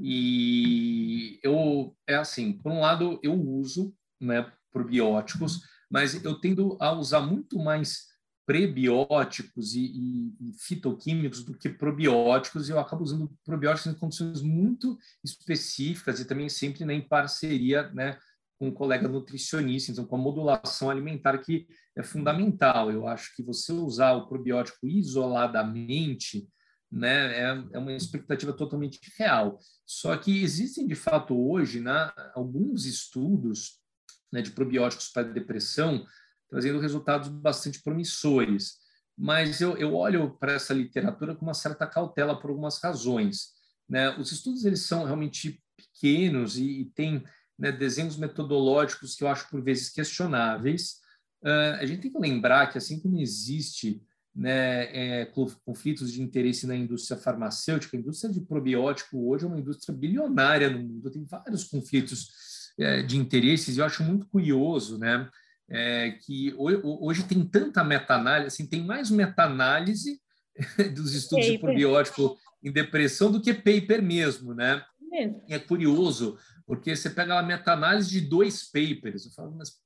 E 0.01 1.39
eu, 1.43 1.95
é 2.07 2.17
assim, 2.17 2.53
por 2.53 2.73
um 2.73 2.81
lado, 2.81 3.21
eu 3.23 3.35
uso 3.35 3.95
né, 4.21 4.51
probióticos, 4.73 5.61
mas 5.91 6.23
eu 6.25 6.41
tendo 6.41 6.77
a 6.81 6.93
usar 6.93 7.21
muito 7.21 7.59
mais 7.59 8.15
prebióticos 8.47 9.75
e, 9.75 9.81
e, 9.81 10.35
e, 10.41 10.53
fitoquímicos 10.59 11.43
do 11.43 11.57
que 11.57 11.69
probióticos, 11.69 12.69
e 12.69 12.73
eu 12.73 12.79
acabo 12.79 13.03
usando 13.03 13.33
probióticos 13.45 13.93
em 13.93 13.99
condições 13.99 14.43
muito 14.43 14.99
específicas 15.25 16.21
e 16.21 16.27
também 16.27 16.49
sempre 16.49 16.85
né, 16.85 16.95
em 16.95 17.01
parceria 17.01 17.91
né, 17.91 18.19
com 18.59 18.69
um 18.69 18.73
colega 18.73 19.09
nutricionista, 19.09 19.91
então 19.91 20.05
com 20.05 20.17
a 20.17 20.19
modulação 20.19 20.91
alimentar 20.91 21.39
que 21.39 21.67
é 21.97 22.03
fundamental. 22.03 22.91
Eu 22.91 23.09
acho 23.09 23.35
que 23.35 23.43
você 23.43 23.73
usar 23.73 24.13
o 24.13 24.27
probiótico 24.27 24.87
isoladamente 24.87 26.47
né, 26.91 27.39
é, 27.39 27.65
é 27.73 27.79
uma 27.79 27.93
expectativa 27.93 28.53
totalmente 28.53 29.01
real. 29.19 29.59
Só 29.87 30.17
que 30.17 30.43
existem, 30.43 30.87
de 30.87 30.95
fato, 30.95 31.35
hoje, 31.35 31.81
né, 31.81 32.13
alguns 32.35 32.85
estudos 32.85 33.81
né, 34.35 34.43
de 34.43 34.51
probióticos 34.51 35.09
para 35.11 35.23
depressão, 35.23 36.05
trazendo 36.51 36.81
resultados 36.81 37.29
bastante 37.29 37.81
promissores. 37.81 38.79
Mas 39.17 39.61
eu, 39.61 39.77
eu 39.77 39.95
olho 39.95 40.37
para 40.41 40.55
essa 40.55 40.75
literatura 40.75 41.37
com 41.37 41.47
uma 41.47 41.55
certa 41.55 41.87
cautela 41.87 42.39
por 42.39 42.51
algumas 42.51 42.83
razões. 42.83 43.51
Né? 43.89 44.11
Os 44.19 44.33
estudos 44.33 44.65
eles 44.65 44.81
são 44.81 45.05
realmente 45.05 45.63
pequenos 45.77 46.59
e, 46.59 46.81
e 46.81 46.85
têm 46.87 47.23
né, 47.57 47.71
desenhos 47.71 48.17
metodológicos 48.17 49.15
que 49.15 49.23
eu 49.23 49.29
acho 49.29 49.49
por 49.49 49.63
vezes 49.63 49.91
questionáveis. 49.91 50.97
Uh, 51.41 51.79
a 51.79 51.87
gente 51.87 52.03
tem 52.03 52.13
que 52.13 52.19
lembrar 52.19 52.73
que 52.73 52.79
assim 52.79 52.99
como 52.99 53.21
existe 53.21 54.03
né, 54.35 55.21
é, 55.21 55.33
conflitos 55.65 56.13
de 56.13 56.21
interesse 56.21 56.67
na 56.67 56.75
indústria 56.75 57.17
farmacêutica. 57.17 57.97
A 57.97 58.01
indústria 58.01 58.33
de 58.33 58.41
probiótico 58.41 59.31
hoje 59.31 59.45
é 59.45 59.47
uma 59.47 59.61
indústria 59.61 59.97
bilionária 59.97 60.69
no 60.69 60.81
mundo, 60.81 61.09
tem 61.09 61.25
vários 61.25 61.63
conflitos 61.63 62.54
de 63.07 63.17
interesses, 63.17 63.77
e 63.77 63.81
eu 63.81 63.85
acho 63.85 64.03
muito 64.03 64.27
curioso 64.27 64.99
né, 64.99 65.29
é, 65.69 66.11
que 66.11 66.55
hoje 66.57 67.25
tem 67.25 67.45
tanta 67.45 67.85
meta-análise, 67.85 68.49
assim, 68.49 68.67
tem 68.67 68.85
mais 68.85 69.11
meta-análise 69.11 70.21
dos 70.95 71.15
estudos 71.15 71.47
paper. 71.47 71.53
de 71.53 71.59
probiótico 71.59 72.39
em 72.63 72.73
depressão 72.73 73.31
do 73.31 73.41
que 73.41 73.53
paper 73.53 74.03
mesmo, 74.03 74.55
né? 74.55 74.85
É 75.49 75.59
curioso, 75.59 76.37
porque 76.67 76.95
você 76.95 77.09
pega 77.11 77.39
a 77.39 77.43
meta-análise 77.43 78.11
de 78.11 78.21
dois 78.21 78.65
papers, 78.65 79.27
eu 79.27 79.33
falo, 79.33 79.55
mas 79.57 79.79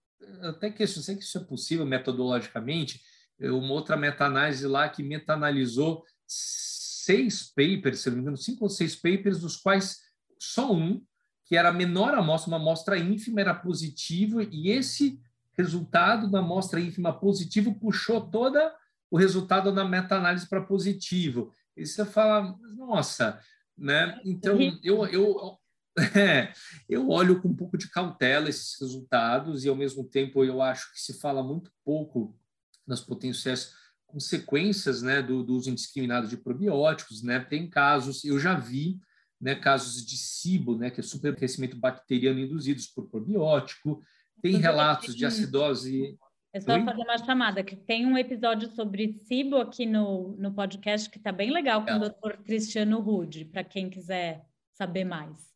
até 0.43 0.71
que 0.71 0.83
eu 0.83 0.89
sei 0.89 1.17
que 1.17 1.23
isso 1.23 1.39
é 1.39 1.45
possível 1.45 1.85
metodologicamente, 1.85 3.01
uma 3.41 3.73
outra 3.73 3.97
meta-análise 3.97 4.67
lá 4.67 4.89
que 4.89 5.03
meta-analisou 5.03 6.05
seis 6.27 7.43
papers, 7.43 8.01
se 8.01 8.11
não 8.11 8.17
me 8.17 8.23
engano, 8.23 8.37
cinco 8.37 8.65
ou 8.65 8.71
seis 8.71 8.97
papers, 8.97 9.41
dos 9.41 9.57
quais 9.57 9.99
só 10.39 10.73
um, 10.73 11.03
que 11.49 11.57
era 11.57 11.71
a 11.71 11.73
menor 11.73 12.15
amostra, 12.15 12.51
uma 12.51 12.59
amostra 12.59 12.99
ínfima, 12.99 13.41
era 13.41 13.55
positivo, 13.55 14.43
e 14.43 14.71
esse 14.71 15.19
resultado 15.57 16.31
da 16.31 16.41
amostra 16.41 16.79
ínfima 16.79 17.13
positivo 17.13 17.75
puxou 17.75 18.21
toda 18.21 18.75
o 19.11 19.17
resultado 19.17 19.73
na 19.73 19.83
meta-análise 19.83 20.47
para 20.47 20.61
positivo. 20.61 21.53
E 21.75 21.87
você 21.87 22.05
fala, 22.05 22.55
nossa, 22.77 23.41
né? 23.77 24.21
Então, 24.27 24.59
eu, 24.83 25.07
eu, 25.07 25.59
é, 26.15 26.53
eu 26.87 27.09
olho 27.09 27.41
com 27.41 27.49
um 27.49 27.57
pouco 27.57 27.79
de 27.79 27.89
cautela 27.89 28.51
esses 28.51 28.79
resultados 28.79 29.65
e, 29.65 29.71
ao 29.71 29.75
mesmo 29.75 30.05
tempo, 30.05 30.45
eu 30.45 30.61
acho 30.61 30.93
que 30.93 31.01
se 31.01 31.19
fala 31.19 31.43
muito 31.43 31.73
pouco 31.83 32.39
nas 32.87 33.01
potenciais 33.01 33.73
consequências 34.07 35.01
né, 35.01 35.23
do, 35.23 35.43
do 35.43 35.55
uso 35.55 35.71
indiscriminado 35.71 36.29
de 36.29 36.37
probióticos. 36.37 37.23
Né? 37.23 37.41
Tem 37.41 37.69
casos, 37.71 38.23
eu 38.23 38.39
já 38.39 38.55
vi 38.55 39.01
né, 39.41 39.55
casos 39.55 40.05
de 40.05 40.17
SIBO, 40.17 40.77
né, 40.77 40.91
que 40.91 41.01
é 41.01 41.03
supercrescimento 41.03 41.77
bacteriano 41.77 42.41
induzidos 42.41 42.87
por 42.87 43.09
probiótico, 43.09 44.03
tem 44.43 44.57
relatos 44.57 45.15
de 45.15 45.25
acidose. 45.25 46.19
É 46.53 46.61
só 46.61 46.75
Oi? 46.75 46.85
fazer 46.85 47.03
uma 47.03 47.19
chamada, 47.19 47.63
que 47.63 47.77
tem 47.77 48.07
um 48.07 48.17
episódio 48.17 48.71
sobre 48.71 49.13
SIBO 49.13 49.57
aqui 49.57 49.87
no, 49.87 50.37
no 50.39 50.53
podcast 50.53 51.09
que 51.11 51.19
está 51.19 51.31
bem 51.31 51.51
legal 51.51 51.85
com 51.85 51.91
é. 51.91 51.97
o 51.97 52.01
doutor 52.01 52.39
Cristiano 52.39 53.01
Rude, 53.01 53.45
para 53.45 53.63
quem 53.63 53.91
quiser 53.91 54.45
saber 54.73 55.05
mais. 55.05 55.49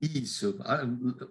Isso. 0.00 0.58
Ah, 0.60 0.82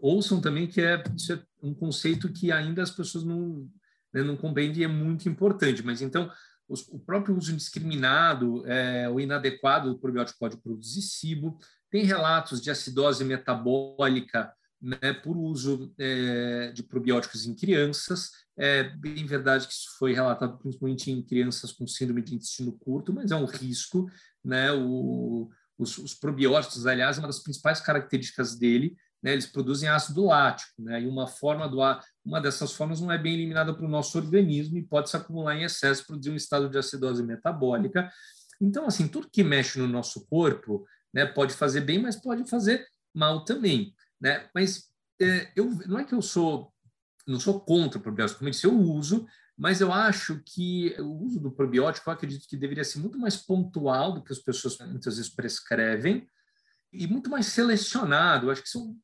ouçam 0.02 0.42
também 0.42 0.68
que 0.68 0.82
é, 0.82 1.02
isso 1.16 1.34
é 1.34 1.42
um 1.62 1.74
conceito 1.74 2.32
que 2.32 2.52
ainda 2.52 2.82
as 2.82 2.92
pessoas 2.92 3.24
não, 3.24 3.70
né, 4.14 4.24
não 4.24 4.36
compreendem 4.36 4.82
e 4.82 4.84
é 4.84 4.88
muito 4.88 5.30
importante. 5.30 5.84
Mas 5.84 6.02
então, 6.02 6.30
o 6.68 7.00
próprio 7.00 7.38
uso 7.38 7.52
indiscriminado 7.52 8.66
é, 8.68 9.08
ou 9.10 9.20
inadequado 9.20 9.90
do 9.90 10.00
probiótico 10.00 10.40
pode 10.40 10.58
produzir 10.58 11.02
SIBO. 11.02 11.58
Tem 11.92 12.04
relatos 12.04 12.60
de 12.60 12.72
acidose 12.72 13.24
metabólica 13.24 14.52
né, 14.82 15.14
por 15.14 15.38
uso 15.38 15.94
é, 15.98 16.72
de 16.74 16.84
probióticos 16.84 17.46
em 17.46 17.56
crianças. 17.56 18.32
É 18.58 18.84
bem 18.84 19.26
verdade 19.26 19.68
que 19.68 19.74
isso 19.74 19.98
foi 19.98 20.14
relatado 20.14 20.58
principalmente 20.58 21.12
em 21.12 21.22
crianças 21.22 21.72
com 21.72 21.88
síndrome 21.88 22.22
de 22.22 22.36
intestino 22.36 22.72
curto, 22.74 23.14
mas 23.14 23.32
é 23.32 23.36
um 23.36 23.46
risco. 23.46 24.10
Né, 24.44 24.72
o, 24.72 25.50
os, 25.78 25.98
os 25.98 26.14
probióticos, 26.14 26.86
aliás, 26.86 27.18
uma 27.18 27.28
das 27.28 27.40
principais 27.40 27.82
características 27.82 28.56
dele, 28.56 28.96
né, 29.26 29.34
eles 29.34 29.48
produzem 29.48 29.90
ácido 29.90 30.26
lático, 30.26 30.82
né, 30.82 31.02
e 31.02 31.08
uma 31.08 31.26
forma 31.28 31.68
do 31.68 31.80
uma 32.24 32.40
dessas 32.40 32.72
formas 32.72 33.02
não 33.02 33.12
é 33.12 33.18
bem 33.18 33.34
eliminada 33.34 33.74
para 33.74 33.86
o 33.86 33.90
nosso 33.90 34.18
organismo 34.18 34.78
e 34.78 34.84
pode 34.84 35.10
se 35.10 35.18
acumular 35.18 35.56
em 35.56 35.64
excesso, 35.64 36.06
produzir 36.06 36.30
um 36.30 36.36
estado 36.36 36.70
de 36.70 36.78
acidose 36.78 37.24
metabólica. 37.24 38.10
Então, 38.62 38.86
assim, 38.86 39.08
tudo 39.08 39.30
que 39.30 39.44
mexe 39.44 39.80
no 39.80 39.88
nosso 39.88 40.26
corpo, 40.28 40.86
né, 41.14 41.26
pode 41.26 41.54
fazer 41.54 41.82
bem, 41.82 42.00
mas 42.00 42.16
pode 42.16 42.50
fazer 42.50 42.86
mal 43.14 43.44
também 43.44 43.94
né? 44.20 44.50
Mas 44.54 44.86
é, 45.22 45.52
eu 45.56 45.70
não 45.88 46.00
é 46.00 46.04
que 46.04 46.14
eu 46.14 46.22
sou 46.22 46.74
não 47.28 47.40
sou 47.40 47.60
contra 47.60 47.98
o 47.98 48.02
probiótico, 48.02 48.38
como 48.38 48.50
eu 48.50 48.52
disse, 48.52 48.68
eu 48.68 48.78
uso, 48.78 49.26
mas 49.58 49.82
eu 49.82 49.92
acho 49.92 50.44
que 50.46 50.96
o 51.00 51.26
uso 51.26 51.40
do 51.40 51.52
probiótico, 51.52 52.08
eu 52.08 52.14
acredito 52.14 52.48
que 52.48 52.56
deveria 52.56 52.84
ser 52.84 53.00
muito 53.00 53.18
mais 53.18 53.36
pontual 53.36 54.14
do 54.14 54.24
que 54.24 54.32
as 54.32 54.38
pessoas 54.38 54.78
muitas 54.78 55.18
vezes 55.18 55.34
prescrevem 55.34 56.28
e 56.94 57.08
muito 57.08 57.28
mais 57.28 57.48
selecionado. 57.48 58.46
Eu 58.46 58.52
acho 58.52 58.62
que 58.62 58.70
são 58.70 58.96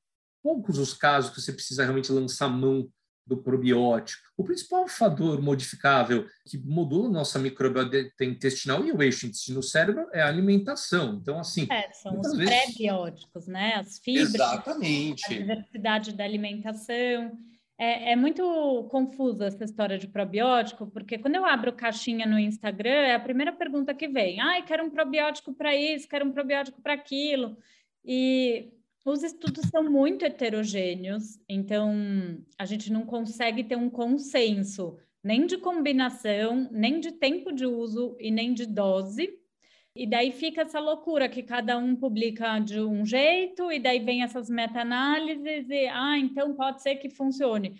poucos 0.42 0.78
os 0.78 0.94
casos 0.94 1.32
que 1.32 1.42
você 1.42 1.54
precisa 1.54 1.84
realmente 1.84 2.12
lançar 2.12 2.50
mão 2.50 2.90
do 3.26 3.38
probiótico. 3.38 4.22
O 4.36 4.44
principal 4.44 4.88
fator 4.88 5.42
modificável 5.42 6.26
que 6.46 6.58
modula 6.58 7.08
a 7.08 7.12
nossa 7.12 7.40
microbiota 7.40 7.98
intestinal 8.22 8.86
e 8.86 8.92
o 8.92 9.02
eixo 9.02 9.26
intestino-cérebro 9.26 10.08
é 10.12 10.22
a 10.22 10.28
alimentação. 10.28 11.16
Então, 11.16 11.40
assim... 11.40 11.68
É, 11.72 11.92
são 11.94 12.20
os 12.20 12.36
vezes... 12.36 12.46
pré-bióticos, 12.46 13.48
né? 13.48 13.76
As 13.76 14.00
fibras, 14.00 14.34
Exatamente. 14.34 15.26
a 15.26 15.38
diversidade 15.38 16.14
da 16.14 16.24
alimentação. 16.24 17.32
É, 17.78 18.12
é, 18.12 18.16
muito 18.16 18.88
confusa 18.92 19.46
essa 19.46 19.64
história 19.64 19.98
de 19.98 20.08
probiótico, 20.08 20.86
porque 20.88 21.18
quando 21.18 21.36
eu 21.36 21.46
abro 21.46 21.74
caixinha 21.74 22.28
no 22.28 22.38
Instagram, 22.38 22.90
é 22.90 23.16
a 23.16 23.20
primeira 23.20 23.52
pergunta 23.52 23.94
que 23.94 24.08
vem. 24.08 24.40
Ah, 24.40 24.62
quero 24.62 24.84
um 24.86 24.90
probiótico 24.90 25.54
para 25.54 25.76
isso, 25.76 26.08
quero 26.08 26.26
um 26.26 26.32
probiótico 26.32 26.82
para 26.82 26.94
aquilo. 26.94 27.58
E 28.06 28.72
os 29.04 29.24
estudos 29.24 29.68
são 29.70 29.84
muito 29.84 30.24
heterogêneos, 30.24 31.40
então 31.50 31.92
a 32.58 32.66
gente 32.66 32.92
não 32.92 33.06
consegue 33.06 33.64
ter 33.64 33.76
um 33.76 33.90
consenso 33.90 34.98
nem 35.24 35.46
de 35.46 35.58
combinação, 35.58 36.70
nem 36.72 37.00
de 37.00 37.12
tempo 37.12 37.52
de 37.52 37.66
uso 37.66 38.16
e 38.20 38.32
nem 38.32 38.54
de 38.54 38.66
dose. 38.66 39.30
E 39.96 40.08
daí 40.08 40.32
fica 40.32 40.62
essa 40.62 40.80
loucura 40.80 41.28
que 41.28 41.44
cada 41.44 41.78
um 41.78 41.96
publica 41.96 42.60
de 42.60 42.80
um 42.80 43.06
jeito, 43.06 43.72
e 43.72 43.80
daí 43.80 44.00
vem 44.00 44.24
essas 44.24 44.50
meta-análises, 44.50 45.70
e 45.70 45.88
ah, 45.88 46.18
então 46.18 46.56
pode 46.56 46.82
ser 46.82 46.96
que 46.96 47.10
funcione. 47.10 47.76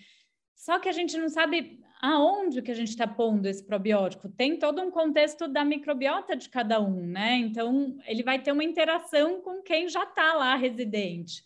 Só 0.56 0.78
que 0.78 0.90
a 0.90 0.92
gente 0.92 1.18
não 1.18 1.30
sabe 1.30 1.80
aonde 2.02 2.62
que 2.62 2.72
a 2.72 2.76
gente 2.76 2.90
está 2.90 3.06
pondo 3.06 3.46
esse 3.46 3.64
probiótico. 3.64 4.28
Tem 4.28 4.58
todo 4.58 4.82
um 4.82 4.90
contexto 4.90 5.48
da 5.48 5.64
microbiota 5.64 6.36
de 6.36 6.50
cada 6.50 6.82
um, 6.82 7.06
né? 7.06 7.38
Então, 7.38 7.98
ele 8.08 8.24
vai 8.24 8.42
ter 8.42 8.52
uma 8.52 8.64
interação 8.64 9.40
com 9.42 9.62
quem 9.62 9.88
já 9.88 10.04
está 10.04 10.34
lá 10.34 10.56
residente. 10.56 11.44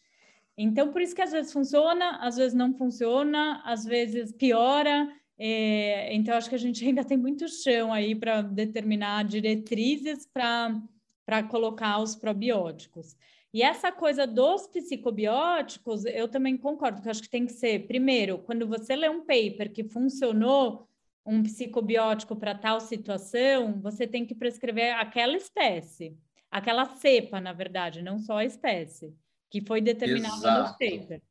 Então, 0.58 0.92
por 0.92 1.02
isso 1.02 1.14
que 1.14 1.22
às 1.22 1.34
vezes 1.34 1.52
funciona, 1.52 2.18
às 2.22 2.38
vezes 2.38 2.54
não 2.54 2.74
funciona, 2.74 3.62
às 3.66 3.84
vezes 3.84 4.32
piora. 4.32 5.12
É, 5.38 6.16
então, 6.16 6.38
acho 6.38 6.48
que 6.48 6.56
a 6.56 6.60
gente 6.60 6.86
ainda 6.86 7.04
tem 7.04 7.18
muito 7.18 7.50
chão 7.50 7.92
aí 7.92 8.16
para 8.16 8.42
determinar 8.42 9.26
diretrizes 9.26 10.26
para 10.26 11.44
colocar 11.50 12.00
os 12.00 12.16
probióticos. 12.16 13.18
E 13.56 13.62
essa 13.62 13.90
coisa 13.90 14.28
dos 14.28 14.68
psicobióticos, 14.68 16.04
eu 16.04 16.28
também 16.28 16.58
concordo, 16.58 17.02
que 17.02 17.08
acho 17.08 17.22
que 17.22 17.30
tem 17.30 17.46
que 17.46 17.54
ser, 17.54 17.88
primeiro, 17.88 18.40
quando 18.40 18.68
você 18.68 18.98
lê 18.98 19.08
um 19.08 19.22
paper 19.22 19.72
que 19.72 19.86
funcionou 19.86 20.90
um 21.26 21.42
psicobiótico 21.42 22.36
para 22.36 22.54
tal 22.54 22.82
situação, 22.82 23.80
você 23.80 24.06
tem 24.06 24.26
que 24.26 24.36
prescrever 24.36 24.94
aquela 24.96 25.38
espécie, 25.38 26.18
aquela 26.52 26.84
cepa, 26.98 27.40
na 27.40 27.54
verdade, 27.54 28.02
não 28.02 28.20
só 28.20 28.40
a 28.40 28.46
espécie, 28.46 29.16
que 29.50 29.62
foi 29.62 29.80
determinada 29.80 30.36
Exato. 30.36 30.72
no 30.74 30.78
paper. 30.78 31.22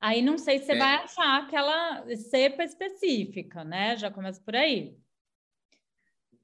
Aí 0.00 0.22
não 0.22 0.38
sei 0.38 0.60
se 0.60 0.66
você 0.66 0.74
é. 0.74 0.78
vai 0.78 0.94
achar 0.94 1.42
aquela 1.42 2.06
cepa 2.14 2.62
específica, 2.62 3.64
né? 3.64 3.96
Já 3.96 4.12
começa 4.12 4.40
por 4.40 4.54
aí. 4.54 4.96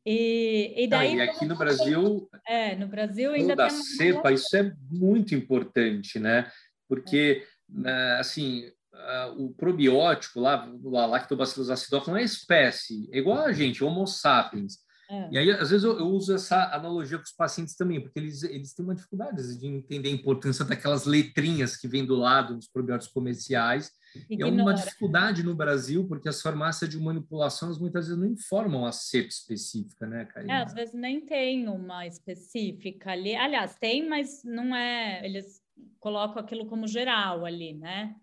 E, 0.05 0.75
e 0.77 0.87
daí. 0.89 1.21
Ah, 1.21 1.25
e 1.25 1.29
aqui 1.29 1.45
no 1.45 1.57
Brasil. 1.57 2.29
É, 2.47 2.75
no 2.75 2.87
Brasil 2.89 3.33
ainda 3.33 3.55
da 3.55 3.71
cepa, 3.71 4.33
isso 4.33 4.57
é 4.57 4.73
muito 4.91 5.35
importante, 5.35 6.19
né? 6.19 6.51
Porque, 6.89 7.45
é. 7.85 8.17
assim, 8.19 8.65
o 9.37 9.51
probiótico 9.51 10.41
lá, 10.41 10.71
lá 10.83 11.07
Lactobacillus 11.07 11.71
acidophilus, 11.71 12.09
não 12.09 12.17
é 12.17 12.23
espécie, 12.23 13.09
é 13.13 13.19
igual 13.19 13.39
a 13.39 13.53
gente, 13.53 13.83
Homo 13.83 14.07
sapiens. 14.07 14.79
É. 15.11 15.29
E 15.31 15.39
aí, 15.39 15.51
às 15.51 15.71
vezes, 15.71 15.85
eu, 15.85 15.99
eu, 15.99 16.07
uso 16.07 16.35
essa 16.35 16.75
analogia 16.75 17.19
com 17.19 17.25
os 17.25 17.33
pacientes 17.33 17.77
também, 17.77 18.01
porque 18.01 18.19
eles, 18.19 18.43
eles 18.45 18.73
têm 18.73 18.85
uma 18.85 18.95
dificuldade 18.95 19.59
de 19.59 19.67
entender 19.67 20.09
a 20.09 20.13
importância 20.13 20.65
daquelas 20.65 21.05
letrinhas 21.05 21.77
que 21.77 21.87
vêm 21.87 22.07
do 22.07 22.17
lado 22.17 22.55
nos 22.55 22.67
probióticos 22.67 23.13
comerciais. 23.13 23.91
E 24.29 24.43
é 24.43 24.47
uma 24.47 24.75
dificuldade 24.75 25.43
no 25.43 25.55
Brasil, 25.55 26.07
porque 26.07 26.29
as 26.29 26.41
farmácias 26.41 26.89
de 26.89 26.99
manipulação 26.99 27.69
muitas 27.79 28.07
vezes 28.07 28.21
não 28.21 28.29
informam 28.29 28.85
a 28.85 28.93
cepa 28.93 29.29
específica, 29.29 30.07
né, 30.07 30.25
Karina? 30.27 30.53
É, 30.53 30.63
às 30.63 30.75
vezes 30.75 30.95
nem 30.95 31.21
tem 31.21 31.69
uma 31.69 32.07
específica 32.07 33.13
ali. 33.13 33.35
Aliás, 33.35 33.77
tem, 33.77 34.09
mas 34.09 34.43
não 34.45 34.75
é. 34.75 35.25
Eles 35.25 35.61
colocam 35.99 36.43
aquilo 36.43 36.67
como 36.67 36.87
geral 36.87 37.45
ali, 37.45 37.75
né? 37.75 38.15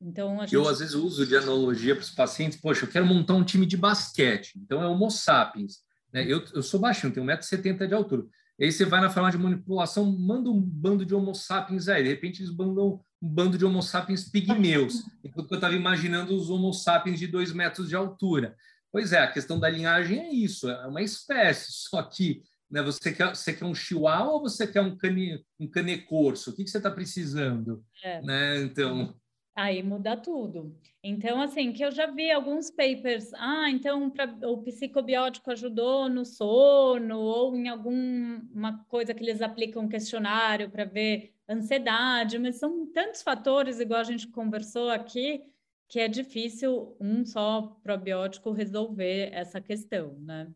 Então, 0.00 0.40
gente... 0.40 0.54
Eu, 0.54 0.68
às 0.68 0.80
vezes, 0.80 0.94
uso 0.94 1.26
de 1.26 1.36
analogia 1.36 1.94
para 1.94 2.02
os 2.02 2.10
pacientes. 2.10 2.60
Poxa, 2.60 2.84
eu 2.84 2.90
quero 2.90 3.06
montar 3.06 3.34
um 3.34 3.44
time 3.44 3.64
de 3.64 3.76
basquete. 3.76 4.58
Então, 4.58 4.82
é 4.82 4.86
Homo 4.86 5.10
sapiens. 5.10 5.78
Né? 6.12 6.24
Eu, 6.26 6.44
eu 6.54 6.62
sou 6.62 6.78
baixinho, 6.78 7.12
tenho 7.12 7.26
1,70m 7.26 7.86
de 7.86 7.94
altura. 7.94 8.26
E 8.58 8.64
aí 8.64 8.72
você 8.72 8.84
vai 8.84 9.00
na 9.00 9.10
farmácia 9.10 9.38
de 9.38 9.44
manipulação, 9.44 10.04
manda 10.04 10.48
um 10.48 10.60
bando 10.60 11.04
de 11.04 11.14
homo 11.14 11.34
sapiens 11.34 11.88
aí. 11.88 12.04
De 12.04 12.08
repente 12.08 12.40
eles 12.40 12.54
mandam 12.54 13.00
um 13.24 13.28
bando 13.28 13.56
de 13.56 13.64
homo 13.64 13.82
sapiens 13.82 14.28
pigmeus. 14.28 15.02
Enquanto 15.24 15.50
eu 15.50 15.54
estava 15.54 15.74
imaginando 15.74 16.36
os 16.36 16.50
homo 16.50 16.72
sapiens 16.74 17.18
de 17.18 17.26
dois 17.26 17.52
metros 17.52 17.88
de 17.88 17.96
altura. 17.96 18.54
Pois 18.92 19.12
é, 19.12 19.18
a 19.18 19.32
questão 19.32 19.58
da 19.58 19.68
linhagem 19.68 20.20
é 20.20 20.30
isso, 20.30 20.68
é 20.70 20.86
uma 20.86 21.02
espécie, 21.02 21.72
só 21.88 22.02
que 22.02 22.42
né, 22.70 22.82
você, 22.82 23.12
quer, 23.12 23.34
você 23.34 23.52
quer 23.52 23.64
um 23.64 23.74
chihuahua 23.74 24.34
ou 24.34 24.40
você 24.40 24.66
quer 24.66 24.82
um, 24.82 24.96
cane, 24.96 25.42
um 25.58 25.66
canecorso? 25.66 26.50
O 26.50 26.54
que, 26.54 26.64
que 26.64 26.70
você 26.70 26.76
está 26.76 26.90
precisando? 26.90 27.82
É. 28.02 28.20
Né? 28.20 28.62
Então... 28.62 29.14
Aí 29.56 29.82
muda 29.82 30.16
tudo. 30.16 30.76
Então, 31.02 31.40
assim, 31.40 31.72
que 31.72 31.84
eu 31.84 31.92
já 31.92 32.06
vi 32.06 32.30
alguns 32.30 32.70
papers, 32.70 33.32
ah, 33.34 33.70
então 33.70 34.10
pra, 34.10 34.24
o 34.48 34.62
psicobiótico 34.62 35.50
ajudou 35.52 36.08
no 36.08 36.24
sono, 36.24 37.18
ou 37.20 37.54
em 37.54 37.68
alguma 37.68 38.84
coisa 38.88 39.14
que 39.14 39.22
eles 39.22 39.40
aplicam 39.40 39.84
um 39.84 39.88
questionário 39.88 40.70
para 40.70 40.84
ver 40.84 41.33
ansiedade, 41.48 42.38
mas 42.38 42.56
são 42.56 42.86
tantos 42.92 43.22
fatores, 43.22 43.80
igual 43.80 44.00
a 44.00 44.04
gente 44.04 44.28
conversou 44.28 44.90
aqui, 44.90 45.42
que 45.88 46.00
é 46.00 46.08
difícil 46.08 46.96
um 47.00 47.24
só 47.24 47.78
probiótico 47.82 48.52
resolver 48.52 49.30
essa 49.32 49.60
questão, 49.60 50.18
né? 50.20 50.52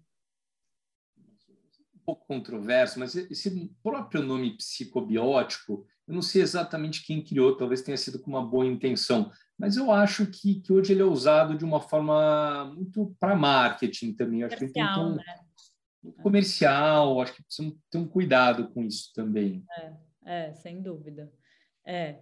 Um 1.95 1.99
pouco 2.05 2.27
controverso, 2.27 2.99
mas 2.99 3.15
esse 3.15 3.69
próprio 3.83 4.23
nome 4.23 4.57
psicobiótico, 4.57 5.87
eu 6.07 6.15
não 6.15 6.23
sei 6.23 6.41
exatamente 6.41 7.05
quem 7.05 7.23
criou, 7.23 7.57
talvez 7.57 7.83
tenha 7.83 7.99
sido 7.99 8.19
com 8.19 8.31
uma 8.31 8.45
boa 8.45 8.67
intenção, 8.67 9.31
mas 9.59 9.77
eu 9.77 9.93
acho 9.93 10.27
que, 10.27 10.61
que 10.61 10.73
hoje 10.73 10.93
ele 10.93 11.03
é 11.03 11.05
usado 11.05 11.59
de 11.59 11.65
uma 11.65 11.81
forma 11.81 12.73
muito 12.75 13.15
para 13.21 13.37
marketing 13.37 14.15
também. 14.15 14.43
Acho 14.43 14.57
que 14.57 14.69
tem 14.69 14.83
um, 14.83 15.17
né? 15.17 15.25
comercial, 16.23 17.21
acho 17.21 17.35
que 17.35 17.43
precisa 17.43 17.75
ter 17.91 17.99
um 17.99 18.09
cuidado 18.09 18.69
com 18.69 18.83
isso 18.83 19.13
também. 19.15 19.65
É, 19.79 19.93
é 20.29 20.53
sem 20.53 20.83
dúvida. 20.83 21.33
É. 21.87 22.17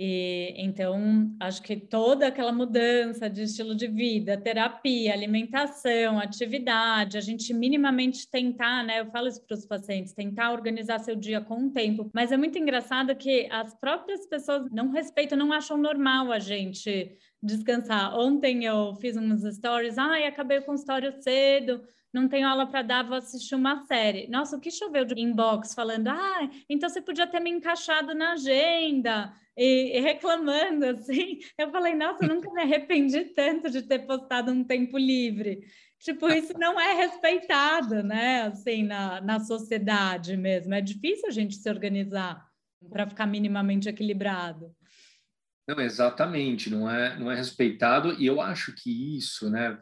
E 0.00 0.54
então 0.56 1.34
acho 1.40 1.60
que 1.60 1.76
toda 1.76 2.28
aquela 2.28 2.52
mudança 2.52 3.28
de 3.28 3.42
estilo 3.42 3.74
de 3.74 3.88
vida, 3.88 4.40
terapia, 4.40 5.12
alimentação, 5.12 6.20
atividade, 6.20 7.18
a 7.18 7.20
gente 7.20 7.52
minimamente 7.52 8.30
tentar, 8.30 8.84
né? 8.84 9.00
Eu 9.00 9.10
falo 9.10 9.26
isso 9.26 9.44
para 9.44 9.56
os 9.56 9.66
pacientes, 9.66 10.12
tentar 10.12 10.52
organizar 10.52 11.00
seu 11.00 11.16
dia 11.16 11.40
com 11.40 11.66
o 11.66 11.70
tempo. 11.72 12.08
Mas 12.14 12.30
é 12.30 12.36
muito 12.36 12.56
engraçado 12.56 13.16
que 13.16 13.48
as 13.50 13.74
próprias 13.74 14.24
pessoas 14.26 14.70
não 14.70 14.90
respeitam, 14.90 15.36
não 15.36 15.52
acham 15.52 15.76
normal 15.76 16.30
a 16.30 16.38
gente 16.38 17.16
descansar. 17.42 18.16
Ontem 18.16 18.64
eu 18.64 18.94
fiz 19.00 19.16
uns 19.16 19.42
stories, 19.56 19.98
ai, 19.98 20.26
acabei 20.26 20.58
o 20.58 20.64
consultório 20.64 21.12
cedo 21.20 21.82
não 22.12 22.28
tenho 22.28 22.48
aula 22.48 22.66
para 22.66 22.82
dar, 22.82 23.02
vou 23.02 23.16
assistir 23.16 23.54
uma 23.54 23.84
série. 23.86 24.28
Nossa, 24.28 24.56
o 24.56 24.60
que 24.60 24.70
choveu 24.70 25.04
de 25.04 25.20
inbox 25.20 25.74
falando, 25.74 26.08
ah, 26.08 26.50
então 26.68 26.88
você 26.88 27.00
podia 27.00 27.26
ter 27.26 27.40
me 27.40 27.50
encaixado 27.50 28.14
na 28.14 28.32
agenda 28.32 29.34
e, 29.56 29.98
e 29.98 30.00
reclamando 30.00 30.86
assim. 30.90 31.38
Eu 31.58 31.70
falei, 31.70 31.94
nossa, 31.94 32.26
nunca 32.26 32.50
me 32.52 32.62
arrependi 32.62 33.24
tanto 33.26 33.70
de 33.70 33.82
ter 33.82 34.00
postado 34.00 34.50
um 34.50 34.64
tempo 34.64 34.96
livre. 34.96 35.60
Tipo, 35.98 36.28
isso 36.28 36.52
não 36.56 36.80
é 36.80 36.94
respeitado, 36.94 38.02
né? 38.02 38.42
Assim, 38.42 38.84
na, 38.84 39.20
na 39.20 39.40
sociedade 39.40 40.36
mesmo. 40.36 40.72
É 40.72 40.80
difícil 40.80 41.28
a 41.28 41.32
gente 41.32 41.56
se 41.56 41.68
organizar 41.68 42.46
para 42.90 43.08
ficar 43.08 43.26
minimamente 43.26 43.88
equilibrado. 43.88 44.74
Não, 45.68 45.80
exatamente, 45.80 46.70
não 46.70 46.90
é, 46.90 47.18
não 47.18 47.30
é 47.30 47.34
respeitado, 47.34 48.14
e 48.18 48.24
eu 48.24 48.40
acho 48.40 48.74
que 48.74 49.16
isso, 49.18 49.50
né, 49.50 49.78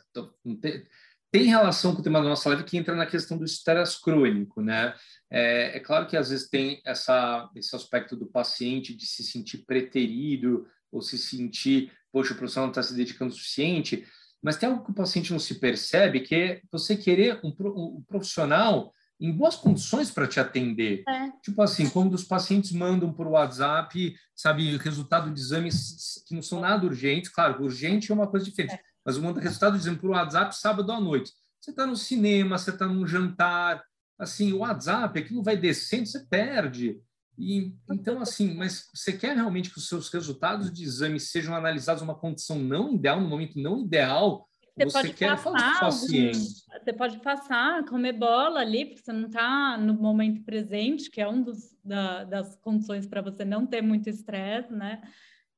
tem 1.37 1.45
relação 1.45 1.95
com 1.95 2.01
o 2.01 2.03
tema 2.03 2.23
da 2.23 2.31
nossa 2.31 2.49
live 2.49 2.65
que 2.65 2.79
entra 2.79 2.95
na 2.95 3.05
questão 3.05 3.37
do 3.37 3.45
estresse 3.45 4.01
crônico, 4.01 4.63
né? 4.63 4.95
É, 5.31 5.77
é, 5.77 5.81
claro 5.81 6.07
que 6.07 6.17
às 6.17 6.31
vezes 6.31 6.49
tem 6.49 6.81
essa, 6.83 7.51
esse 7.55 7.77
aspecto 7.77 8.17
do 8.17 8.25
paciente 8.25 8.97
de 8.97 9.05
se 9.05 9.23
sentir 9.23 9.59
preterido 9.67 10.67
ou 10.91 11.03
se 11.03 11.19
sentir, 11.19 11.93
poxa, 12.11 12.33
o 12.33 12.37
profissional 12.39 12.69
não 12.69 12.73
está 12.73 12.83
se 12.83 12.95
dedicando 12.95 13.35
o 13.35 13.37
suficiente, 13.37 14.07
mas 14.43 14.57
tem 14.57 14.67
algo 14.67 14.83
que 14.83 14.91
o 14.91 14.95
paciente 14.95 15.31
não 15.31 15.39
se 15.39 15.57
percebe, 15.61 16.21
que 16.21 16.35
é 16.35 16.61
você 16.73 16.97
querer 16.97 17.39
um, 17.45 17.55
um 17.69 18.03
profissional 18.09 18.91
em 19.21 19.31
boas 19.31 19.57
condições 19.57 20.11
para 20.11 20.27
te 20.27 20.41
atender. 20.41 21.05
É. 21.07 21.31
Tipo 21.43 21.61
assim, 21.61 21.91
quando 21.91 22.15
os 22.15 22.25
pacientes 22.25 22.73
mandam 22.73 23.13
por 23.13 23.27
WhatsApp, 23.27 24.17
sabe, 24.35 24.75
resultado 24.79 25.31
de 25.31 25.39
exames 25.39 26.23
que 26.27 26.35
não 26.35 26.41
são 26.41 26.61
nada 26.61 26.87
urgentes, 26.87 27.29
claro, 27.29 27.63
urgente 27.63 28.11
é 28.11 28.15
uma 28.15 28.27
coisa 28.27 28.47
diferente. 28.47 28.73
É 28.73 28.96
mas 29.07 29.17
o 29.17 29.33
resultado 29.33 29.79
dizendo 29.79 30.01
por 30.01 30.11
WhatsApp 30.11 30.57
sábado 30.57 30.91
à 30.91 31.01
noite. 31.01 31.31
Você 31.61 31.71
está 31.71 31.87
no 31.87 31.97
cinema, 31.97 32.59
você 32.59 32.71
está 32.71 32.89
num 32.89 33.07
jantar, 33.07 33.81
assim, 34.19 34.53
o 34.53 34.59
WhatsApp, 34.59 35.17
aquilo 35.17 35.45
vai 35.45 35.57
descendo, 35.57 36.07
você 36.07 36.27
perde. 36.27 37.01
E, 37.39 37.73
então, 37.89 38.21
assim, 38.21 38.55
mas 38.55 38.89
você 38.93 39.13
quer 39.13 39.37
realmente 39.37 39.71
que 39.71 39.79
os 39.79 39.89
seus 39.89 40.09
resultados 40.09 40.73
de 40.73 40.83
exame 40.83 41.21
sejam 41.21 41.55
analisados 41.55 42.03
numa 42.03 42.19
condição 42.19 42.59
não 42.59 42.95
ideal, 42.95 43.21
no 43.21 43.29
momento 43.29 43.61
não 43.61 43.79
ideal? 43.79 44.49
Você, 44.77 44.91
você 44.91 45.13
quer 45.13 45.39
falar 45.39 45.79
com 45.79 45.87
o 45.87 45.89
paciente? 45.89 46.39
Você 46.39 46.93
pode 46.93 47.19
passar, 47.21 47.85
comer 47.85 48.13
bola 48.15 48.61
ali, 48.61 48.87
porque 48.87 49.03
você 49.03 49.13
não 49.13 49.29
está 49.29 49.79
no 49.79 49.95
momento 49.95 50.43
presente, 50.45 51.11
que 51.11 51.21
é 51.21 51.29
um 51.29 51.43
dos, 51.43 51.77
da, 51.85 52.25
das 52.25 52.57
condições 52.57 53.07
para 53.07 53.23
você 53.23 53.45
não 53.45 53.67
ter 53.67 53.83
muito 53.83 54.09
estresse, 54.09 54.73
né? 54.73 55.01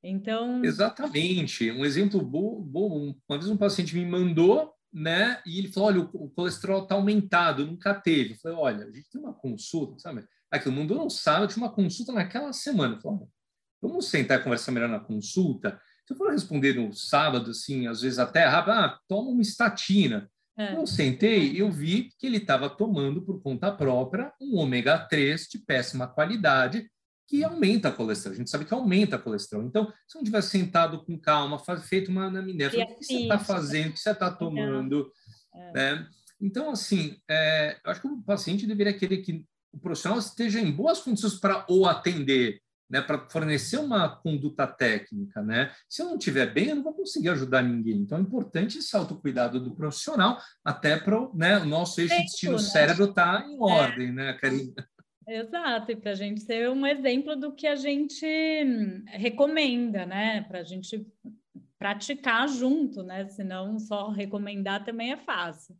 Então. 0.02 0.64
Exatamente. 0.64 1.70
Um 1.70 1.84
exemplo 1.84 2.20
bom, 2.20 3.14
uma 3.28 3.38
vez 3.38 3.50
um 3.50 3.56
paciente 3.56 3.94
me 3.94 4.06
mandou, 4.06 4.72
né? 4.92 5.40
E 5.46 5.58
ele 5.58 5.68
falou: 5.68 5.88
olha, 5.88 6.00
o 6.00 6.30
colesterol 6.30 6.82
está 6.82 6.94
aumentado, 6.94 7.66
nunca 7.66 7.94
teve. 7.94 8.34
Eu 8.34 8.38
falei: 8.38 8.58
olha, 8.58 8.86
a 8.86 8.92
gente 8.92 9.10
tem 9.10 9.20
uma 9.20 9.34
consulta, 9.34 9.98
sabe? 9.98 10.24
Aqui, 10.50 10.68
o 10.68 10.72
mundo 10.72 10.94
não 10.94 11.10
sabe, 11.10 11.44
eu 11.44 11.48
tinha 11.48 11.64
uma 11.64 11.72
consulta 11.72 12.12
naquela 12.12 12.52
semana. 12.52 12.94
Eu 12.94 13.00
falei, 13.00 13.18
vamos 13.82 14.08
sentar 14.08 14.40
e 14.40 14.42
conversar 14.42 14.72
melhor 14.72 14.88
na 14.88 15.00
consulta. 15.00 15.78
Se 16.06 16.14
eu 16.14 16.16
for 16.16 16.32
responder 16.32 16.74
no 16.74 16.92
sábado, 16.92 17.50
assim, 17.50 17.86
às 17.86 18.00
vezes 18.00 18.18
até 18.18 18.46
rápido, 18.46 18.72
ah, 18.72 18.98
toma 19.06 19.30
uma 19.30 19.42
estatina. 19.42 20.30
É. 20.56 20.74
Eu 20.74 20.86
sentei 20.86 21.60
eu 21.60 21.70
vi 21.70 22.10
que 22.18 22.26
ele 22.26 22.38
estava 22.38 22.68
tomando 22.68 23.22
por 23.22 23.40
conta 23.40 23.70
própria 23.70 24.32
um 24.40 24.56
ômega 24.56 24.98
3 24.98 25.46
de 25.48 25.58
péssima 25.58 26.08
qualidade, 26.08 26.90
que 27.28 27.44
aumenta 27.44 27.88
a 27.88 27.92
colesterol. 27.92 28.34
A 28.34 28.38
gente 28.38 28.50
sabe 28.50 28.64
que 28.64 28.72
aumenta 28.72 29.16
a 29.16 29.18
colesterol. 29.18 29.62
Então, 29.62 29.92
se 30.06 30.16
não 30.16 30.24
tivesse 30.24 30.48
sentado 30.48 31.04
com 31.04 31.18
calma, 31.18 31.58
feito 31.78 32.10
uma 32.10 32.24
anamnese, 32.24 32.78
o 32.78 32.86
que 32.86 33.04
você 33.04 33.12
está 33.20 33.38
fazendo, 33.38 33.90
o 33.90 33.92
que 33.92 34.00
você 34.00 34.10
está 34.10 34.30
tomando, 34.30 35.12
é. 35.54 35.72
né? 35.72 36.08
Então, 36.40 36.70
assim, 36.70 37.16
é, 37.28 37.78
eu 37.84 37.90
acho 37.90 38.00
que 38.00 38.08
o 38.08 38.22
paciente 38.22 38.66
deveria 38.66 38.96
querer 38.96 39.18
que 39.18 39.44
o 39.72 39.78
profissional 39.78 40.18
esteja 40.18 40.58
em 40.58 40.70
boas 40.70 41.00
condições 41.00 41.34
para 41.34 41.66
o 41.68 41.84
atender, 41.84 42.62
né, 42.88 43.02
para 43.02 43.28
fornecer 43.28 43.76
uma 43.76 44.08
conduta 44.08 44.66
técnica, 44.66 45.42
né? 45.42 45.70
Se 45.86 46.00
eu 46.00 46.06
não 46.06 46.16
estiver 46.16 46.46
bem, 46.46 46.68
eu 46.68 46.76
não 46.76 46.82
vou 46.82 46.94
conseguir 46.94 47.28
ajudar 47.28 47.60
ninguém. 47.60 47.98
Então 47.98 48.16
é 48.16 48.20
importante 48.22 48.78
esse 48.78 48.96
autocuidado 48.96 49.60
do 49.60 49.74
profissional, 49.74 50.38
até 50.64 50.96
para 50.96 51.28
né, 51.34 51.58
o 51.58 51.66
nosso 51.66 52.00
eixo 52.00 52.14
intestino-cérebro 52.14 53.04
né? 53.04 53.10
estar 53.10 53.42
tá 53.42 53.46
em 53.46 53.56
é. 53.56 53.60
ordem, 53.60 54.08
é. 54.08 54.12
né, 54.12 54.32
Karina? 54.40 54.88
Exato, 55.28 55.92
e 55.92 55.96
para 55.96 56.12
a 56.12 56.14
gente 56.14 56.40
ser 56.40 56.70
um 56.70 56.86
exemplo 56.86 57.36
do 57.36 57.52
que 57.52 57.66
a 57.66 57.76
gente 57.76 58.26
recomenda, 59.08 60.06
né? 60.06 60.40
Para 60.42 60.60
a 60.60 60.64
gente 60.64 61.06
praticar 61.78 62.48
junto, 62.48 63.02
né? 63.02 63.28
Senão 63.28 63.78
só 63.78 64.08
recomendar 64.08 64.84
também 64.84 65.12
é 65.12 65.16
fácil. 65.18 65.76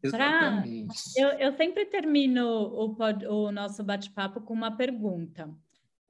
Exatamente. 0.00 0.94
Pra... 1.14 1.22
Eu, 1.22 1.28
eu 1.38 1.56
sempre 1.56 1.84
termino 1.86 2.46
o, 2.46 2.94
pod... 2.94 3.26
o 3.26 3.50
nosso 3.50 3.82
bate-papo 3.82 4.40
com 4.40 4.54
uma 4.54 4.76
pergunta. 4.76 5.52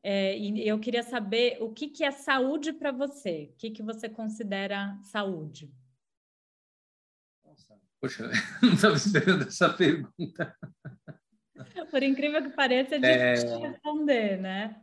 É, 0.03 0.39
e 0.39 0.68
eu 0.68 0.79
queria 0.79 1.03
saber 1.03 1.57
o 1.61 1.72
que, 1.72 1.89
que 1.89 2.05
é 2.05 2.11
saúde 2.11 2.74
para 2.74 2.93
você? 2.93 3.51
O 3.55 3.57
que, 3.57 3.70
que 3.70 3.83
você 3.83 4.09
considera 4.09 4.97
saúde? 5.03 5.72
Poxa, 8.01 8.31
não 8.62 8.74
estava 8.74 8.95
esperando 8.95 9.43
essa 9.49 9.68
pergunta. 9.70 10.55
Por 11.90 12.02
incrível 12.02 12.42
que 12.42 12.50
pareça, 12.50 12.96
é 12.96 12.98
difícil 12.98 13.57
é... 13.57 13.68
responder, 13.68 14.40
né? 14.40 14.76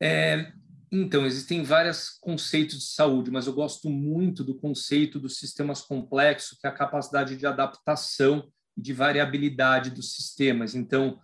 É, 0.00 0.52
então, 0.90 1.26
existem 1.26 1.62
vários 1.62 2.10
conceitos 2.20 2.78
de 2.78 2.94
saúde, 2.94 3.30
mas 3.30 3.46
eu 3.46 3.52
gosto 3.52 3.90
muito 3.90 4.44
do 4.44 4.54
conceito 4.54 5.18
dos 5.18 5.38
sistemas 5.38 5.82
complexos, 5.82 6.58
que 6.58 6.66
é 6.66 6.70
a 6.70 6.74
capacidade 6.74 7.36
de 7.36 7.46
adaptação 7.46 8.48
e 8.76 8.80
de 8.80 8.92
variabilidade 8.92 9.90
dos 9.90 10.14
sistemas. 10.14 10.74
Então, 10.74 11.20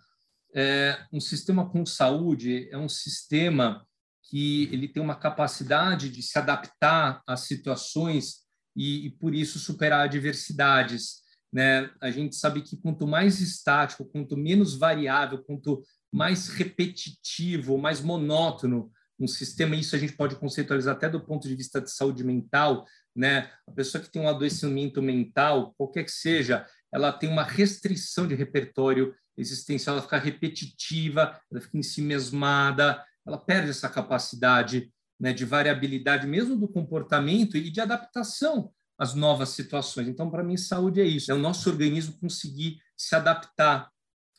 é, 0.54 0.98
um 1.12 1.20
sistema 1.20 1.68
com 1.68 1.86
saúde 1.86 2.68
é 2.70 2.76
um 2.76 2.88
sistema 2.88 3.86
que 4.24 4.64
ele 4.72 4.88
tem 4.88 5.02
uma 5.02 5.16
capacidade 5.16 6.08
de 6.08 6.22
se 6.22 6.38
adaptar 6.38 7.22
às 7.26 7.40
situações 7.40 8.42
e, 8.74 9.06
e 9.06 9.10
por 9.10 9.34
isso 9.34 9.58
superar 9.58 10.04
adversidades 10.04 11.21
né? 11.52 11.90
A 12.00 12.10
gente 12.10 12.34
sabe 12.36 12.62
que 12.62 12.76
quanto 12.76 13.06
mais 13.06 13.40
estático, 13.40 14.04
quanto 14.04 14.36
menos 14.36 14.74
variável, 14.74 15.42
quanto 15.44 15.82
mais 16.10 16.48
repetitivo, 16.48 17.76
mais 17.76 18.00
monótono 18.00 18.90
um 19.18 19.28
sistema, 19.28 19.76
isso 19.76 19.94
a 19.94 19.98
gente 19.98 20.14
pode 20.14 20.34
conceitualizar 20.34 20.96
até 20.96 21.08
do 21.08 21.24
ponto 21.24 21.46
de 21.46 21.54
vista 21.54 21.80
de 21.80 21.90
saúde 21.92 22.24
mental, 22.24 22.84
né? 23.14 23.50
A 23.68 23.70
pessoa 23.70 24.02
que 24.02 24.10
tem 24.10 24.20
um 24.20 24.28
adoecimento 24.28 25.00
mental, 25.00 25.72
qualquer 25.78 26.04
que 26.04 26.10
seja, 26.10 26.66
ela 26.92 27.12
tem 27.12 27.28
uma 27.28 27.44
restrição 27.44 28.26
de 28.26 28.34
repertório 28.34 29.14
existencial, 29.36 29.94
ela 29.94 30.02
fica 30.02 30.18
repetitiva, 30.18 31.38
ela 31.50 31.60
fica 31.60 31.78
em 31.78 31.82
si 31.82 32.02
mesmada, 32.02 33.04
ela 33.24 33.38
perde 33.38 33.70
essa 33.70 33.88
capacidade 33.88 34.92
né, 35.20 35.32
de 35.32 35.44
variabilidade 35.44 36.26
mesmo 36.26 36.56
do 36.56 36.66
comportamento 36.66 37.56
e 37.56 37.70
de 37.70 37.80
adaptação 37.80 38.72
as 38.98 39.14
novas 39.14 39.50
situações. 39.50 40.08
Então, 40.08 40.30
para 40.30 40.42
mim, 40.42 40.56
saúde 40.56 41.00
é 41.00 41.04
isso, 41.04 41.30
é 41.30 41.34
o 41.34 41.38
nosso 41.38 41.68
organismo 41.68 42.18
conseguir 42.18 42.80
se 42.96 43.14
adaptar 43.14 43.90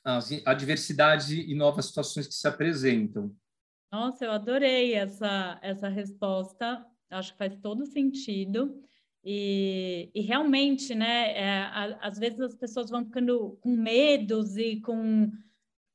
às 0.03 0.29
adversidades 0.45 1.29
e 1.29 1.53
novas 1.55 1.85
situações 1.85 2.27
que 2.27 2.33
se 2.33 2.47
apresentam. 2.47 3.35
Nossa, 3.91 4.25
eu 4.25 4.31
adorei 4.31 4.95
essa, 4.95 5.59
essa 5.61 5.87
resposta, 5.87 6.85
acho 7.09 7.31
que 7.33 7.37
faz 7.37 7.55
todo 7.57 7.85
sentido. 7.85 8.81
E, 9.23 10.09
e 10.13 10.21
realmente, 10.21 10.93
né, 10.93 11.37
é, 11.37 11.59
a, 11.59 11.99
às 12.01 12.17
vezes 12.17 12.39
as 12.41 12.55
pessoas 12.55 12.89
vão 12.89 13.05
ficando 13.05 13.57
com 13.61 13.75
medos 13.75 14.57
e 14.57 14.81
com 14.81 15.31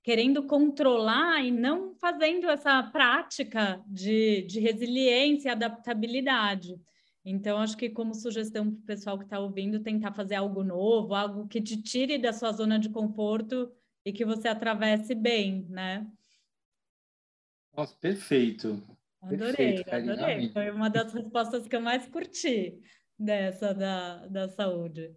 querendo 0.02 0.44
controlar 0.44 1.44
e 1.44 1.50
não 1.50 1.94
fazendo 1.96 2.48
essa 2.48 2.82
prática 2.84 3.82
de, 3.86 4.42
de 4.42 4.58
resiliência 4.58 5.48
e 5.48 5.52
adaptabilidade. 5.52 6.80
Então, 7.30 7.58
acho 7.58 7.76
que 7.76 7.90
como 7.90 8.14
sugestão 8.14 8.70
para 8.70 8.80
o 8.80 8.86
pessoal 8.86 9.18
que 9.18 9.24
está 9.24 9.38
ouvindo, 9.38 9.80
tentar 9.80 10.12
fazer 10.12 10.36
algo 10.36 10.64
novo, 10.64 11.14
algo 11.14 11.46
que 11.46 11.60
te 11.60 11.80
tire 11.82 12.16
da 12.16 12.32
sua 12.32 12.52
zona 12.52 12.78
de 12.78 12.88
conforto 12.88 13.70
e 14.02 14.12
que 14.12 14.24
você 14.24 14.48
atravesse 14.48 15.14
bem, 15.14 15.66
né? 15.68 16.10
Nossa, 17.76 17.94
perfeito. 17.96 18.82
Adorei, 19.20 19.82
perfeito, 19.82 19.94
adorei. 19.94 20.48
Foi 20.48 20.70
uma 20.70 20.88
das 20.88 21.12
respostas 21.12 21.68
que 21.68 21.76
eu 21.76 21.82
mais 21.82 22.06
curti 22.06 22.80
dessa 23.18 23.74
da, 23.74 24.26
da 24.26 24.48
saúde. 24.48 25.14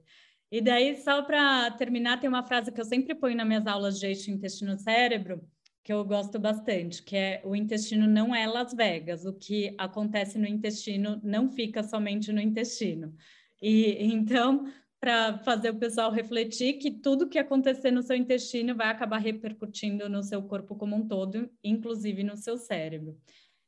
E 0.51 0.59
daí, 0.59 0.97
só 0.97 1.22
para 1.22 1.72
terminar, 1.72 2.20
tem 2.20 2.28
uma 2.28 2.43
frase 2.43 2.74
que 2.74 2.82
eu 2.82 2.86
sempre 2.86 3.16
ponho 3.16 3.38
nas 3.38 3.47
minhas 3.47 3.66
aulas 3.66 3.97
de 3.97 4.05
eixo 4.05 4.30
intestino-cérebro, 4.30 5.41
que 5.84 5.92
eu 5.92 6.04
gosto 6.06 6.40
bastante, 6.40 7.02
que 7.02 7.16
é 7.16 7.42
o 7.44 7.56
intestino 7.56 8.08
não 8.08 8.34
é 8.36 8.46
Las 8.46 8.74
Vegas, 8.74 9.26
o 9.26 9.34
que 9.34 9.74
acontece 9.78 10.38
no 10.38 10.48
intestino 10.48 11.20
não 11.24 11.50
fica 11.50 11.82
somente 11.82 12.32
no 12.32 12.40
intestino. 12.40 13.16
E 13.62 13.98
então, 14.00 14.72
para 15.00 15.40
fazer 15.40 15.72
o 15.72 15.80
pessoal 15.80 16.12
refletir 16.12 16.74
que 16.74 16.92
tudo 16.92 17.28
que 17.28 17.40
acontecer 17.40 17.90
no 17.90 18.04
seu 18.04 18.16
intestino 18.16 18.76
vai 18.76 18.90
acabar 18.90 19.18
repercutindo 19.18 20.08
no 20.08 20.22
seu 20.22 20.44
corpo 20.44 20.76
como 20.76 20.96
um 20.96 21.08
todo, 21.08 21.50
inclusive 21.64 22.24
no 22.24 22.38
seu 22.38 22.58
cérebro. 22.58 23.18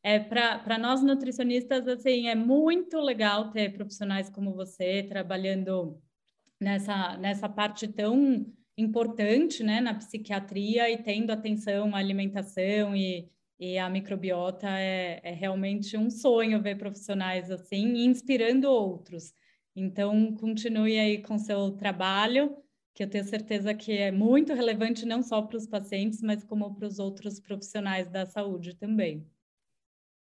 É, 0.04 0.20
para 0.20 0.78
nós 0.78 1.02
nutricionistas, 1.02 1.88
assim, 1.88 2.28
é 2.28 2.36
muito 2.36 3.00
legal 3.00 3.50
ter 3.52 3.74
profissionais 3.74 4.30
como 4.30 4.54
você 4.54 5.02
trabalhando 5.02 6.00
nessa, 6.60 7.18
nessa 7.18 7.50
parte 7.50 7.88
tão 7.88 8.46
importante 8.78 9.64
né, 9.64 9.80
na 9.80 9.94
psiquiatria 9.94 10.90
e 10.90 10.98
tendo 10.98 11.32
atenção 11.32 11.96
à 11.96 12.00
alimentação 12.00 12.96
e, 12.96 13.30
e 13.60 13.78
à 13.78 13.90
microbiota 13.90 14.68
é, 14.68 15.20
é 15.24 15.32
realmente 15.32 15.96
um 15.96 16.10
sonho 16.10 16.62
ver 16.62 16.78
profissionais 16.78 17.52
assim 17.52 18.06
inspirando 18.06 18.70
outros. 18.70 19.34
Então, 19.76 20.34
continue 20.36 21.00
aí 21.00 21.22
com 21.22 21.38
seu 21.38 21.72
trabalho, 21.72 22.56
que 22.94 23.04
eu 23.04 23.10
tenho 23.10 23.24
certeza 23.24 23.74
que 23.74 23.92
é 23.92 24.12
muito 24.12 24.54
relevante 24.54 25.06
não 25.06 25.24
só 25.24 25.42
para 25.42 25.58
os 25.58 25.66
pacientes, 25.66 26.22
mas 26.22 26.44
como 26.44 26.76
para 26.76 26.88
os 26.88 27.00
outros 27.00 27.40
profissionais 27.40 28.08
da 28.08 28.26
saúde 28.26 28.76
também. 28.76 29.26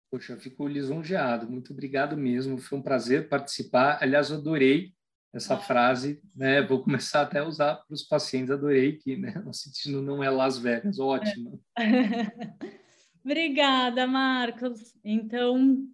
Poxa, 0.10 0.34
eu 0.34 0.39
fico 0.39 0.68
lisonjeado. 0.68 1.50
Muito 1.50 1.74
obrigado 1.74 2.16
mesmo. 2.16 2.58
Foi 2.58 2.78
um 2.78 2.82
prazer 2.82 3.28
participar. 3.28 3.98
Aliás, 4.02 4.32
adorei 4.32 4.94
essa 5.34 5.58
frase, 5.58 6.22
né? 6.36 6.62
Vou 6.62 6.84
começar 6.84 7.22
até 7.24 7.40
a 7.40 7.48
usar 7.48 7.76
para 7.76 7.94
os 7.94 8.04
pacientes. 8.04 8.52
Adorei 8.52 8.94
que, 8.94 9.18
né? 9.18 9.34
Nosso 9.44 9.70
destino 9.70 10.02
não 10.02 10.24
é 10.24 10.30
Las 10.30 10.60
Vegas. 10.60 11.00
Ótimo. 11.00 11.60
Obrigada, 13.26 14.06
Marcos. 14.06 14.94
Então, 15.04 15.88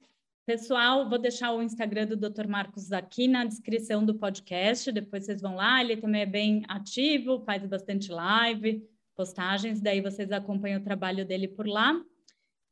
pessoal, 0.46 1.08
vou 1.08 1.18
deixar 1.18 1.54
o 1.54 1.62
Instagram 1.62 2.08
do 2.08 2.18
Dr. 2.18 2.48
Marcos 2.48 2.92
aqui 2.92 3.28
na 3.28 3.46
descrição 3.46 4.04
do 4.04 4.16
podcast. 4.16 4.92
Depois 4.92 5.26
vocês 5.26 5.42
vão 5.42 5.56
lá. 5.56 5.82
Ele 5.82 5.96
também 5.96 6.22
é 6.22 6.26
bem 6.26 6.64
ativo, 6.68 7.44
faz 7.46 7.66
bastante 7.66 8.12
live, 8.12 8.84
postagens. 9.16 9.80
Daí 9.80 10.02
vocês 10.02 10.32
acompanham 10.32 10.82
o 10.82 10.84
trabalho 10.84 11.26
dele 11.26 11.48
por 11.48 11.68
lá. 11.68 11.96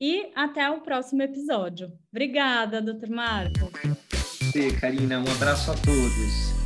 E 0.02 0.32
até 0.36 0.70
o 0.70 0.82
próximo 0.82 1.22
episódio. 1.22 1.92
Obrigada, 2.12 2.82
Dr. 2.82 3.10
Marcos. 3.10 3.72
Karina. 4.80 5.20
Um 5.20 5.32
abraço 5.32 5.72
a 5.72 5.76
todos. 5.76 6.57